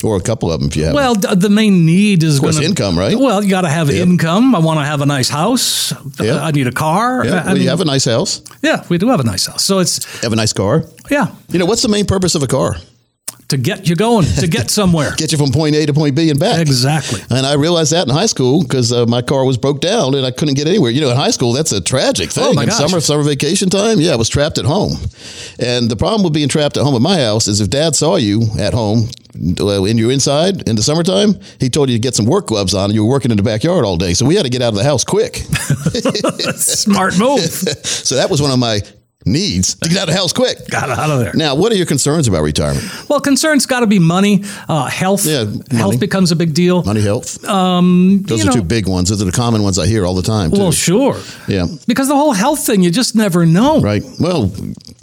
Or 0.03 0.15
a 0.15 0.21
couple 0.21 0.49
of 0.49 0.61
them 0.61 0.69
if 0.69 0.77
you 0.77 0.85
have. 0.85 0.93
Well, 0.95 1.13
d- 1.15 1.35
the 1.35 1.49
main 1.49 1.85
need 1.85 2.23
is 2.23 2.39
course, 2.39 2.55
gonna, 2.55 2.67
income, 2.67 2.97
right? 2.97 3.17
Well, 3.19 3.43
you 3.43 3.49
got 3.49 3.61
to 3.61 3.69
have 3.69 3.89
Yep. 3.91 4.07
income. 4.07 4.55
I 4.55 4.59
want 4.59 4.79
to 4.79 4.85
have 4.85 5.01
a 5.01 5.05
nice 5.05 5.27
house. 5.29 5.91
Yeah. 6.21 6.39
I 6.41 6.51
need 6.51 6.67
a 6.67 6.71
car. 6.71 7.25
yeah. 7.25 7.45
Well, 7.45 7.57
you 7.57 7.67
have 7.69 7.81
a 7.81 7.85
nice 7.85 8.05
house. 8.05 8.41
yeah, 8.61 8.83
we 8.87 8.97
do 8.97 9.09
have 9.09 9.19
a 9.19 9.23
nice 9.25 9.45
house. 9.47 9.61
So 9.63 9.79
it's 9.79 9.99
You 10.15 10.21
have 10.29 10.33
a 10.33 10.37
nice 10.37 10.53
car. 10.53 10.85
yeah, 11.11 11.27
You 11.51 11.59
know, 11.59 11.65
what's 11.65 11.81
the 11.81 11.89
main 11.89 12.05
purpose 12.05 12.33
of 12.35 12.43
a 12.43 12.47
car? 12.47 12.77
To 13.49 13.57
get 13.57 13.89
you 13.89 13.95
going, 13.95 14.25
to 14.25 14.47
get 14.47 14.69
somewhere. 14.79 15.11
Get 15.17 15.31
you 15.31 15.37
from 15.37 15.51
point 15.51 15.75
A 15.75 15.85
to 15.85 15.93
point 15.93 16.15
B 16.15 16.29
and 16.29 16.39
back. 16.39 16.61
Exactly. 16.61 17.21
And 17.29 17.45
I 17.45 17.53
realized 17.53 17.91
that 17.91 18.07
in 18.07 18.13
high 18.13 18.27
school 18.27 18.63
because 18.63 18.91
uh, 18.91 19.05
my 19.05 19.21
car 19.21 19.43
was 19.43 19.57
broke 19.57 19.81
down 19.81 20.15
and 20.15 20.25
I 20.25 20.31
couldn't 20.31 20.55
get 20.55 20.67
anywhere. 20.67 20.91
You 20.91 21.01
know, 21.01 21.09
in 21.09 21.17
high 21.17 21.31
school, 21.31 21.53
that's 21.53 21.71
a 21.71 21.81
tragic 21.81 22.29
thing. 22.29 22.43
Oh, 22.45 22.53
my 22.53 22.63
in 22.63 22.69
gosh. 22.69 22.77
summer, 22.77 22.99
summer 23.01 23.23
vacation 23.23 23.69
time, 23.69 23.99
yeah, 23.99 24.13
I 24.13 24.15
was 24.15 24.29
trapped 24.29 24.57
at 24.57 24.65
home. 24.65 24.93
And 25.59 25.89
the 25.89 25.95
problem 25.95 26.23
with 26.23 26.33
being 26.33 26.49
trapped 26.49 26.77
at 26.77 26.83
home 26.83 26.95
at 26.95 27.01
my 27.01 27.19
house 27.19 27.47
is 27.47 27.59
if 27.59 27.69
dad 27.69 27.95
saw 27.95 28.15
you 28.15 28.43
at 28.59 28.73
home 28.73 29.09
in 29.35 29.57
and 29.59 29.99
you're 29.99 30.11
inside 30.11 30.67
in 30.67 30.75
the 30.75 30.83
summertime, 30.83 31.39
he 31.59 31.69
told 31.69 31.89
you 31.89 31.95
to 31.95 32.01
get 32.01 32.15
some 32.15 32.25
work 32.25 32.47
gloves 32.47 32.73
on 32.73 32.85
and 32.85 32.93
you 32.93 33.03
were 33.03 33.09
working 33.09 33.31
in 33.31 33.37
the 33.37 33.43
backyard 33.43 33.85
all 33.85 33.97
day. 33.97 34.13
So 34.13 34.25
we 34.25 34.35
had 34.35 34.43
to 34.43 34.49
get 34.49 34.61
out 34.61 34.69
of 34.69 34.75
the 34.75 34.83
house 34.83 35.03
quick. 35.03 35.35
Smart 36.55 37.17
move. 37.17 37.39
so 37.83 38.15
that 38.15 38.29
was 38.29 38.41
one 38.41 38.51
of 38.51 38.59
my 38.59 38.81
needs 39.25 39.75
to 39.75 39.89
get 39.89 39.97
out 39.97 40.09
of 40.09 40.15
house 40.15 40.31
quick. 40.31 40.57
Got 40.69 40.89
out 40.89 41.09
of 41.09 41.19
there. 41.19 41.33
Now, 41.33 41.53
what 41.55 41.71
are 41.71 41.75
your 41.75 41.85
concerns 41.85 42.27
about 42.27 42.41
retirement? 42.41 42.85
Well, 43.09 43.19
concerns 43.19 43.65
got 43.65 43.81
to 43.81 43.87
be 43.87 43.99
money, 43.99 44.43
uh, 44.67 44.85
health. 44.87 45.25
Yeah, 45.25 45.43
money. 45.43 45.61
Health 45.71 45.99
becomes 45.99 46.31
a 46.31 46.35
big 46.35 46.53
deal. 46.53 46.83
Money, 46.83 47.01
health. 47.01 47.43
Um, 47.45 48.23
Those 48.25 48.43
are 48.43 48.45
know- 48.47 48.51
two 48.53 48.63
big 48.63 48.87
ones. 48.87 49.09
Those 49.09 49.21
are 49.21 49.25
the 49.25 49.31
common 49.31 49.61
ones 49.61 49.77
I 49.77 49.87
hear 49.87 50.05
all 50.05 50.15
the 50.15 50.21
time. 50.21 50.51
Too. 50.51 50.59
Well, 50.59 50.71
sure. 50.71 51.17
Yeah. 51.47 51.65
Because 51.85 52.07
the 52.07 52.15
whole 52.15 52.31
health 52.31 52.65
thing, 52.65 52.81
you 52.81 52.91
just 52.91 53.13
never 53.15 53.45
know. 53.45 53.81
Right. 53.81 54.03
Well, 54.19 54.51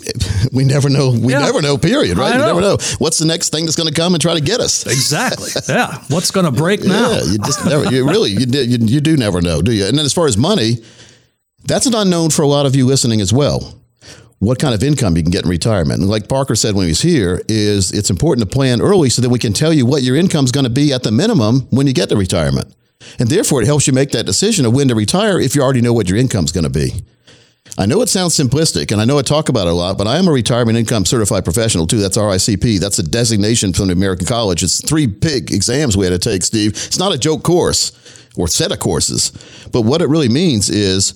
we 0.52 0.64
never 0.64 0.88
know. 0.88 1.10
We 1.10 1.32
Yeah. 1.32 1.40
never 1.40 1.60
know. 1.60 1.76
Period. 1.76 2.16
Right. 2.16 2.32
You 2.34 2.40
never 2.40 2.60
know. 2.60 2.78
what's 2.98 3.18
the 3.18 3.26
next 3.26 3.50
thing 3.50 3.64
that's 3.66 3.76
going 3.76 3.88
to 3.92 3.94
come 3.94 4.14
and 4.14 4.22
try 4.22 4.34
to 4.34 4.40
get 4.40 4.60
us. 4.60 4.86
Exactly. 4.86 5.50
yeah. 5.68 6.02
What's 6.08 6.30
going 6.30 6.46
to 6.46 6.52
break 6.52 6.82
now? 6.84 7.10
Yeah. 7.10 7.22
You 7.24 7.38
just 7.38 7.64
never. 7.66 7.84
You 7.92 8.08
really. 8.08 8.30
You, 8.30 8.46
you 8.62 8.78
you 8.80 9.00
do 9.00 9.16
never 9.16 9.40
know, 9.42 9.60
do 9.62 9.72
you? 9.72 9.84
And 9.86 9.96
then 9.98 10.04
as 10.06 10.12
far 10.14 10.26
as 10.26 10.36
money, 10.38 10.78
that's 11.64 11.86
an 11.86 11.94
unknown 11.94 12.30
for 12.30 12.42
a 12.42 12.46
lot 12.48 12.64
of 12.66 12.74
you 12.76 12.86
listening 12.86 13.20
as 13.20 13.32
well. 13.32 13.74
What 14.38 14.58
kind 14.58 14.74
of 14.74 14.82
income 14.82 15.16
you 15.16 15.22
can 15.22 15.32
get 15.32 15.44
in 15.44 15.50
retirement? 15.50 16.00
And 16.00 16.10
like 16.10 16.28
Parker 16.28 16.54
said 16.54 16.74
when 16.74 16.84
he 16.84 16.90
was 16.90 17.00
here, 17.00 17.40
is 17.48 17.90
it's 17.92 18.10
important 18.10 18.46
to 18.46 18.54
plan 18.54 18.82
early 18.82 19.08
so 19.08 19.22
that 19.22 19.30
we 19.30 19.38
can 19.38 19.54
tell 19.54 19.72
you 19.72 19.86
what 19.86 20.02
your 20.02 20.16
income 20.16 20.44
is 20.44 20.52
going 20.52 20.64
to 20.64 20.70
be 20.70 20.92
at 20.92 21.02
the 21.02 21.10
minimum 21.10 21.66
when 21.70 21.86
you 21.86 21.94
get 21.94 22.10
to 22.10 22.16
retirement. 22.16 22.74
And 23.18 23.28
therefore, 23.30 23.62
it 23.62 23.66
helps 23.66 23.86
you 23.86 23.92
make 23.92 24.10
that 24.10 24.26
decision 24.26 24.66
of 24.66 24.74
when 24.74 24.88
to 24.88 24.94
retire 24.94 25.40
if 25.40 25.54
you 25.54 25.62
already 25.62 25.80
know 25.80 25.92
what 25.92 26.08
your 26.08 26.18
income 26.18 26.44
is 26.44 26.52
going 26.52 26.64
to 26.64 26.70
be. 26.70 26.90
I 27.78 27.86
know 27.86 28.00
it 28.00 28.08
sounds 28.08 28.36
simplistic, 28.36 28.90
and 28.90 29.00
I 29.00 29.04
know 29.04 29.18
I 29.18 29.22
talk 29.22 29.48
about 29.48 29.66
it 29.66 29.70
a 29.70 29.74
lot, 29.74 29.98
but 29.98 30.06
I 30.06 30.16
am 30.16 30.28
a 30.28 30.32
retirement 30.32 30.78
income 30.78 31.04
certified 31.04 31.44
professional 31.44 31.86
too. 31.86 31.98
That's 31.98 32.16
RICP. 32.16 32.78
That's 32.78 32.98
a 32.98 33.02
designation 33.02 33.72
from 33.72 33.88
the 33.88 33.92
American 33.92 34.26
College. 34.26 34.62
It's 34.62 34.86
three 34.86 35.06
big 35.06 35.52
exams 35.52 35.96
we 35.96 36.06
had 36.06 36.12
to 36.12 36.30
take, 36.30 36.42
Steve. 36.42 36.70
It's 36.70 36.98
not 36.98 37.14
a 37.14 37.18
joke 37.18 37.42
course 37.42 37.92
or 38.36 38.48
set 38.48 38.72
of 38.72 38.78
courses, 38.78 39.30
but 39.72 39.82
what 39.82 40.00
it 40.00 40.08
really 40.08 40.28
means 40.28 40.70
is 40.70 41.14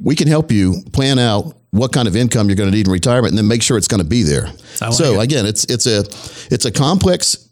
we 0.00 0.14
can 0.16 0.28
help 0.28 0.50
you 0.50 0.82
plan 0.92 1.18
out 1.18 1.56
what 1.70 1.92
kind 1.92 2.06
of 2.06 2.14
income 2.14 2.48
you're 2.48 2.56
going 2.56 2.70
to 2.70 2.76
need 2.76 2.86
in 2.86 2.92
retirement, 2.92 3.32
and 3.32 3.38
then 3.38 3.48
make 3.48 3.62
sure 3.62 3.76
it's 3.76 3.88
going 3.88 4.02
to 4.02 4.08
be 4.08 4.22
there. 4.22 4.46
I 4.80 4.86
like 4.86 4.94
so 4.94 5.20
it. 5.20 5.24
again, 5.24 5.46
it's 5.46 5.64
it's 5.64 5.86
a 5.86 6.00
it's 6.52 6.64
a 6.64 6.70
complex 6.70 7.48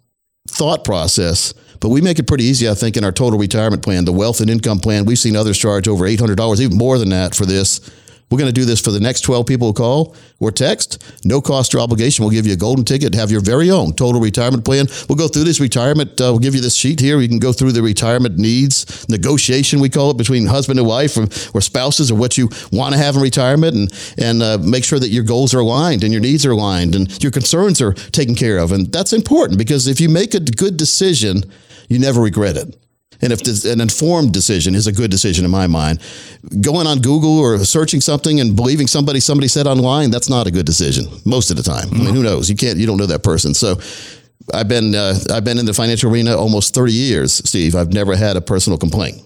thought 0.49 0.85
process, 0.85 1.53
but 1.80 1.89
we 1.89 2.01
make 2.01 2.18
it 2.18 2.26
pretty 2.26 2.45
easy, 2.45 2.68
I 2.68 2.74
think, 2.74 2.97
in 2.97 3.05
our 3.05 3.12
total 3.12 3.39
retirement 3.39 3.83
plan, 3.83 4.05
the 4.05 4.12
wealth 4.12 4.41
and 4.41 4.49
income 4.49 4.78
plan. 4.78 5.05
We've 5.05 5.18
seen 5.18 5.37
others 5.37 5.59
charge 5.59 5.89
over 5.89 6.05
$800, 6.05 6.61
even 6.61 6.76
more 6.76 6.99
than 6.99 7.11
that 7.11 7.35
for 7.35 7.47
this. 7.47 7.80
We're 8.33 8.39
going 8.39 8.49
to 8.49 8.61
do 8.61 8.64
this 8.64 8.80
for 8.80 8.91
the 8.91 8.99
next 8.99 9.20
12 9.20 9.45
people 9.45 9.66
who 9.66 9.74
call 9.74 10.16
or 10.41 10.51
text. 10.51 11.05
No 11.22 11.43
cost 11.43 11.74
or 11.74 11.80
obligation. 11.80 12.24
We'll 12.24 12.33
give 12.33 12.47
you 12.47 12.55
a 12.55 12.57
golden 12.57 12.83
ticket, 12.83 13.14
have 13.14 13.30
your 13.30 13.43
very 13.43 13.70
own 13.70 13.93
total 13.93 14.22
retirement 14.22 14.64
plan. 14.64 14.87
We'll 15.07 15.18
go 15.18 15.28
through 15.28 15.45
this 15.45 15.61
retirement. 15.61 16.12
Uh, 16.18 16.33
we'll 16.33 16.39
give 16.39 16.55
you 16.55 16.62
this 16.62 16.74
sheet 16.74 16.99
here. 16.99 17.20
You 17.20 17.28
can 17.28 17.39
go 17.39 17.53
through 17.53 17.72
the 17.72 17.83
retirement 17.83 18.39
needs 18.39 19.07
negotiation, 19.11 19.80
we 19.80 19.91
call 19.91 20.11
it, 20.11 20.16
between 20.16 20.47
husband 20.47 20.78
and 20.78 20.89
wife 20.89 21.18
or, 21.18 21.24
or 21.55 21.61
spouses 21.61 22.11
or 22.11 22.14
what 22.14 22.39
you 22.39 22.49
want 22.72 22.95
to 22.95 22.99
have 22.99 23.16
in 23.16 23.20
retirement 23.20 23.76
and, 23.76 23.93
and 24.16 24.43
uh, 24.43 24.57
make 24.57 24.85
sure 24.85 24.99
that 24.99 25.11
your 25.11 25.24
goals 25.24 25.53
are 25.53 25.61
aligned 25.61 26.03
and 26.03 26.11
your 26.11 26.22
needs 26.22 26.47
are 26.47 26.53
aligned 26.53 26.95
and 26.95 27.22
your 27.22 27.33
concerns 27.33 27.83
are 27.83 27.93
taken 27.93 28.35
care 28.35 28.57
of. 28.57 28.72
And 28.72 28.91
that's 28.91 29.12
important 29.12 29.59
because 29.59 29.87
if 29.87 30.01
you 30.01 30.09
make 30.09 30.33
a 30.33 30.41
good 30.41 30.78
decision, 30.78 31.43
you 31.91 31.99
never 31.99 32.22
regret 32.22 32.57
it. 32.57 32.78
And 33.23 33.33
if 33.33 33.43
this, 33.43 33.64
an 33.64 33.81
informed 33.81 34.33
decision 34.33 34.75
is 34.75 34.87
a 34.87 34.93
good 34.93 35.11
decision 35.11 35.45
in 35.45 35.51
my 35.51 35.68
mind, 35.68 36.01
going 36.61 36.87
on 36.87 36.99
Google 36.99 37.39
or 37.39 37.59
searching 37.64 38.01
something 38.01 38.41
and 38.41 38.57
believing 38.57 38.89
somebody 38.89 39.20
somebody 39.20 39.49
said 39.49 39.66
online, 39.66 40.11
that's 40.11 40.29
not 40.29 40.47
a 40.47 40.51
good 40.51 40.66
decision 40.66 41.07
most 41.25 41.51
of 41.51 41.57
the 41.57 41.62
time. 41.62 41.89
I 41.93 41.99
mean, 41.99 42.14
who 42.14 42.23
knows? 42.23 42.51
You 42.51 42.57
can't, 42.57 42.79
you 42.79 42.87
don't 42.87 42.97
know 42.97 43.07
that 43.07 43.23
person. 43.23 43.55
So 43.55 43.77
I've 44.53 44.68
been, 44.68 44.95
uh, 44.95 45.14
I've 45.33 45.45
been 45.45 45.59
in 45.59 45.66
the 45.66 45.75
financial 45.75 46.11
arena 46.11 46.37
almost 46.37 46.75
30 46.75 46.93
years, 46.93 47.33
Steve. 47.49 47.77
I've 47.77 47.93
never 47.93 48.16
had 48.16 48.37
a 48.37 48.41
personal 48.41 48.79
complaint. 48.79 49.23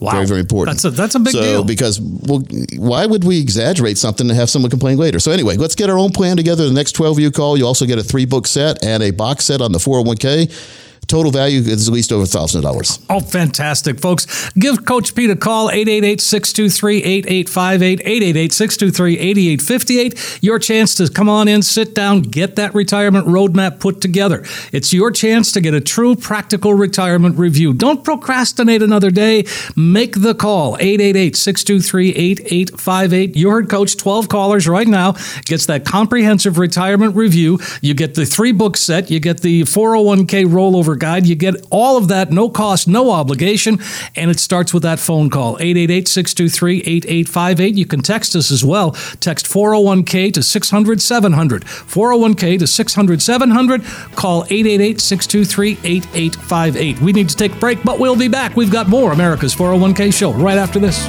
Wow. 0.00 0.12
Very, 0.12 0.26
very 0.26 0.40
important. 0.40 0.76
That's 0.76 0.84
a, 0.84 0.90
that's 0.90 1.14
a 1.16 1.18
big 1.18 1.32
so, 1.32 1.42
deal. 1.42 1.64
because 1.64 2.00
well, 2.00 2.40
why 2.76 3.04
would 3.04 3.24
we 3.24 3.40
exaggerate 3.40 3.98
something 3.98 4.28
to 4.28 4.34
have 4.34 4.48
someone 4.48 4.70
complain 4.70 4.96
later? 4.96 5.18
So 5.18 5.32
anyway, 5.32 5.56
let's 5.56 5.74
get 5.74 5.90
our 5.90 5.98
own 5.98 6.12
plan 6.12 6.36
together. 6.36 6.68
The 6.68 6.72
next 6.72 6.92
12 6.92 7.18
you 7.18 7.32
call, 7.32 7.56
you 7.56 7.66
also 7.66 7.84
get 7.84 7.98
a 7.98 8.04
three 8.04 8.24
book 8.24 8.46
set 8.46 8.84
and 8.84 9.02
a 9.02 9.10
box 9.10 9.46
set 9.46 9.60
on 9.60 9.72
the 9.72 9.78
401k. 9.78 10.86
Total 11.08 11.32
value 11.32 11.60
is 11.60 11.88
at 11.88 11.94
least 11.94 12.12
over 12.12 12.26
thousand 12.26 12.62
dollars. 12.62 13.00
Oh, 13.08 13.20
fantastic, 13.20 13.98
folks. 13.98 14.50
Give 14.52 14.84
Coach 14.84 15.14
Pete 15.14 15.30
a 15.30 15.36
call, 15.36 15.70
888-623-8858, 15.70 18.04
888-623-8858. 18.04 20.42
Your 20.42 20.58
chance 20.58 20.94
to 20.96 21.08
come 21.08 21.30
on 21.30 21.48
in, 21.48 21.62
sit 21.62 21.94
down, 21.94 22.20
get 22.20 22.56
that 22.56 22.74
retirement 22.74 23.26
roadmap 23.26 23.80
put 23.80 24.02
together. 24.02 24.44
It's 24.70 24.92
your 24.92 25.10
chance 25.10 25.50
to 25.52 25.62
get 25.62 25.72
a 25.72 25.80
true 25.80 26.14
practical 26.14 26.74
retirement 26.74 27.38
review. 27.38 27.72
Don't 27.72 28.04
procrastinate 28.04 28.82
another 28.82 29.10
day. 29.10 29.46
Make 29.74 30.20
the 30.20 30.34
call, 30.34 30.76
888-623-8858. 30.76 33.34
You 33.34 33.48
heard 33.48 33.70
Coach, 33.70 33.96
12 33.96 34.28
callers 34.28 34.68
right 34.68 34.86
now, 34.86 35.14
gets 35.46 35.64
that 35.66 35.86
comprehensive 35.86 36.58
retirement 36.58 37.16
review. 37.16 37.58
You 37.80 37.94
get 37.94 38.14
the 38.14 38.26
three 38.26 38.52
book 38.52 38.76
set, 38.76 39.10
you 39.10 39.20
get 39.20 39.40
the 39.40 39.62
401k 39.62 40.44
rollover 40.44 40.97
guide, 40.98 41.26
you 41.26 41.34
get 41.34 41.54
all 41.70 41.96
of 41.96 42.08
that, 42.08 42.30
no 42.30 42.48
cost, 42.48 42.88
no 42.88 43.10
obligation, 43.10 43.78
and 44.14 44.30
it 44.30 44.38
starts 44.38 44.72
with 44.74 44.82
that 44.82 44.98
phone 44.98 45.30
call, 45.30 45.56
888-623-8858. 45.58 47.76
You 47.76 47.86
can 47.86 48.02
text 48.02 48.36
us 48.36 48.50
as 48.50 48.64
well. 48.64 48.92
Text 49.20 49.46
401k 49.46 50.32
to 50.34 50.42
600 50.42 51.00
700. 51.00 51.64
401k 51.64 52.58
to 52.58 52.66
600 52.66 53.22
700. 53.22 53.84
Call 54.14 54.44
888-623-8858. 54.44 57.00
We 57.00 57.12
need 57.12 57.28
to 57.28 57.36
take 57.36 57.52
a 57.52 57.58
break, 57.58 57.82
but 57.84 57.98
we'll 57.98 58.16
be 58.16 58.28
back. 58.28 58.56
We've 58.56 58.72
got 58.72 58.88
more 58.88 59.12
America's 59.12 59.54
401k 59.54 60.12
show 60.12 60.32
right 60.32 60.58
after 60.58 60.78
this. 60.78 61.06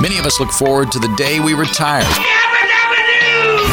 Many 0.00 0.18
of 0.18 0.26
us 0.26 0.38
look 0.38 0.50
forward 0.50 0.92
to 0.92 0.98
the 0.98 1.08
day 1.16 1.40
we 1.40 1.54
retire. 1.54 2.04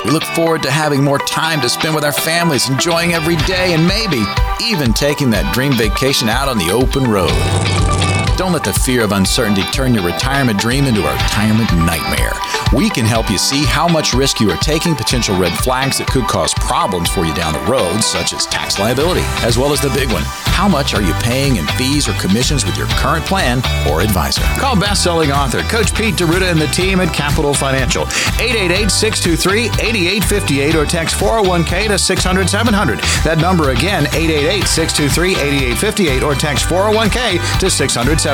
We 0.04 0.12
look 0.12 0.24
forward 0.24 0.64
to 0.64 0.72
having 0.72 1.04
more 1.04 1.20
time 1.20 1.62
to 1.62 1.70
spend 1.70 1.94
with 1.94 2.04
our 2.04 2.12
families, 2.12 2.70
enjoying 2.70 3.14
every 3.14 3.36
day, 3.36 3.74
and 3.74 3.88
maybe 3.88 4.24
even 4.64 4.94
taking 4.94 5.30
that 5.32 5.54
dream 5.54 5.74
vacation 5.74 6.28
out 6.28 6.48
on 6.48 6.58
the 6.58 6.72
open 6.72 7.04
road. 7.04 8.11
Don't 8.42 8.54
let 8.54 8.64
the 8.64 8.74
fear 8.74 9.04
of 9.04 9.12
uncertainty 9.12 9.62
turn 9.72 9.94
your 9.94 10.04
retirement 10.04 10.58
dream 10.58 10.86
into 10.86 11.08
a 11.08 11.14
retirement 11.14 11.72
nightmare. 11.76 12.34
We 12.74 12.90
can 12.90 13.06
help 13.06 13.30
you 13.30 13.38
see 13.38 13.64
how 13.66 13.88
much 13.88 14.16
risk 14.16 14.40
you 14.40 14.50
are 14.50 14.58
taking, 14.58 14.96
potential 14.96 15.38
red 15.38 15.56
flags 15.60 16.00
that 16.00 16.08
could 16.08 16.24
cause 16.24 16.52
problems 16.56 17.08
for 17.08 17.24
you 17.24 17.36
down 17.36 17.54
the 17.54 17.60
road, 17.72 18.02
such 18.02 18.34
as 18.34 18.48
tax 18.48 18.80
liability, 18.80 19.22
as 19.46 19.60
well 19.60 19.72
as 19.74 19.80
the 19.80 19.90
big 19.90 20.12
one. 20.12 20.24
How 20.26 20.68
much 20.68 20.96
are 20.96 21.04
you 21.04 21.14
paying 21.22 21.58
in 21.58 21.68
fees 21.78 22.10
or 22.10 22.14
commissions 22.14 22.66
with 22.66 22.76
your 22.78 22.88
current 22.98 23.24
plan 23.26 23.62
or 23.88 24.02
advisor? 24.02 24.42
Call 24.60 24.76
best-selling 24.76 25.32
author 25.32 25.62
Coach 25.64 25.94
Pete 25.94 26.18
D'Arruda 26.18 26.50
and 26.50 26.60
the 26.60 26.66
team 26.68 27.00
at 27.00 27.14
Capital 27.14 27.54
Financial. 27.54 28.06
888-623-8858 28.06 30.74
or 30.74 30.86
text 30.86 31.16
401k 31.16 31.90
to 31.90 31.94
600-700. 31.94 33.24
That 33.24 33.38
number 33.38 33.70
again, 33.70 34.06
888-623-8858 34.06 36.24
or 36.24 36.34
text 36.34 36.66
401k 36.66 37.60
to 37.60 37.68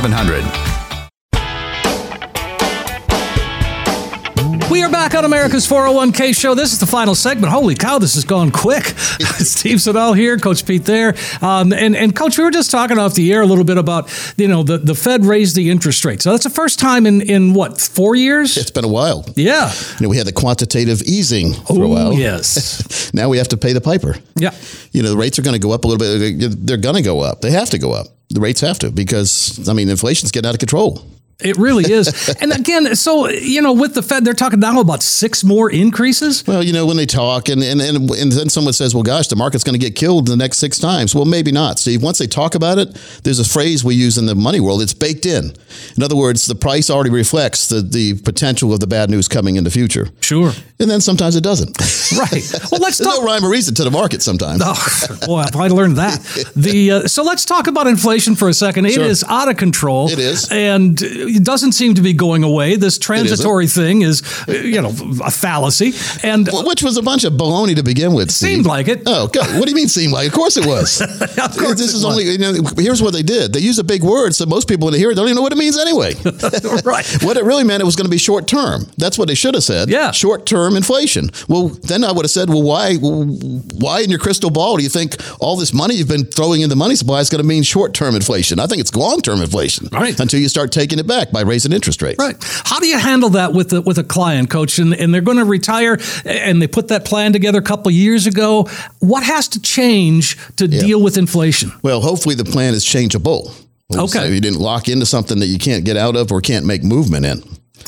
600-700. 0.01 0.67
We 4.69 4.83
are 4.83 4.91
back 4.91 5.15
on 5.15 5.23
America's 5.25 5.65
401k 5.67 6.37
show. 6.39 6.53
This 6.53 6.71
is 6.73 6.79
the 6.79 6.85
final 6.85 7.15
segment. 7.15 7.51
Holy 7.51 7.73
cow, 7.73 7.97
this 7.99 8.13
has 8.15 8.25
gone 8.25 8.51
quick. 8.51 8.83
Steve 9.37 9.81
Siddall 9.81 10.13
here, 10.13 10.37
Coach 10.37 10.65
Pete 10.67 10.83
there. 10.85 11.15
Um, 11.41 11.73
and, 11.73 11.95
and 11.95 12.15
Coach, 12.15 12.37
we 12.37 12.43
were 12.43 12.51
just 12.51 12.69
talking 12.69 12.99
off 12.99 13.15
the 13.15 13.31
air 13.33 13.41
a 13.41 13.45
little 13.45 13.63
bit 13.63 13.77
about, 13.77 14.11
you 14.37 14.47
know, 14.47 14.61
the, 14.63 14.77
the 14.77 14.93
Fed 14.93 15.25
raised 15.25 15.55
the 15.55 15.69
interest 15.71 16.05
rate. 16.05 16.21
So 16.21 16.31
that's 16.31 16.43
the 16.43 16.49
first 16.51 16.77
time 16.79 17.07
in, 17.07 17.21
in 17.21 17.53
what, 17.55 17.79
four 17.81 18.15
years? 18.15 18.55
It's 18.57 18.69
been 18.69 18.85
a 18.85 18.89
while. 18.89 19.25
Yeah. 19.35 19.71
You 19.99 20.03
know, 20.05 20.09
we 20.09 20.17
had 20.17 20.27
the 20.27 20.33
quantitative 20.33 21.01
easing 21.03 21.53
for 21.53 21.81
a 21.83 21.85
Oh, 21.85 21.87
while. 21.87 22.13
yes. 22.13 23.11
now 23.15 23.29
we 23.29 23.37
have 23.37 23.47
to 23.47 23.57
pay 23.57 23.73
the 23.73 23.81
piper. 23.81 24.15
Yeah. 24.35 24.53
You 24.91 25.01
know, 25.01 25.09
the 25.09 25.17
rates 25.17 25.39
are 25.39 25.43
going 25.43 25.59
to 25.59 25.65
go 25.65 25.71
up 25.71 25.85
a 25.85 25.87
little 25.87 25.97
bit. 26.19 26.39
They're 26.67 26.77
going 26.77 26.95
to 26.97 27.01
go 27.01 27.21
up. 27.21 27.41
They 27.41 27.51
have 27.51 27.69
to 27.71 27.79
go 27.79 27.93
up. 27.93 28.07
The 28.30 28.41
rates 28.41 28.61
have 28.61 28.80
to 28.80 28.91
because, 28.91 29.67
I 29.69 29.73
mean, 29.73 29.89
inflation's 29.89 30.32
getting 30.32 30.47
out 30.47 30.55
of 30.55 30.59
control. 30.59 31.05
It 31.39 31.55
really 31.57 31.91
is. 31.91 32.35
and 32.41 32.51
again, 32.51 32.95
so, 32.95 33.27
you 33.29 33.61
know, 33.61 33.73
with 33.73 33.93
the 33.93 34.01
Fed, 34.01 34.25
they're 34.25 34.33
talking 34.33 34.59
now 34.59 34.79
about 34.79 35.03
six 35.03 35.43
more 35.43 35.69
increases. 35.71 36.45
Well, 36.47 36.63
you 36.63 36.73
know, 36.73 36.85
when 36.88 36.97
they 36.97 37.05
talk 37.05 37.47
and, 37.49 37.61
and, 37.61 37.79
and, 37.79 38.09
and 38.09 38.31
then 38.31 38.49
someone 38.49 38.73
says, 38.73 38.93
well, 38.95 39.03
gosh, 39.03 39.27
the 39.27 39.35
market's 39.35 39.63
going 39.63 39.79
to 39.79 39.85
get 39.85 39.95
killed 39.95 40.27
in 40.29 40.38
the 40.38 40.43
next 40.43 40.57
six 40.57 40.79
times. 40.79 41.13
Well, 41.13 41.25
maybe 41.25 41.51
not, 41.51 41.77
See, 41.79 41.97
Once 41.97 42.17
they 42.17 42.27
talk 42.27 42.55
about 42.55 42.79
it, 42.79 42.93
there's 43.23 43.39
a 43.39 43.45
phrase 43.47 43.83
we 43.83 43.93
use 43.93 44.17
in 44.17 44.25
the 44.25 44.33
money 44.35 44.59
world. 44.59 44.81
It's 44.81 44.93
baked 44.95 45.25
in. 45.27 45.53
In 45.95 46.01
other 46.03 46.15
words, 46.15 46.47
the 46.47 46.55
price 46.55 46.89
already 46.89 47.11
reflects 47.11 47.67
the, 47.69 47.81
the 47.81 48.15
potential 48.21 48.73
of 48.73 48.79
the 48.79 48.88
bad 48.88 49.09
news 49.11 49.27
coming 49.27 49.57
in 49.57 49.63
the 49.63 49.69
future. 49.71 50.07
Sure. 50.21 50.51
And 50.79 50.89
then 50.89 51.01
sometimes 51.01 51.35
it 51.35 51.43
doesn't. 51.43 51.77
Right. 52.17 52.41
Well, 52.71 52.79
let's 52.81 52.97
talk. 53.03 53.19
no 53.19 53.23
rhyme 53.23 53.43
or 53.43 53.49
reason 53.51 53.75
to 53.75 53.83
the 53.83 53.91
market 53.91 54.21
sometimes. 54.21 54.61
Oh, 54.63 55.17
boy, 55.25 55.41
if 55.43 55.55
I 55.57 55.67
learned 55.67 55.97
that. 55.97 56.19
The 56.55 56.91
uh, 56.91 57.07
so 57.07 57.21
let's 57.21 57.43
talk 57.43 57.67
about 57.67 57.85
inflation 57.85 58.33
for 58.35 58.47
a 58.47 58.53
second. 58.53 58.85
It 58.85 58.97
is 58.97 59.19
Sure. 59.19 59.29
out 59.29 59.49
of 59.49 59.57
control. 59.57 60.09
It 60.09 60.17
is. 60.19 60.49
and 60.49 60.97
it 61.28 61.43
doesn't 61.43 61.73
seem 61.73 61.95
to 61.95 62.01
be 62.01 62.13
going 62.13 62.43
away. 62.43 62.75
This 62.75 62.97
transitory 62.97 63.67
thing 63.67 64.01
is, 64.01 64.23
uh, 64.47 64.53
you 64.53 64.82
know, 64.82 64.93
a 65.23 65.32
fallacy. 65.32 65.93
And 66.23 66.47
Well, 66.51 66.65
Which 66.65 66.84
was 66.84 66.97
a 66.97 67.01
bunch 67.01 67.23
of 67.23 67.34
baloney 67.34 67.75
to 67.75 67.84
begin 67.84 68.13
with. 68.13 68.32
Seemed 68.32 68.65
like 68.65 68.88
it. 68.88 69.03
Oh, 69.05 69.28
God. 69.28 69.47
what 69.57 69.65
do 69.65 69.69
you 69.69 69.75
mean 69.75 69.88
seemed 69.88 70.13
like? 70.13 70.28
Of 70.28 70.34
course 70.34 70.57
it 70.57 70.65
was. 70.65 71.01
of 71.01 71.57
course, 71.57 71.78
this 71.78 71.93
is 71.93 72.03
was. 72.03 72.05
only. 72.05 72.25
You 72.25 72.38
know, 72.38 72.53
here's 72.78 73.01
what 73.01 73.13
they 73.13 73.23
did. 73.23 73.53
They 73.53 73.59
use 73.59 73.80
a 73.80 73.84
big 73.84 74.03
word, 74.03 74.36
so 74.36 74.45
most 74.45 74.67
people 74.67 74.86
when 74.86 74.93
they 74.93 74.99
hear 74.99 75.11
it 75.11 75.15
don't 75.15 75.25
even 75.25 75.36
know 75.36 75.41
what 75.41 75.53
it 75.53 75.57
means 75.57 75.78
anyway. 75.78 76.13
right. 76.84 77.05
What 77.23 77.38
it 77.38 77.43
really 77.43 77.63
meant, 77.63 77.82
it 77.82 77.86
was 77.86 77.95
going 77.95 78.05
to 78.05 78.11
be 78.11 78.17
short 78.17 78.47
term. 78.47 78.86
That's 78.97 79.17
what 79.17 79.28
they 79.28 79.36
should 79.36 79.53
have 79.53 79.63
said. 79.63 79.89
Yeah. 79.89 80.11
Short 80.11 80.45
term 80.45 80.75
inflation. 80.75 81.30
Well, 81.47 81.69
then 81.69 82.03
I 82.03 82.11
would 82.11 82.25
have 82.25 82.32
said, 82.32 82.49
well, 82.49 82.63
why, 82.63 82.95
why 82.95 84.01
in 84.01 84.09
your 84.09 84.19
crystal 84.19 84.49
ball 84.49 84.78
do 84.78 84.84
you 84.84 84.89
think 84.89 85.15
all 85.39 85.57
this 85.57 85.73
money 85.73 85.95
you've 85.95 86.07
been 86.07 86.25
throwing 86.25 86.61
in 86.61 86.69
the 86.69 86.75
money 86.75 86.95
supply 86.95 87.19
is 87.19 87.30
going 87.30 87.41
to 87.41 87.47
mean 87.47 87.63
short 87.63 87.93
term 87.93 88.15
inflation? 88.15 88.59
I 88.59 88.67
think 88.67 88.82
it's 88.82 88.95
long 88.95 89.21
term 89.21 89.41
inflation. 89.41 89.88
Right. 89.91 90.17
Until 90.19 90.39
you 90.39 90.49
start 90.49 90.71
taking 90.71 90.99
it 90.99 91.07
back 91.07 91.16
by 91.32 91.41
raising 91.41 91.72
interest 91.72 92.01
rates. 92.01 92.20
Right. 92.20 92.36
How 92.65 92.80
do 92.80 92.88
you 92.88 92.97
handle 92.97 93.30
that 93.30 93.53
with 93.53 93.74
a, 93.74 93.82
with 93.82 93.97
a 93.97 94.03
client, 94.03 94.49
coach? 94.49 94.80
And, 94.80 94.93
and 94.93 95.13
they're 95.13 95.22
going 95.22 95.38
to 95.38 95.45
retire 95.45 95.97
and 96.26 96.61
they 96.61 96.68
put 96.68 96.88
that 96.89 97.05
plan 97.05 97.34
together 97.34 97.59
a 97.59 97.63
couple 97.63 97.91
years 97.91 98.28
ago. 98.28 98.68
What 98.99 99.24
has 99.24 99.47
to 99.49 99.61
change 99.61 100.38
to 100.55 100.68
deal 100.68 101.01
with 101.01 101.18
inflation? 101.18 101.72
Well, 101.82 102.01
hopefully 102.01 102.36
the 102.36 102.45
plan 102.45 102.74
is 102.74 102.84
changeable. 102.86 103.51
Okay. 103.95 104.07
So 104.07 104.24
you 104.26 104.41
didn't 104.41 104.59
lock 104.59 104.89
into 104.89 105.05
something 105.05 105.39
that 105.39 105.47
you 105.47 105.57
can't 105.57 105.86
get 105.86 105.95
out 105.95 106.15
of 106.15 106.32
or 106.32 106.41
can't 106.41 106.65
make 106.65 106.84
movement 106.84 107.26
in. 107.26 107.41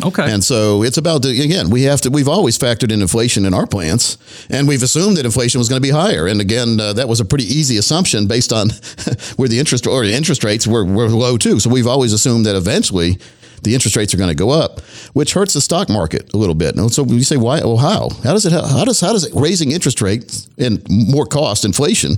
Okay. 0.04 0.32
And 0.32 0.44
so 0.44 0.84
it's 0.84 0.98
about 0.98 1.24
the, 1.24 1.42
again, 1.42 1.70
we 1.70 1.84
have 1.84 2.02
to, 2.02 2.10
we've 2.10 2.28
always 2.28 2.58
factored 2.58 2.92
in 2.92 3.02
inflation 3.02 3.46
in 3.46 3.54
our 3.54 3.68
plans 3.68 4.18
and 4.50 4.68
we've 4.68 4.84
assumed 4.84 5.18
that 5.18 5.26
inflation 5.26 5.60
was 5.60 5.68
going 5.68 5.82
to 5.82 5.86
be 5.86 5.92
higher. 5.92 6.28
And 6.28 6.40
again, 6.40 6.80
uh, 6.80 6.94
that 6.94 7.10
was 7.10 7.20
a 7.20 7.26
pretty 7.26 7.44
easy 7.44 7.78
assumption 7.78 8.28
based 8.28 8.54
on 8.54 8.70
where 9.36 9.50
the 9.50 9.60
interest 9.60 9.88
or 9.88 10.06
the 10.06 10.14
interest 10.14 10.44
rates 10.44 10.66
were, 10.66 10.86
were 10.86 11.10
low 11.10 11.38
too. 11.38 11.60
So 11.60 11.70
we've 11.70 11.88
always 11.88 12.14
assumed 12.14 12.46
that 12.46 12.56
eventually 12.56 13.18
the 13.64 13.74
interest 13.74 13.98
rates 13.98 14.14
are 14.14 14.18
going 14.18 14.30
to 14.30 14.36
go 14.36 14.52
up, 14.52 14.80
which 15.14 15.34
hurts 15.34 15.54
the 15.54 15.62
stock 15.62 15.90
market 15.90 16.34
a 16.34 16.38
little 16.38 16.56
bit. 16.56 16.76
And 16.78 16.92
so 16.92 17.06
you 17.06 17.24
say, 17.24 17.38
why? 17.38 17.60
Well, 17.60 17.78
how? 17.78 18.10
How 18.24 18.32
does 18.32 18.46
it, 18.46 18.54
how 18.54 18.86
does, 18.86 19.02
how 19.02 19.12
does 19.12 19.26
it 19.26 19.34
raising 19.36 19.72
interest 19.72 20.02
rates 20.02 20.48
and 20.58 20.82
more 20.90 21.26
cost 21.26 21.66
inflation 21.66 22.18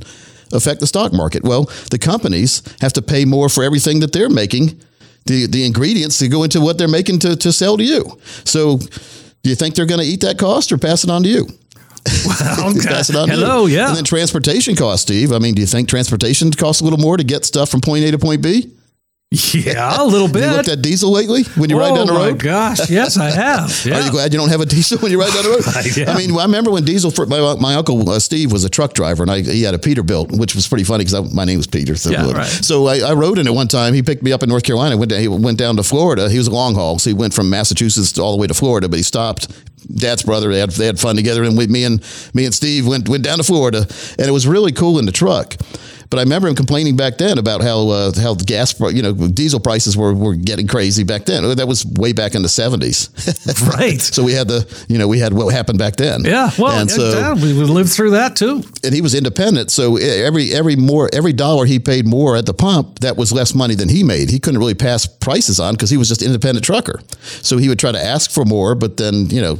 affect 0.53 0.81
the 0.81 0.87
stock 0.87 1.13
market? 1.13 1.43
Well, 1.43 1.63
the 1.89 1.97
companies 1.97 2.61
have 2.81 2.93
to 2.93 3.01
pay 3.01 3.25
more 3.25 3.49
for 3.49 3.63
everything 3.63 4.01
that 4.01 4.13
they're 4.13 4.29
making 4.29 4.79
the 5.25 5.45
the 5.47 5.65
ingredients 5.65 6.17
to 6.19 6.27
go 6.27 6.43
into 6.43 6.59
what 6.61 6.77
they're 6.77 6.87
making 6.87 7.19
to, 7.19 7.35
to 7.35 7.51
sell 7.51 7.77
to 7.77 7.83
you. 7.83 8.19
So 8.45 8.77
do 8.77 9.49
you 9.49 9.55
think 9.55 9.75
they're 9.75 9.85
going 9.85 9.99
to 10.01 10.05
eat 10.05 10.21
that 10.21 10.37
cost 10.37 10.71
or 10.71 10.77
pass 10.77 11.03
it 11.03 11.09
on 11.09 11.23
to 11.23 11.29
you? 11.29 11.47
Okay. 12.63 12.87
pass 12.87 13.09
it 13.09 13.15
on 13.15 13.29
Hello, 13.29 13.65
you. 13.67 13.75
yeah. 13.77 13.87
And 13.89 13.97
then 13.97 14.03
transportation 14.03 14.75
costs, 14.75 15.03
Steve. 15.03 15.31
I 15.31 15.39
mean, 15.39 15.53
do 15.55 15.61
you 15.61 15.67
think 15.67 15.87
transportation 15.89 16.51
costs 16.51 16.81
a 16.81 16.83
little 16.83 16.99
more 16.99 17.17
to 17.17 17.23
get 17.23 17.45
stuff 17.45 17.69
from 17.69 17.81
point 17.81 18.03
A 18.05 18.11
to 18.11 18.17
point 18.19 18.41
B? 18.41 18.71
Yeah, 19.31 19.95
a 20.01 20.05
little 20.05 20.27
bit. 20.27 20.43
You 20.43 20.49
looked 20.51 20.67
at 20.67 20.81
diesel 20.81 21.09
lately 21.09 21.43
when 21.55 21.69
you 21.69 21.79
ride 21.79 21.95
down 21.95 22.07
the 22.07 22.11
road? 22.11 22.19
Oh, 22.21 22.31
my 22.31 22.37
gosh. 22.37 22.89
Yes, 22.89 23.15
I 23.17 23.29
have. 23.31 23.85
Yeah. 23.85 23.95
Are 24.01 24.01
you 24.01 24.11
glad 24.11 24.33
you 24.33 24.39
don't 24.39 24.49
have 24.49 24.59
a 24.59 24.65
diesel 24.65 24.97
when 24.99 25.09
you 25.09 25.21
ride 25.21 25.31
down 25.31 25.43
the 25.43 25.49
road? 25.51 26.07
I. 26.07 26.11
I 26.11 26.17
mean, 26.17 26.37
I 26.37 26.43
remember 26.43 26.69
when 26.69 26.83
diesel. 26.83 27.11
For, 27.11 27.25
my, 27.25 27.55
my 27.55 27.75
uncle 27.75 28.09
uh, 28.09 28.19
Steve 28.19 28.51
was 28.51 28.65
a 28.65 28.69
truck 28.69 28.93
driver, 28.93 29.23
and 29.23 29.31
I, 29.31 29.39
he 29.41 29.63
had 29.63 29.73
a 29.73 29.77
Peterbilt, 29.77 30.37
which 30.37 30.53
was 30.53 30.67
pretty 30.67 30.83
funny 30.83 31.05
because 31.05 31.33
my 31.33 31.45
name 31.45 31.55
was 31.57 31.67
Peter. 31.67 31.95
So, 31.95 32.11
Yeah, 32.11 32.29
right. 32.29 32.45
so 32.45 32.87
I, 32.87 32.99
I 32.99 33.13
rode 33.13 33.37
in 33.39 33.47
it 33.47 33.53
one 33.53 33.69
time. 33.69 33.93
He 33.93 34.03
picked 34.03 34.21
me 34.21 34.33
up 34.33 34.43
in 34.43 34.49
North 34.49 34.63
Carolina. 34.63 34.97
Went 34.97 35.11
down, 35.11 35.21
he 35.21 35.29
went 35.29 35.57
down 35.57 35.77
to 35.77 35.83
Florida. 35.83 36.29
He 36.29 36.37
was 36.37 36.47
a 36.47 36.51
long 36.51 36.75
haul, 36.75 36.99
so 36.99 37.09
he 37.09 37.13
went 37.13 37.33
from 37.33 37.49
Massachusetts 37.49 38.19
all 38.19 38.33
the 38.33 38.37
way 38.37 38.47
to 38.47 38.53
Florida, 38.53 38.89
but 38.89 38.97
he 38.97 39.03
stopped. 39.03 39.47
Dad's 39.95 40.23
brother. 40.23 40.51
They 40.51 40.59
had, 40.59 40.71
they 40.71 40.85
had 40.85 40.99
fun 40.99 41.15
together, 41.15 41.43
and 41.43 41.57
we, 41.57 41.67
me 41.67 41.85
and 41.85 42.03
me 42.33 42.45
and 42.45 42.53
Steve 42.53 42.85
went 42.85 43.07
went 43.09 43.23
down 43.23 43.37
to 43.37 43.43
Florida, 43.43 43.79
and 44.19 44.27
it 44.27 44.31
was 44.31 44.45
really 44.45 44.71
cool 44.73 44.99
in 44.99 45.05
the 45.05 45.11
truck. 45.11 45.55
But 46.11 46.19
I 46.19 46.23
remember 46.23 46.49
him 46.49 46.55
complaining 46.55 46.97
back 46.97 47.17
then 47.17 47.37
about 47.37 47.61
how 47.61 47.87
uh, 47.89 48.11
how 48.19 48.33
the 48.33 48.43
gas, 48.43 48.77
you 48.79 49.01
know, 49.01 49.13
diesel 49.13 49.61
prices 49.61 49.95
were, 49.95 50.13
were 50.13 50.35
getting 50.35 50.67
crazy 50.67 51.03
back 51.05 51.25
then. 51.25 51.55
That 51.55 51.69
was 51.69 51.85
way 51.85 52.11
back 52.11 52.35
in 52.35 52.43
the 52.43 52.49
seventies. 52.49 53.09
Right. 53.61 54.01
So 54.01 54.23
we 54.23 54.33
had 54.33 54.47
the, 54.47 54.67
you 54.89 54.97
know, 54.97 55.07
we 55.07 55.19
had 55.19 55.33
what 55.33 55.53
happened 55.53 55.79
back 55.79 55.95
then. 55.95 56.25
Yeah, 56.25 56.49
well, 56.57 56.79
and 56.79 56.91
so 56.91 57.17
yeah, 57.17 57.33
we 57.33 57.53
we 57.53 57.63
lived 57.63 57.89
through 57.91 58.11
that 58.11 58.35
too. 58.35 58.61
and 58.83 58.93
he 58.93 59.01
was 59.01 59.15
independent. 59.15 59.71
So 59.71 59.95
every 59.97 60.51
every 60.51 60.75
more 60.75 61.09
every 61.13 61.31
dollar 61.33 61.65
he 61.65 61.79
paid 61.79 62.05
more 62.05 62.35
at 62.35 62.45
the 62.45 62.53
pump, 62.53 62.99
that 62.99 63.15
was 63.17 63.31
less 63.31 63.55
money 63.55 63.75
than 63.75 63.87
he 63.87 64.03
made. 64.03 64.29
He 64.29 64.39
couldn't 64.39 64.59
really 64.59 64.73
pass 64.75 65.05
prices 65.07 65.59
on 65.59 65.75
because 65.75 65.89
he 65.89 65.97
was 65.97 66.09
just 66.09 66.21
independent 66.21 66.65
trucker. 66.65 66.99
So 67.41 67.57
he 67.57 67.69
would 67.69 67.79
try 67.79 67.91
to 67.93 68.03
ask 68.03 68.29
for 68.31 68.43
more, 68.43 68.75
but 68.75 68.97
then 68.97 69.29
you 69.29 69.41
know. 69.41 69.57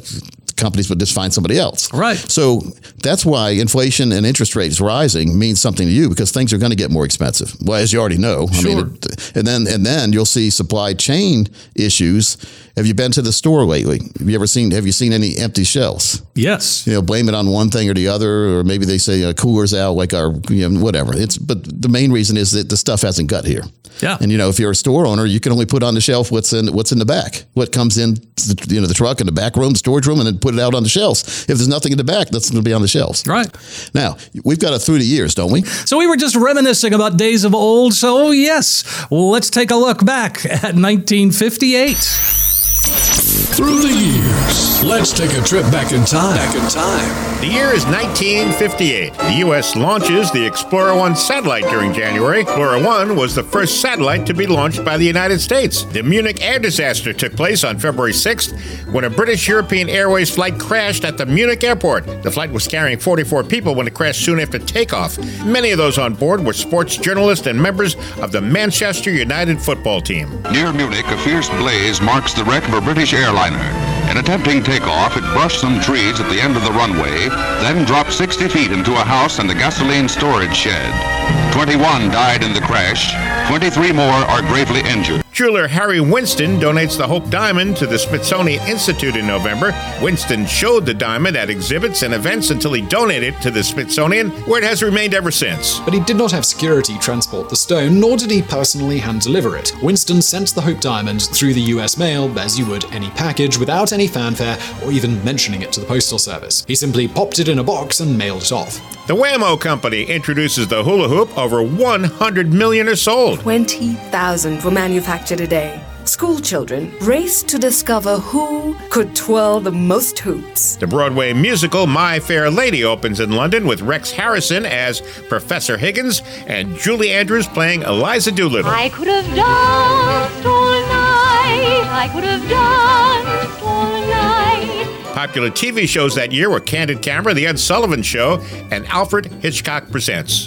Companies 0.62 0.90
would 0.90 1.00
just 1.00 1.14
find 1.14 1.34
somebody 1.34 1.58
else. 1.58 1.92
Right. 1.94 2.18
So 2.18 2.62
that's 3.02 3.26
why 3.26 3.50
inflation 3.52 4.12
and 4.12 4.26
interest 4.26 4.56
rates 4.56 4.80
rising 4.80 5.38
means 5.38 5.60
something 5.60 5.88
to 5.88 5.92
you 5.94 6.08
because 6.08 6.32
things 6.32 6.54
are 6.54 6.60
going 6.60 6.70
to 6.70 6.78
get 6.78 6.92
more 6.92 7.04
expensive. 7.04 7.50
Well, 7.66 7.80
as 7.82 7.92
you 7.92 8.00
already 8.00 8.20
know. 8.20 8.48
I 8.52 8.62
mean, 8.64 8.78
Sure. 8.78 8.88
it- 8.88 9.32
and 9.36 9.46
then 9.48 9.66
and 9.68 9.84
then 9.86 10.14
you'll 10.14 10.26
see 10.38 10.50
supply 10.52 10.94
chain 10.94 11.48
issues. 11.76 12.38
Have 12.78 12.86
you 12.86 12.94
been 12.94 13.12
to 13.12 13.22
the 13.22 13.32
store 13.34 13.66
lately? 13.66 14.00
Have 14.20 14.30
you 14.30 14.36
ever 14.36 14.48
seen 14.48 14.72
have 14.72 14.86
you 14.86 14.92
seen 14.92 15.14
any 15.14 15.36
empty 15.38 15.64
shelves? 15.64 16.22
Yes. 16.36 16.86
you 16.88 16.94
know, 16.94 17.02
blame 17.02 17.28
it 17.28 17.36
on 17.36 17.48
one 17.50 17.70
thing 17.70 17.90
or 17.90 17.94
the 17.94 18.08
other, 18.08 18.58
or 18.60 18.64
maybe 18.64 18.86
they 18.86 18.98
say 18.98 19.24
uh, 19.24 19.34
coolers 19.34 19.74
out, 19.74 19.94
like 19.94 20.14
our, 20.14 20.34
you 20.50 20.70
know, 20.70 20.80
whatever. 20.80 21.12
It's 21.16 21.38
but 21.38 21.58
the 21.82 21.90
main 21.90 22.12
reason 22.12 22.38
is 22.38 22.52
that 22.52 22.70
the 22.70 22.78
stuff 22.78 23.02
hasn't 23.02 23.30
got 23.30 23.46
here. 23.46 23.64
Yeah. 24.02 24.18
And 24.22 24.32
you 24.32 24.38
know, 24.38 24.50
if 24.50 24.58
you're 24.58 24.72
a 24.72 24.76
store 24.76 25.06
owner, 25.06 25.26
you 25.26 25.40
can 25.40 25.52
only 25.52 25.66
put 25.66 25.84
on 25.84 25.94
the 25.96 26.02
shelf 26.02 26.32
what's 26.32 26.54
in 26.54 26.68
what's 26.74 26.92
in 26.92 27.00
the 27.00 27.06
back, 27.06 27.44
what 27.54 27.72
comes 27.74 27.98
in, 27.98 28.14
the, 28.36 28.66
you 28.70 28.80
know, 28.82 28.88
the 28.88 28.94
truck 28.94 29.20
in 29.20 29.26
the 29.26 29.34
back 29.34 29.56
room, 29.58 29.74
the 29.74 29.78
storage 29.80 30.08
room, 30.08 30.20
and 30.20 30.28
then 30.28 30.40
put 30.40 30.51
it 30.54 30.60
out 30.60 30.74
on 30.74 30.84
the 30.84 30.90
shelves. 30.90 31.24
If 31.42 31.48
there's 31.48 31.68
nothing 31.68 31.92
in 31.92 31.98
the 31.98 32.04
back, 32.04 32.30
that's 32.30 32.50
going 32.50 32.64
to 32.64 32.68
be 32.68 32.74
on 32.74 32.82
the 32.82 32.88
shelves. 32.88 33.26
Right. 33.28 33.50
Now 33.94 34.18
we've 34.44 34.60
got 34.60 34.74
it 34.74 34.80
through 34.80 35.00
the 35.00 35.06
years, 35.06 35.36
don't 35.36 35.52
we? 35.52 35.64
So 35.64 35.98
we 35.98 36.08
were 36.08 36.18
just 36.18 36.36
reminiscing 36.36 36.94
about 36.94 37.18
days 37.18 37.44
of 37.44 37.56
old. 37.56 37.94
So 37.94 38.32
yes, 38.32 38.84
let's 39.12 39.50
take 39.50 39.72
a 39.72 39.76
look 39.76 40.06
back 40.06 40.46
at 40.46 40.76
1958. 40.76 42.51
Through 42.84 43.82
the 43.82 43.94
years, 43.94 44.84
let's 44.84 45.12
take 45.12 45.34
a 45.34 45.42
trip 45.42 45.64
back 45.72 45.92
in 45.92 46.04
time. 46.06 46.36
Back 46.36 46.56
in 46.56 46.68
time. 46.70 47.42
The 47.42 47.48
year 47.48 47.74
is 47.74 47.86
1958. 47.86 49.14
The 49.14 49.34
U.S. 49.40 49.76
launches 49.76 50.32
the 50.32 50.46
Explorer 50.46 50.96
1 50.96 51.16
satellite 51.16 51.66
during 51.66 51.94
January. 51.94 52.42
Explorer 52.42 52.82
1 52.82 53.16
was 53.16 53.36
the 53.36 53.44
first 53.44 53.82
satellite 53.82 54.26
to 54.28 54.34
be 54.34 54.48
launched 54.48 54.84
by 54.86 54.98
the 54.98 55.06
United 55.06 55.40
States. 55.40 55.84
The 55.84 56.02
Munich 56.02 56.42
air 56.42 56.60
disaster 56.60 57.14
took 57.14 57.36
place 57.36 57.64
on 57.64 57.78
February 57.78 58.14
6th 58.14 58.92
when 58.92 59.04
a 59.04 59.10
British 59.10 59.48
European 59.48 59.90
Airways 59.90 60.34
flight 60.34 60.60
crashed 60.60 61.04
at 61.04 61.18
the 61.18 61.26
Munich 61.26 61.64
airport. 61.64 62.24
The 62.24 62.32
flight 62.32 62.52
was 62.52 62.68
carrying 62.68 63.00
44 63.00 63.44
people 63.44 63.76
when 63.76 63.86
it 63.88 63.94
crashed 63.94 64.24
soon 64.26 64.40
after 64.40 64.58
takeoff. 64.60 65.18
Many 65.46 65.72
of 65.72 65.78
those 65.78 65.98
on 65.98 66.14
board 66.14 66.44
were 66.44 66.54
sports 66.54 66.98
journalists 66.98 67.48
and 67.48 67.62
members 67.62 67.96
of 68.20 68.32
the 68.32 68.42
Manchester 68.42 69.12
United 69.12 69.62
football 69.62 70.02
team. 70.02 70.42
Near 70.52 70.72
Munich, 70.74 71.06
a 71.08 71.18
fierce 71.20 71.50
blaze 71.50 72.02
marks 72.02 72.34
the 72.34 72.44
wreck 72.46 72.68
a 72.74 72.82
British 72.82 73.14
airliner. 73.14 73.64
In 74.12 74.18
attempting 74.18 74.62
takeoff, 74.62 75.18
it 75.18 75.24
brushed 75.34 75.60
some 75.60 75.80
trees 75.80 76.20
at 76.20 76.30
the 76.30 76.40
end 76.40 76.56
of 76.56 76.64
the 76.64 76.72
runway, 76.72 77.30
then 77.64 77.86
dropped 77.86 78.14
60 78.14 78.48
feet 78.50 78.72
into 78.72 78.92
a 78.92 79.04
house 79.04 79.40
and 79.40 79.50
a 79.50 79.54
gasoline 79.54 80.08
storage 80.08 80.56
shed. 80.56 81.51
21 81.52 82.10
died 82.10 82.44
in 82.44 82.54
the 82.54 82.62
crash. 82.62 83.14
23 83.50 83.92
more 83.92 84.06
are 84.06 84.42
gravely 84.42 84.80
injured. 84.90 85.22
Jeweler 85.34 85.68
Harry 85.68 86.00
Winston 86.00 86.60
donates 86.60 86.98
the 86.98 87.08
Hope 87.08 87.30
Diamond 87.30 87.76
to 87.78 87.88
the 87.88 87.98
Smithsonian 87.98 88.62
Institute 88.68 89.16
in 89.16 89.26
November. 89.26 89.74
Winston 90.02 90.46
showed 90.46 90.86
the 90.86 90.94
diamond 90.94 91.38
at 91.38 91.50
exhibits 91.50 92.04
and 92.04 92.14
events 92.14 92.52
until 92.52 92.74
he 92.74 92.82
donated 92.82 93.34
it 93.34 93.42
to 93.42 93.50
the 93.50 93.64
Smithsonian, 93.64 94.30
where 94.46 94.62
it 94.62 94.68
has 94.68 94.84
remained 94.84 95.14
ever 95.14 95.32
since. 95.32 95.80
But 95.80 95.94
he 95.94 96.00
did 96.02 96.18
not 96.18 96.32
have 96.32 96.46
security 96.46 96.98
transport 97.00 97.50
the 97.50 97.56
stone, 97.56 98.00
nor 98.00 98.18
did 98.18 98.30
he 98.30 98.42
personally 98.42 99.00
hand 99.00 99.22
deliver 99.22 99.58
it. 99.58 99.74
Winston 99.82 100.22
sent 100.22 100.54
the 100.54 100.62
Hope 100.62 100.80
Diamond 100.80 101.22
through 101.22 101.54
the 101.54 101.62
US 101.62 101.98
mail, 101.98 102.38
as 102.38 102.60
you 102.60 102.66
would 102.68 102.86
any 102.92 103.10
package, 103.12 103.58
without 103.58 103.94
any 103.94 104.08
fanfare 104.08 104.58
or 104.84 104.92
even 104.92 105.24
mentioning 105.24 105.62
it 105.62 105.72
to 105.74 105.80
the 105.80 105.86
Postal 105.86 106.20
Service. 106.20 106.66
He 106.68 106.76
simply 106.76 107.08
popped 107.08 107.40
it 107.40 107.48
in 107.48 107.60
a 107.60 107.64
box 107.64 108.00
and 108.00 108.18
mailed 108.18 108.44
it 108.44 108.52
off. 108.52 108.80
The 109.08 109.16
Wham-O 109.16 109.58
Company 109.58 110.04
introduces 110.04 110.68
the 110.68 110.84
hula 110.84 111.08
hoop. 111.10 111.36
Over 111.42 111.64
100 111.64 112.54
million 112.54 112.88
are 112.88 112.96
sold. 112.96 113.40
20,000 113.40 114.64
were 114.64 114.70
manufactured 114.70 115.42
a 115.42 115.48
day. 115.48 115.84
School 116.04 116.40
children 116.40 116.94
raced 117.02 117.48
to 117.48 117.58
discover 117.58 118.20
who 118.20 118.76
could 118.92 119.16
twirl 119.16 119.60
the 119.60 119.72
most 119.72 120.20
hoops. 120.20 120.76
The 120.76 120.86
Broadway 120.86 121.34
musical 121.34 121.88
My 121.88 122.20
Fair 122.20 122.52
Lady 122.52 122.84
opens 122.84 123.20
in 123.20 123.32
London 123.32 123.66
with 123.66 123.82
Rex 123.82 124.12
Harrison 124.12 124.68
as 124.68 125.02
Professor 125.30 125.78
Higgins 125.78 126.22
and 126.46 126.78
Julie 126.78 127.12
Andrews 127.12 127.48
playing 127.48 127.82
Eliza 127.82 128.32
Doolittle. 128.32 128.70
I 128.70 128.90
could 128.90 129.08
have 129.08 129.26
danced 129.36 130.46
all 130.46 130.72
night 130.72 131.88
I 131.90 132.08
could 132.14 132.24
have 132.24 132.48
done 132.50 133.48
for 133.58 134.12
life. 134.12 135.16
Popular 135.16 135.50
TV 135.50 135.88
shows 135.88 136.16
that 136.16 136.32
year 136.32 136.50
were 136.50 136.60
Candid 136.60 137.02
Camera, 137.02 137.34
The 137.34 137.46
Ed 137.46 137.60
Sullivan 137.60 138.02
Show, 138.02 138.42
and 138.72 138.88
Alfred 138.88 139.26
Hitchcock 139.42 139.92
Presents. 139.92 140.46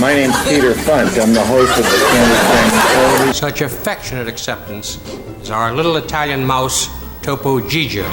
My 0.00 0.12
name's 0.12 0.36
Peter 0.44 0.74
Funt. 0.74 1.18
I'm 1.22 1.32
the 1.32 1.44
host 1.44 1.78
of 1.78 1.84
the 1.84 2.06
Candid 2.10 2.36
Camera 2.36 3.26
Show. 3.26 3.32
Such 3.32 3.60
affectionate 3.62 4.28
acceptance 4.28 4.98
is 5.40 5.50
our 5.50 5.72
little 5.72 5.96
Italian 5.96 6.44
mouse, 6.44 6.88
Topo 7.22 7.60
Gigio. 7.60 8.04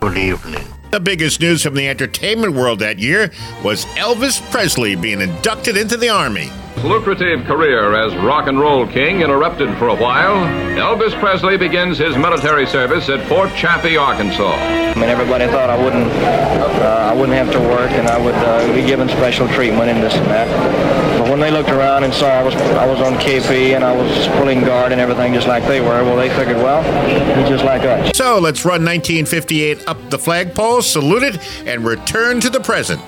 Good 0.00 0.18
evening. 0.18 0.64
The 0.90 1.00
biggest 1.00 1.40
news 1.40 1.62
from 1.62 1.74
the 1.74 1.88
entertainment 1.88 2.54
world 2.54 2.80
that 2.80 2.98
year 2.98 3.30
was 3.64 3.84
Elvis 3.96 4.42
Presley 4.50 4.94
being 4.94 5.20
inducted 5.20 5.76
into 5.76 5.96
the 5.96 6.08
Army. 6.08 6.50
Lucrative 6.84 7.44
career 7.46 7.94
as 7.94 8.14
rock 8.16 8.46
and 8.46 8.60
roll 8.60 8.86
king 8.86 9.22
interrupted 9.22 9.76
for 9.78 9.88
a 9.88 9.94
while, 9.94 10.36
Elvis 10.76 11.18
Presley 11.18 11.56
begins 11.56 11.98
his 11.98 12.16
military 12.16 12.66
service 12.66 13.08
at 13.08 13.26
Fort 13.28 13.52
Chaffee, 13.54 13.96
Arkansas. 13.96 14.52
I 14.54 14.94
mean, 14.94 15.08
everybody 15.08 15.46
thought 15.46 15.70
I 15.70 15.82
wouldn't, 15.82 16.10
uh, 16.12 17.10
I 17.10 17.14
wouldn't 17.14 17.36
have 17.36 17.50
to 17.52 17.60
work, 17.60 17.90
and 17.92 18.06
I 18.08 18.22
would 18.22 18.34
uh, 18.34 18.74
be 18.74 18.86
given 18.86 19.08
special 19.08 19.48
treatment 19.48 19.90
and 19.90 20.02
this 20.02 20.14
and 20.14 20.26
that. 20.26 21.18
But 21.18 21.30
when 21.30 21.40
they 21.40 21.50
looked 21.50 21.70
around 21.70 22.04
and 22.04 22.12
saw 22.12 22.28
I 22.28 22.42
was, 22.42 22.54
I 22.54 22.86
was 22.86 23.00
on 23.00 23.14
KP 23.14 23.74
and 23.74 23.82
I 23.82 23.94
was 23.94 24.28
pulling 24.38 24.60
guard 24.60 24.92
and 24.92 25.00
everything 25.00 25.34
just 25.34 25.48
like 25.48 25.64
they 25.64 25.80
were, 25.80 26.04
well, 26.04 26.16
they 26.16 26.28
figured, 26.30 26.58
well, 26.58 26.82
he's 27.36 27.48
just 27.48 27.64
like 27.64 27.82
us. 27.82 28.16
So 28.16 28.38
let's 28.38 28.64
run 28.64 28.84
1958 28.84 29.88
up 29.88 30.10
the 30.10 30.18
flagpole, 30.18 30.82
salute 30.82 31.22
it, 31.22 31.66
and 31.66 31.84
return 31.84 32.40
to 32.40 32.50
the 32.50 32.60
present. 32.60 33.00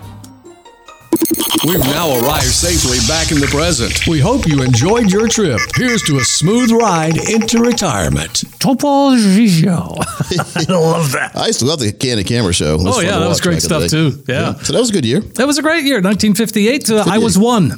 We've 1.67 1.81
now 1.81 2.21
arrived 2.21 2.45
safely 2.45 2.99
back 3.09 3.33
in 3.33 3.41
the 3.41 3.47
present. 3.47 4.07
We 4.07 4.21
hope 4.21 4.47
you 4.47 4.63
enjoyed 4.63 5.11
your 5.11 5.27
trip. 5.27 5.61
Here's 5.75 6.03
to 6.03 6.17
a 6.17 6.25
smooth 6.25 6.71
ride 6.71 7.17
into 7.29 7.61
retirement. 7.61 8.45
Topo 8.59 9.11
Gigio. 9.17 9.97
I 10.69 10.73
love 10.73 11.13
that. 11.13 11.33
I 11.35 11.47
used 11.47 11.61
to 11.61 11.65
love 11.65 11.81
the 11.81 11.93
Candid 11.93 12.27
Camera 12.27 12.53
Show. 12.53 12.77
Oh, 12.81 13.01
yeah, 13.01 13.19
that 13.19 13.29
was 13.29 13.41
great 13.41 13.63
back 13.63 13.71
in 13.71 13.81
the 13.81 13.89
stuff, 13.89 14.25
too. 14.25 14.33
Yeah. 14.33 14.55
So 14.55 14.73
that 14.73 14.79
was 14.79 14.91
a 14.91 14.93
good 14.93 15.05
year. 15.05 15.21
That 15.21 15.47
was 15.47 15.59
a 15.59 15.63
great 15.63 15.85
year, 15.85 15.97
1958. 16.01 16.91
Uh, 16.91 17.05
I 17.07 17.19
was 17.19 17.39
one. 17.39 17.71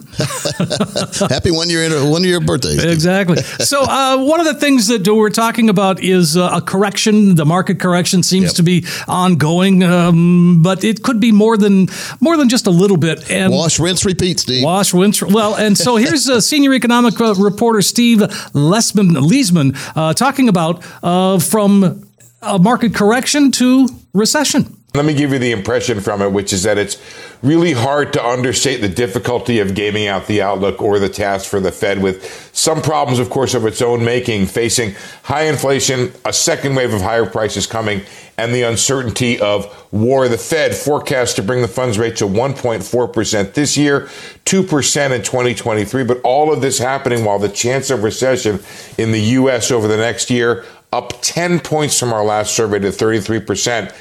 Happy 1.31 1.51
one 1.51 1.71
year 1.71 1.89
one 2.11 2.25
year 2.25 2.41
birthday. 2.41 2.91
Exactly. 2.91 3.37
So 3.37 3.83
uh, 3.83 4.19
one 4.19 4.41
of 4.41 4.47
the 4.47 4.55
things 4.55 4.89
that 4.89 5.07
we're 5.07 5.31
talking 5.31 5.69
about 5.69 6.03
is 6.03 6.37
uh, 6.37 6.51
a 6.53 6.61
correction. 6.61 7.35
The 7.37 7.47
market 7.47 7.81
correction 7.81 8.23
seems 8.23 8.53
to 8.55 8.63
be 8.63 8.85
ongoing, 9.09 9.83
um, 9.83 10.63
but 10.63 10.85
it 10.85 11.03
could 11.03 11.21
be 11.21 11.33
more 11.33 11.57
than 11.57 11.89
more 12.21 12.37
than 12.37 12.49
just 12.49 12.67
a 12.67 12.71
little 12.71 12.97
bit. 12.97 13.20
And 13.29 13.53
Wash, 13.53 13.79
rinse, 13.79 14.05
repeat, 14.05 14.41
Steve. 14.41 14.65
Wash, 14.65 14.95
rinse. 14.95 15.23
Well, 15.23 15.55
and 15.57 15.77
so 15.77 15.97
here's 15.97 16.29
uh, 16.29 16.41
senior 16.41 16.73
economic 16.73 17.21
uh, 17.21 17.35
reporter 17.35 17.83
Steve 17.83 18.19
Lesman 18.19 19.17
Liesman 19.17 19.77
uh, 19.97 20.15
talking 20.15 20.49
about 20.49 20.85
uh, 21.03 21.39
from 21.39 22.07
a 22.43 22.59
market 22.59 22.95
correction 22.95 23.51
to 23.53 23.89
recession. 24.15 24.77
Let 24.93 25.05
me 25.05 25.15
give 25.15 25.33
you 25.33 25.39
the 25.39 25.53
impression 25.53 26.01
from 26.01 26.21
it, 26.21 26.33
which 26.33 26.53
is 26.53 26.65
that 26.65 26.77
it's 26.77 27.01
really 27.43 27.73
hard 27.73 28.13
to 28.15 28.27
understate 28.27 28.81
the 28.81 28.89
difficulty 28.89 29.61
of 29.61 29.77
gaming 29.77 30.09
out 30.09 30.27
the 30.27 30.43
outlook 30.43 30.83
or 30.83 30.99
the 30.99 31.09
task 31.09 31.49
for 31.49 31.61
the 31.61 31.71
Fed 31.71 32.03
with 32.03 32.51
some 32.53 32.83
problems, 32.83 33.21
of 33.21 33.31
course, 33.31 33.55
of 33.55 33.65
its 33.67 33.81
own 33.81 34.05
making, 34.05 34.47
facing 34.47 34.95
high 35.23 35.45
inflation, 35.45 36.13
a 36.25 36.33
second 36.33 36.75
wave 36.75 36.93
of 36.93 37.03
higher 37.03 37.25
prices 37.25 37.69
coming, 37.69 38.03
and 38.37 38.53
the 38.53 38.63
uncertainty 38.63 39.39
of 39.39 39.87
war. 39.93 40.29
The 40.29 40.37
Fed 40.37 40.75
forecast 40.75 41.37
to 41.37 41.43
bring 41.45 41.63
the 41.63 41.69
funds 41.69 41.97
rate 41.97 42.17
to 42.17 42.25
1.4% 42.25 43.55
this 43.55 43.77
year, 43.77 44.09
2% 44.45 45.15
in 45.15 45.23
2023. 45.23 46.03
But 46.03 46.21
all 46.23 46.53
of 46.53 46.63
this 46.63 46.81
happening 46.81 47.25
while 47.25 47.39
the 47.39 47.49
chance 47.49 47.91
of 47.91 48.03
recession 48.03 48.59
in 48.99 49.13
the 49.13 49.21
U.S. 49.21 49.71
over 49.71 49.87
the 49.87 49.97
next 49.97 50.31
year 50.31 50.65
up 50.93 51.13
10 51.23 51.61
points 51.61 51.97
from 51.97 52.13
our 52.13 52.25
last 52.25 52.57
survey 52.57 52.81
to 52.81 52.89
33%. 52.89 53.95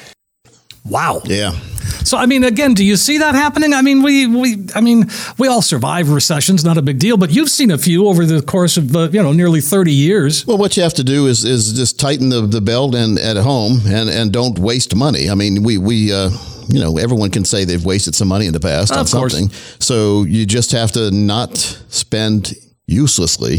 Wow. 0.86 1.22
Yeah. 1.26 1.52
So 2.04 2.18
I 2.18 2.26
mean, 2.26 2.44
again, 2.44 2.74
do 2.74 2.84
you 2.84 2.96
see 2.98 3.18
that 3.20 3.36
happening? 3.36 3.74
I 3.74 3.82
mean, 3.82 4.02
we 4.04 4.26
we 4.28 4.66
I 4.76 4.82
mean, 4.82 5.10
we 5.38 5.48
all 5.48 5.62
survive 5.62 6.10
recessions, 6.10 6.64
not 6.64 6.78
a 6.78 6.82
big 6.82 7.00
deal. 7.00 7.18
But 7.18 7.32
you've 7.32 7.50
seen 7.50 7.72
a 7.72 7.78
few 7.78 8.08
over 8.08 8.26
the 8.26 8.42
course 8.42 8.78
of 8.78 8.96
uh, 8.96 9.10
you 9.12 9.22
know 9.22 9.32
nearly 9.34 9.62
thirty 9.62 9.92
years. 9.94 10.46
Well, 10.48 10.58
what 10.58 10.76
you 10.78 10.84
have 10.84 10.94
to 10.96 11.04
do 11.04 11.28
is 11.28 11.44
is 11.44 11.74
just 11.74 12.00
tighten 12.00 12.30
the, 12.30 12.42
the 12.42 12.62
belt 12.62 12.96
and 12.96 13.20
at 13.20 13.38
home 13.38 13.82
and, 13.88 14.10
and 14.10 14.32
don't 14.32 14.58
waste 14.60 14.96
money. 14.96 15.30
I 15.30 15.36
mean, 15.36 15.64
we 15.64 15.78
we 15.78 16.14
uh, 16.14 16.30
you 16.68 16.80
know 16.80 16.98
everyone 16.98 17.32
can 17.32 17.46
say 17.46 17.66
they've 17.66 17.86
wasted 17.86 18.16
some 18.16 18.28
money 18.30 18.46
in 18.48 18.54
the 18.54 18.60
past 18.60 18.92
on 18.92 19.00
Of 19.00 19.12
course. 19.12 19.34
something. 19.34 19.52
So 19.80 20.24
you 20.24 20.46
just 20.46 20.72
have 20.72 20.92
to 20.94 21.12
not 21.12 21.58
spend 21.90 22.54
uselessly 22.88 23.58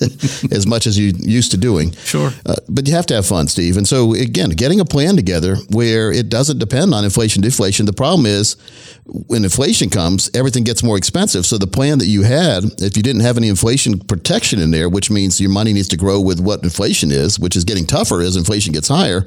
as 0.50 0.66
much 0.66 0.86
as 0.86 0.98
you 0.98 1.12
used 1.18 1.50
to 1.50 1.56
doing. 1.56 1.92
Sure. 1.92 2.30
Uh, 2.46 2.56
but 2.68 2.86
you 2.88 2.94
have 2.94 3.06
to 3.06 3.14
have 3.14 3.26
fun, 3.26 3.48
Steve. 3.48 3.76
And 3.76 3.86
so 3.86 4.14
again, 4.14 4.50
getting 4.50 4.80
a 4.80 4.84
plan 4.84 5.16
together 5.16 5.56
where 5.70 6.10
it 6.10 6.28
doesn't 6.28 6.58
depend 6.58 6.94
on 6.94 7.04
inflation 7.04 7.42
deflation. 7.42 7.86
The 7.86 7.92
problem 7.92 8.26
is 8.26 8.56
when 9.04 9.44
inflation 9.44 9.90
comes, 9.90 10.30
everything 10.34 10.64
gets 10.64 10.82
more 10.82 10.96
expensive. 10.96 11.44
So 11.44 11.58
the 11.58 11.66
plan 11.66 11.98
that 11.98 12.06
you 12.06 12.22
had, 12.22 12.64
if 12.78 12.96
you 12.96 13.02
didn't 13.02 13.22
have 13.22 13.36
any 13.36 13.48
inflation 13.48 13.98
protection 13.98 14.60
in 14.60 14.70
there, 14.70 14.88
which 14.88 15.10
means 15.10 15.40
your 15.40 15.50
money 15.50 15.72
needs 15.72 15.88
to 15.88 15.96
grow 15.96 16.20
with 16.20 16.40
what 16.40 16.62
inflation 16.62 17.10
is, 17.10 17.38
which 17.38 17.56
is 17.56 17.64
getting 17.64 17.86
tougher 17.86 18.20
as 18.20 18.36
inflation 18.36 18.72
gets 18.72 18.88
higher, 18.88 19.26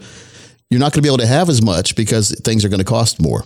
you're 0.69 0.79
not 0.79 0.91
going 0.93 1.01
to 1.01 1.01
be 1.03 1.09
able 1.09 1.19
to 1.19 1.27
have 1.27 1.49
as 1.49 1.61
much 1.61 1.95
because 1.95 2.31
things 2.41 2.65
are 2.65 2.69
going 2.69 2.79
to 2.79 2.85
cost 2.85 3.21
more. 3.21 3.43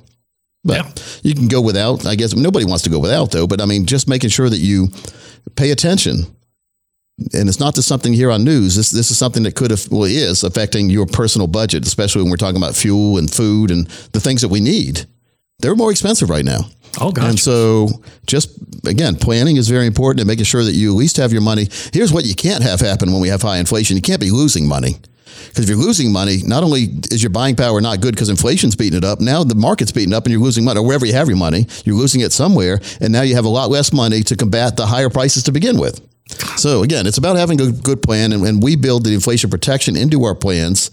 But 0.63 1.19
you 1.23 1.33
can 1.33 1.47
go 1.47 1.61
without. 1.61 2.05
I 2.05 2.15
guess 2.15 2.35
nobody 2.35 2.65
wants 2.65 2.83
to 2.83 2.89
go 2.89 2.99
without 2.99 3.31
though. 3.31 3.47
But 3.47 3.61
I 3.61 3.65
mean, 3.65 3.85
just 3.85 4.07
making 4.07 4.29
sure 4.29 4.49
that 4.49 4.57
you 4.57 4.89
pay 5.55 5.71
attention. 5.71 6.25
And 7.33 7.49
it's 7.49 7.59
not 7.59 7.73
just 7.73 7.87
something 7.87 8.13
here 8.13 8.29
on 8.29 8.43
news. 8.43 8.75
This 8.75 8.91
this 8.91 9.09
is 9.09 9.17
something 9.17 9.43
that 9.43 9.55
could 9.55 9.71
have 9.71 9.87
well 9.89 10.03
is 10.03 10.43
affecting 10.43 10.89
your 10.89 11.07
personal 11.07 11.47
budget, 11.47 11.85
especially 11.85 12.21
when 12.21 12.29
we're 12.29 12.37
talking 12.37 12.57
about 12.57 12.75
fuel 12.75 13.17
and 13.17 13.31
food 13.31 13.71
and 13.71 13.87
the 14.13 14.19
things 14.19 14.41
that 14.41 14.49
we 14.49 14.59
need. 14.59 15.05
They're 15.59 15.75
more 15.75 15.89
expensive 15.89 16.29
right 16.29 16.45
now. 16.45 16.59
Oh, 16.99 17.11
gosh. 17.11 17.29
And 17.29 17.39
so, 17.39 17.89
just 18.27 18.57
again, 18.85 19.15
planning 19.15 19.57
is 19.57 19.67
very 19.69 19.87
important 19.87 20.21
and 20.21 20.27
making 20.27 20.45
sure 20.45 20.63
that 20.63 20.73
you 20.73 20.91
at 20.91 20.95
least 20.97 21.17
have 21.17 21.31
your 21.31 21.41
money. 21.41 21.67
Here's 21.91 22.13
what 22.13 22.25
you 22.25 22.35
can't 22.35 22.63
have 22.63 22.79
happen 22.79 23.11
when 23.11 23.21
we 23.21 23.29
have 23.29 23.41
high 23.41 23.57
inflation: 23.57 23.95
you 23.95 24.01
can't 24.01 24.21
be 24.21 24.31
losing 24.31 24.67
money. 24.67 24.97
Because 25.47 25.63
if 25.63 25.69
you're 25.69 25.77
losing 25.77 26.11
money, 26.11 26.37
not 26.43 26.63
only 26.63 26.87
is 27.11 27.21
your 27.21 27.29
buying 27.29 27.55
power 27.55 27.79
not 27.81 28.01
good 28.01 28.13
because 28.15 28.29
inflation's 28.29 28.75
beating 28.75 28.97
it 28.97 29.03
up, 29.03 29.19
now 29.19 29.43
the 29.43 29.55
market's 29.55 29.91
beating 29.91 30.13
up 30.13 30.25
and 30.25 30.31
you're 30.31 30.41
losing 30.41 30.63
money. 30.63 30.79
Or 30.79 30.85
wherever 30.85 31.05
you 31.05 31.13
have 31.13 31.27
your 31.27 31.37
money, 31.37 31.67
you're 31.85 31.95
losing 31.95 32.21
it 32.21 32.31
somewhere, 32.31 32.79
and 33.01 33.11
now 33.11 33.21
you 33.21 33.35
have 33.35 33.45
a 33.45 33.49
lot 33.49 33.69
less 33.69 33.93
money 33.93 34.23
to 34.23 34.35
combat 34.35 34.77
the 34.77 34.85
higher 34.85 35.09
prices 35.09 35.43
to 35.43 35.51
begin 35.51 35.79
with. 35.79 36.06
So 36.57 36.83
again, 36.83 37.07
it's 37.07 37.17
about 37.17 37.37
having 37.37 37.61
a 37.61 37.71
good 37.71 38.01
plan, 38.01 38.31
and 38.33 38.41
when 38.41 38.59
we 38.59 38.75
build 38.75 39.05
the 39.05 39.13
inflation 39.13 39.49
protection 39.49 39.95
into 39.95 40.23
our 40.23 40.35
plans, 40.35 40.91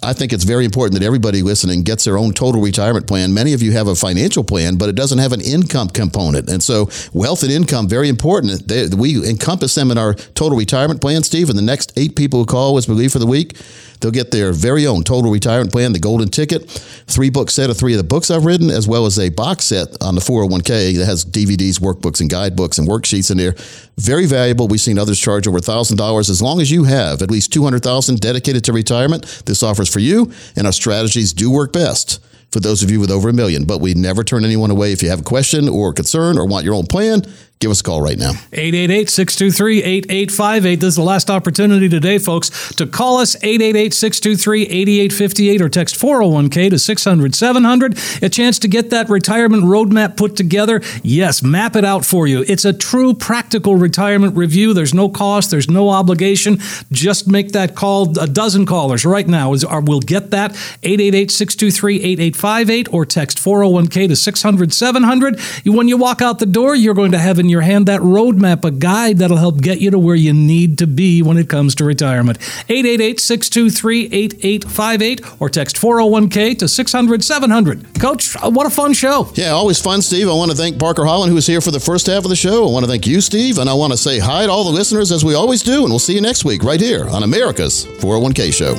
I 0.00 0.12
think 0.12 0.32
it's 0.32 0.44
very 0.44 0.64
important 0.64 1.00
that 1.00 1.04
everybody 1.04 1.42
listening 1.42 1.82
gets 1.82 2.04
their 2.04 2.18
own 2.18 2.32
total 2.32 2.62
retirement 2.62 3.08
plan. 3.08 3.34
Many 3.34 3.52
of 3.52 3.62
you 3.62 3.72
have 3.72 3.88
a 3.88 3.96
financial 3.96 4.44
plan, 4.44 4.76
but 4.76 4.88
it 4.88 4.94
doesn't 4.94 5.18
have 5.18 5.32
an 5.32 5.40
income 5.40 5.88
component. 5.88 6.48
And 6.48 6.62
so 6.62 6.88
wealth 7.12 7.42
and 7.42 7.50
income, 7.50 7.88
very 7.88 8.08
important. 8.08 8.68
They, 8.68 8.86
we 8.86 9.28
encompass 9.28 9.74
them 9.74 9.90
in 9.90 9.98
our 9.98 10.14
total 10.14 10.56
retirement 10.56 11.00
plan, 11.00 11.24
Steve. 11.24 11.48
And 11.48 11.58
the 11.58 11.62
next 11.62 11.92
eight 11.96 12.14
people 12.14 12.38
who 12.38 12.46
call 12.46 12.78
as 12.78 12.86
believe 12.86 13.10
for 13.10 13.18
the 13.18 13.26
week, 13.26 13.56
they'll 14.00 14.12
get 14.12 14.30
their 14.30 14.52
very 14.52 14.86
own 14.86 15.02
total 15.02 15.32
retirement 15.32 15.72
plan, 15.72 15.92
the 15.92 15.98
golden 15.98 16.28
ticket, 16.28 16.70
three 16.70 17.30
book 17.30 17.50
set 17.50 17.68
of 17.68 17.76
three 17.76 17.94
of 17.94 17.98
the 17.98 18.04
books 18.04 18.30
I've 18.30 18.44
written, 18.44 18.70
as 18.70 18.86
well 18.86 19.04
as 19.04 19.18
a 19.18 19.30
box 19.30 19.64
set 19.64 20.00
on 20.00 20.14
the 20.14 20.20
401k 20.20 20.96
that 20.96 21.06
has 21.06 21.24
DVDs, 21.24 21.80
workbooks, 21.80 22.20
and 22.20 22.30
guidebooks 22.30 22.78
and 22.78 22.86
worksheets 22.86 23.32
in 23.32 23.36
there. 23.36 23.56
Very 23.98 24.26
valuable. 24.26 24.68
We've 24.68 24.80
seen 24.80 24.96
others 24.96 25.18
charge 25.18 25.48
over 25.48 25.58
$1,000. 25.58 26.30
As 26.30 26.40
long 26.40 26.60
as 26.60 26.70
you 26.70 26.84
have 26.84 27.20
at 27.20 27.32
least 27.32 27.52
200000 27.52 28.20
dedicated 28.20 28.62
to 28.64 28.72
retirement, 28.72 29.42
this 29.44 29.64
offers 29.64 29.92
for 29.92 29.98
you, 29.98 30.32
and 30.54 30.66
our 30.66 30.72
strategies 30.72 31.32
do 31.32 31.50
work 31.50 31.72
best 31.72 32.20
for 32.52 32.60
those 32.60 32.84
of 32.84 32.92
you 32.92 33.00
with 33.00 33.10
over 33.10 33.28
a 33.28 33.32
million. 33.32 33.64
But 33.64 33.80
we 33.80 33.94
never 33.94 34.22
turn 34.22 34.44
anyone 34.44 34.70
away. 34.70 34.92
If 34.92 35.02
you 35.02 35.10
have 35.10 35.20
a 35.20 35.24
question 35.24 35.68
or 35.68 35.92
concern 35.92 36.38
or 36.38 36.46
want 36.46 36.64
your 36.64 36.74
own 36.74 36.86
plan, 36.86 37.22
give 37.60 37.70
us 37.70 37.80
a 37.80 37.82
call 37.82 38.00
right 38.00 38.18
now. 38.18 38.30
888 38.52 39.10
623 39.10 39.82
8858. 39.82 40.80
This 40.80 40.88
is 40.88 40.96
the 40.96 41.02
last 41.02 41.30
opportunity 41.30 41.88
today, 41.88 42.18
folks, 42.18 42.50
to 42.74 42.86
call 42.86 43.18
us 43.18 43.34
888 43.36 43.94
623 43.94 44.62
8858 44.62 45.60
or 45.60 45.68
text 45.68 45.94
401k 45.96 46.70
to 46.70 46.78
600 46.78 47.34
700. 47.34 47.98
A 48.22 48.28
chance 48.28 48.58
to 48.60 48.68
get 48.68 48.90
that 48.90 49.08
retirement 49.08 49.64
roadmap 49.64 50.16
put 50.16 50.36
together. 50.36 50.80
Yes, 51.02 51.42
map 51.42 51.74
it 51.74 51.84
out 51.84 52.04
for 52.04 52.26
you. 52.26 52.44
It's 52.46 52.64
a 52.64 52.72
true 52.72 53.14
practical 53.14 53.76
retirement 53.76 54.36
review. 54.36 54.72
There's 54.72 54.94
no 54.94 55.08
cost, 55.08 55.50
there's 55.50 55.68
no 55.68 55.90
obligation. 55.90 56.58
Just 56.92 57.28
make 57.28 57.52
that 57.52 57.74
call. 57.74 58.18
A 58.18 58.26
dozen 58.26 58.66
callers 58.66 59.04
right 59.04 59.26
now 59.26 59.52
is, 59.52 59.64
are, 59.64 59.80
will 59.80 60.00
get 60.00 60.30
that 60.30 60.52
888 60.82 61.30
623 61.30 61.96
8858 61.96 62.92
or 62.92 63.04
text 63.04 63.38
401k 63.38 64.08
to 64.08 64.16
600 64.16 64.72
700. 64.72 65.40
When 65.64 65.88
you 65.88 65.96
walk 65.96 66.22
out 66.22 66.38
the 66.38 66.46
door, 66.46 66.74
you're 66.74 66.94
going 66.94 67.12
to 67.12 67.18
have 67.18 67.38
in 67.38 67.47
in 67.48 67.50
your 67.50 67.62
hand 67.62 67.86
that 67.86 68.02
roadmap, 68.02 68.62
a 68.62 68.70
guide 68.70 69.16
that'll 69.18 69.38
help 69.38 69.62
get 69.62 69.80
you 69.80 69.90
to 69.90 69.98
where 69.98 70.14
you 70.14 70.34
need 70.34 70.76
to 70.76 70.86
be 70.86 71.22
when 71.22 71.38
it 71.38 71.48
comes 71.48 71.74
to 71.76 71.84
retirement. 71.84 72.36
888 72.68 73.18
623 73.18 74.04
8858 74.12 75.40
or 75.40 75.48
text 75.48 75.76
401k 75.76 76.58
to 76.58 76.68
600 76.68 77.24
700. 77.24 78.00
Coach, 78.00 78.36
uh, 78.36 78.50
what 78.50 78.66
a 78.66 78.70
fun 78.70 78.92
show. 78.92 79.30
Yeah, 79.34 79.50
always 79.50 79.80
fun, 79.80 80.02
Steve. 80.02 80.28
I 80.28 80.32
want 80.34 80.50
to 80.50 80.56
thank 80.56 80.78
Parker 80.78 81.06
Holland, 81.06 81.30
who 81.30 81.34
was 81.36 81.46
here 81.46 81.62
for 81.62 81.70
the 81.70 81.80
first 81.80 82.06
half 82.06 82.24
of 82.24 82.28
the 82.28 82.36
show. 82.36 82.68
I 82.68 82.70
want 82.70 82.84
to 82.84 82.90
thank 82.90 83.06
you, 83.06 83.22
Steve, 83.22 83.58
and 83.58 83.70
I 83.70 83.74
want 83.74 83.92
to 83.94 83.96
say 83.96 84.18
hi 84.18 84.44
to 84.44 84.52
all 84.52 84.64
the 84.64 84.70
listeners 84.70 85.10
as 85.10 85.24
we 85.24 85.34
always 85.34 85.62
do, 85.62 85.80
and 85.80 85.88
we'll 85.88 85.98
see 85.98 86.14
you 86.14 86.20
next 86.20 86.44
week 86.44 86.62
right 86.62 86.80
here 86.80 87.08
on 87.08 87.22
America's 87.22 87.86
401k 87.86 88.52
Show. 88.52 88.74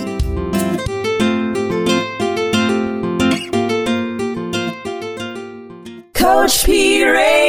Coach 6.13 6.65
P 6.65 7.03
Radio. 7.03 7.48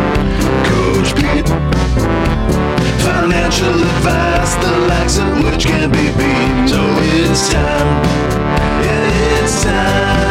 financial 3.51 3.83
advice, 3.83 4.55
the 4.55 4.77
likes 4.87 5.17
of 5.17 5.43
which 5.43 5.65
can 5.65 5.91
be 5.91 6.07
beat. 6.17 6.69
So 6.69 6.81
it's 7.01 7.49
time, 7.51 8.03
yeah, 8.83 9.43
it's 9.43 9.63
time. 9.63 10.30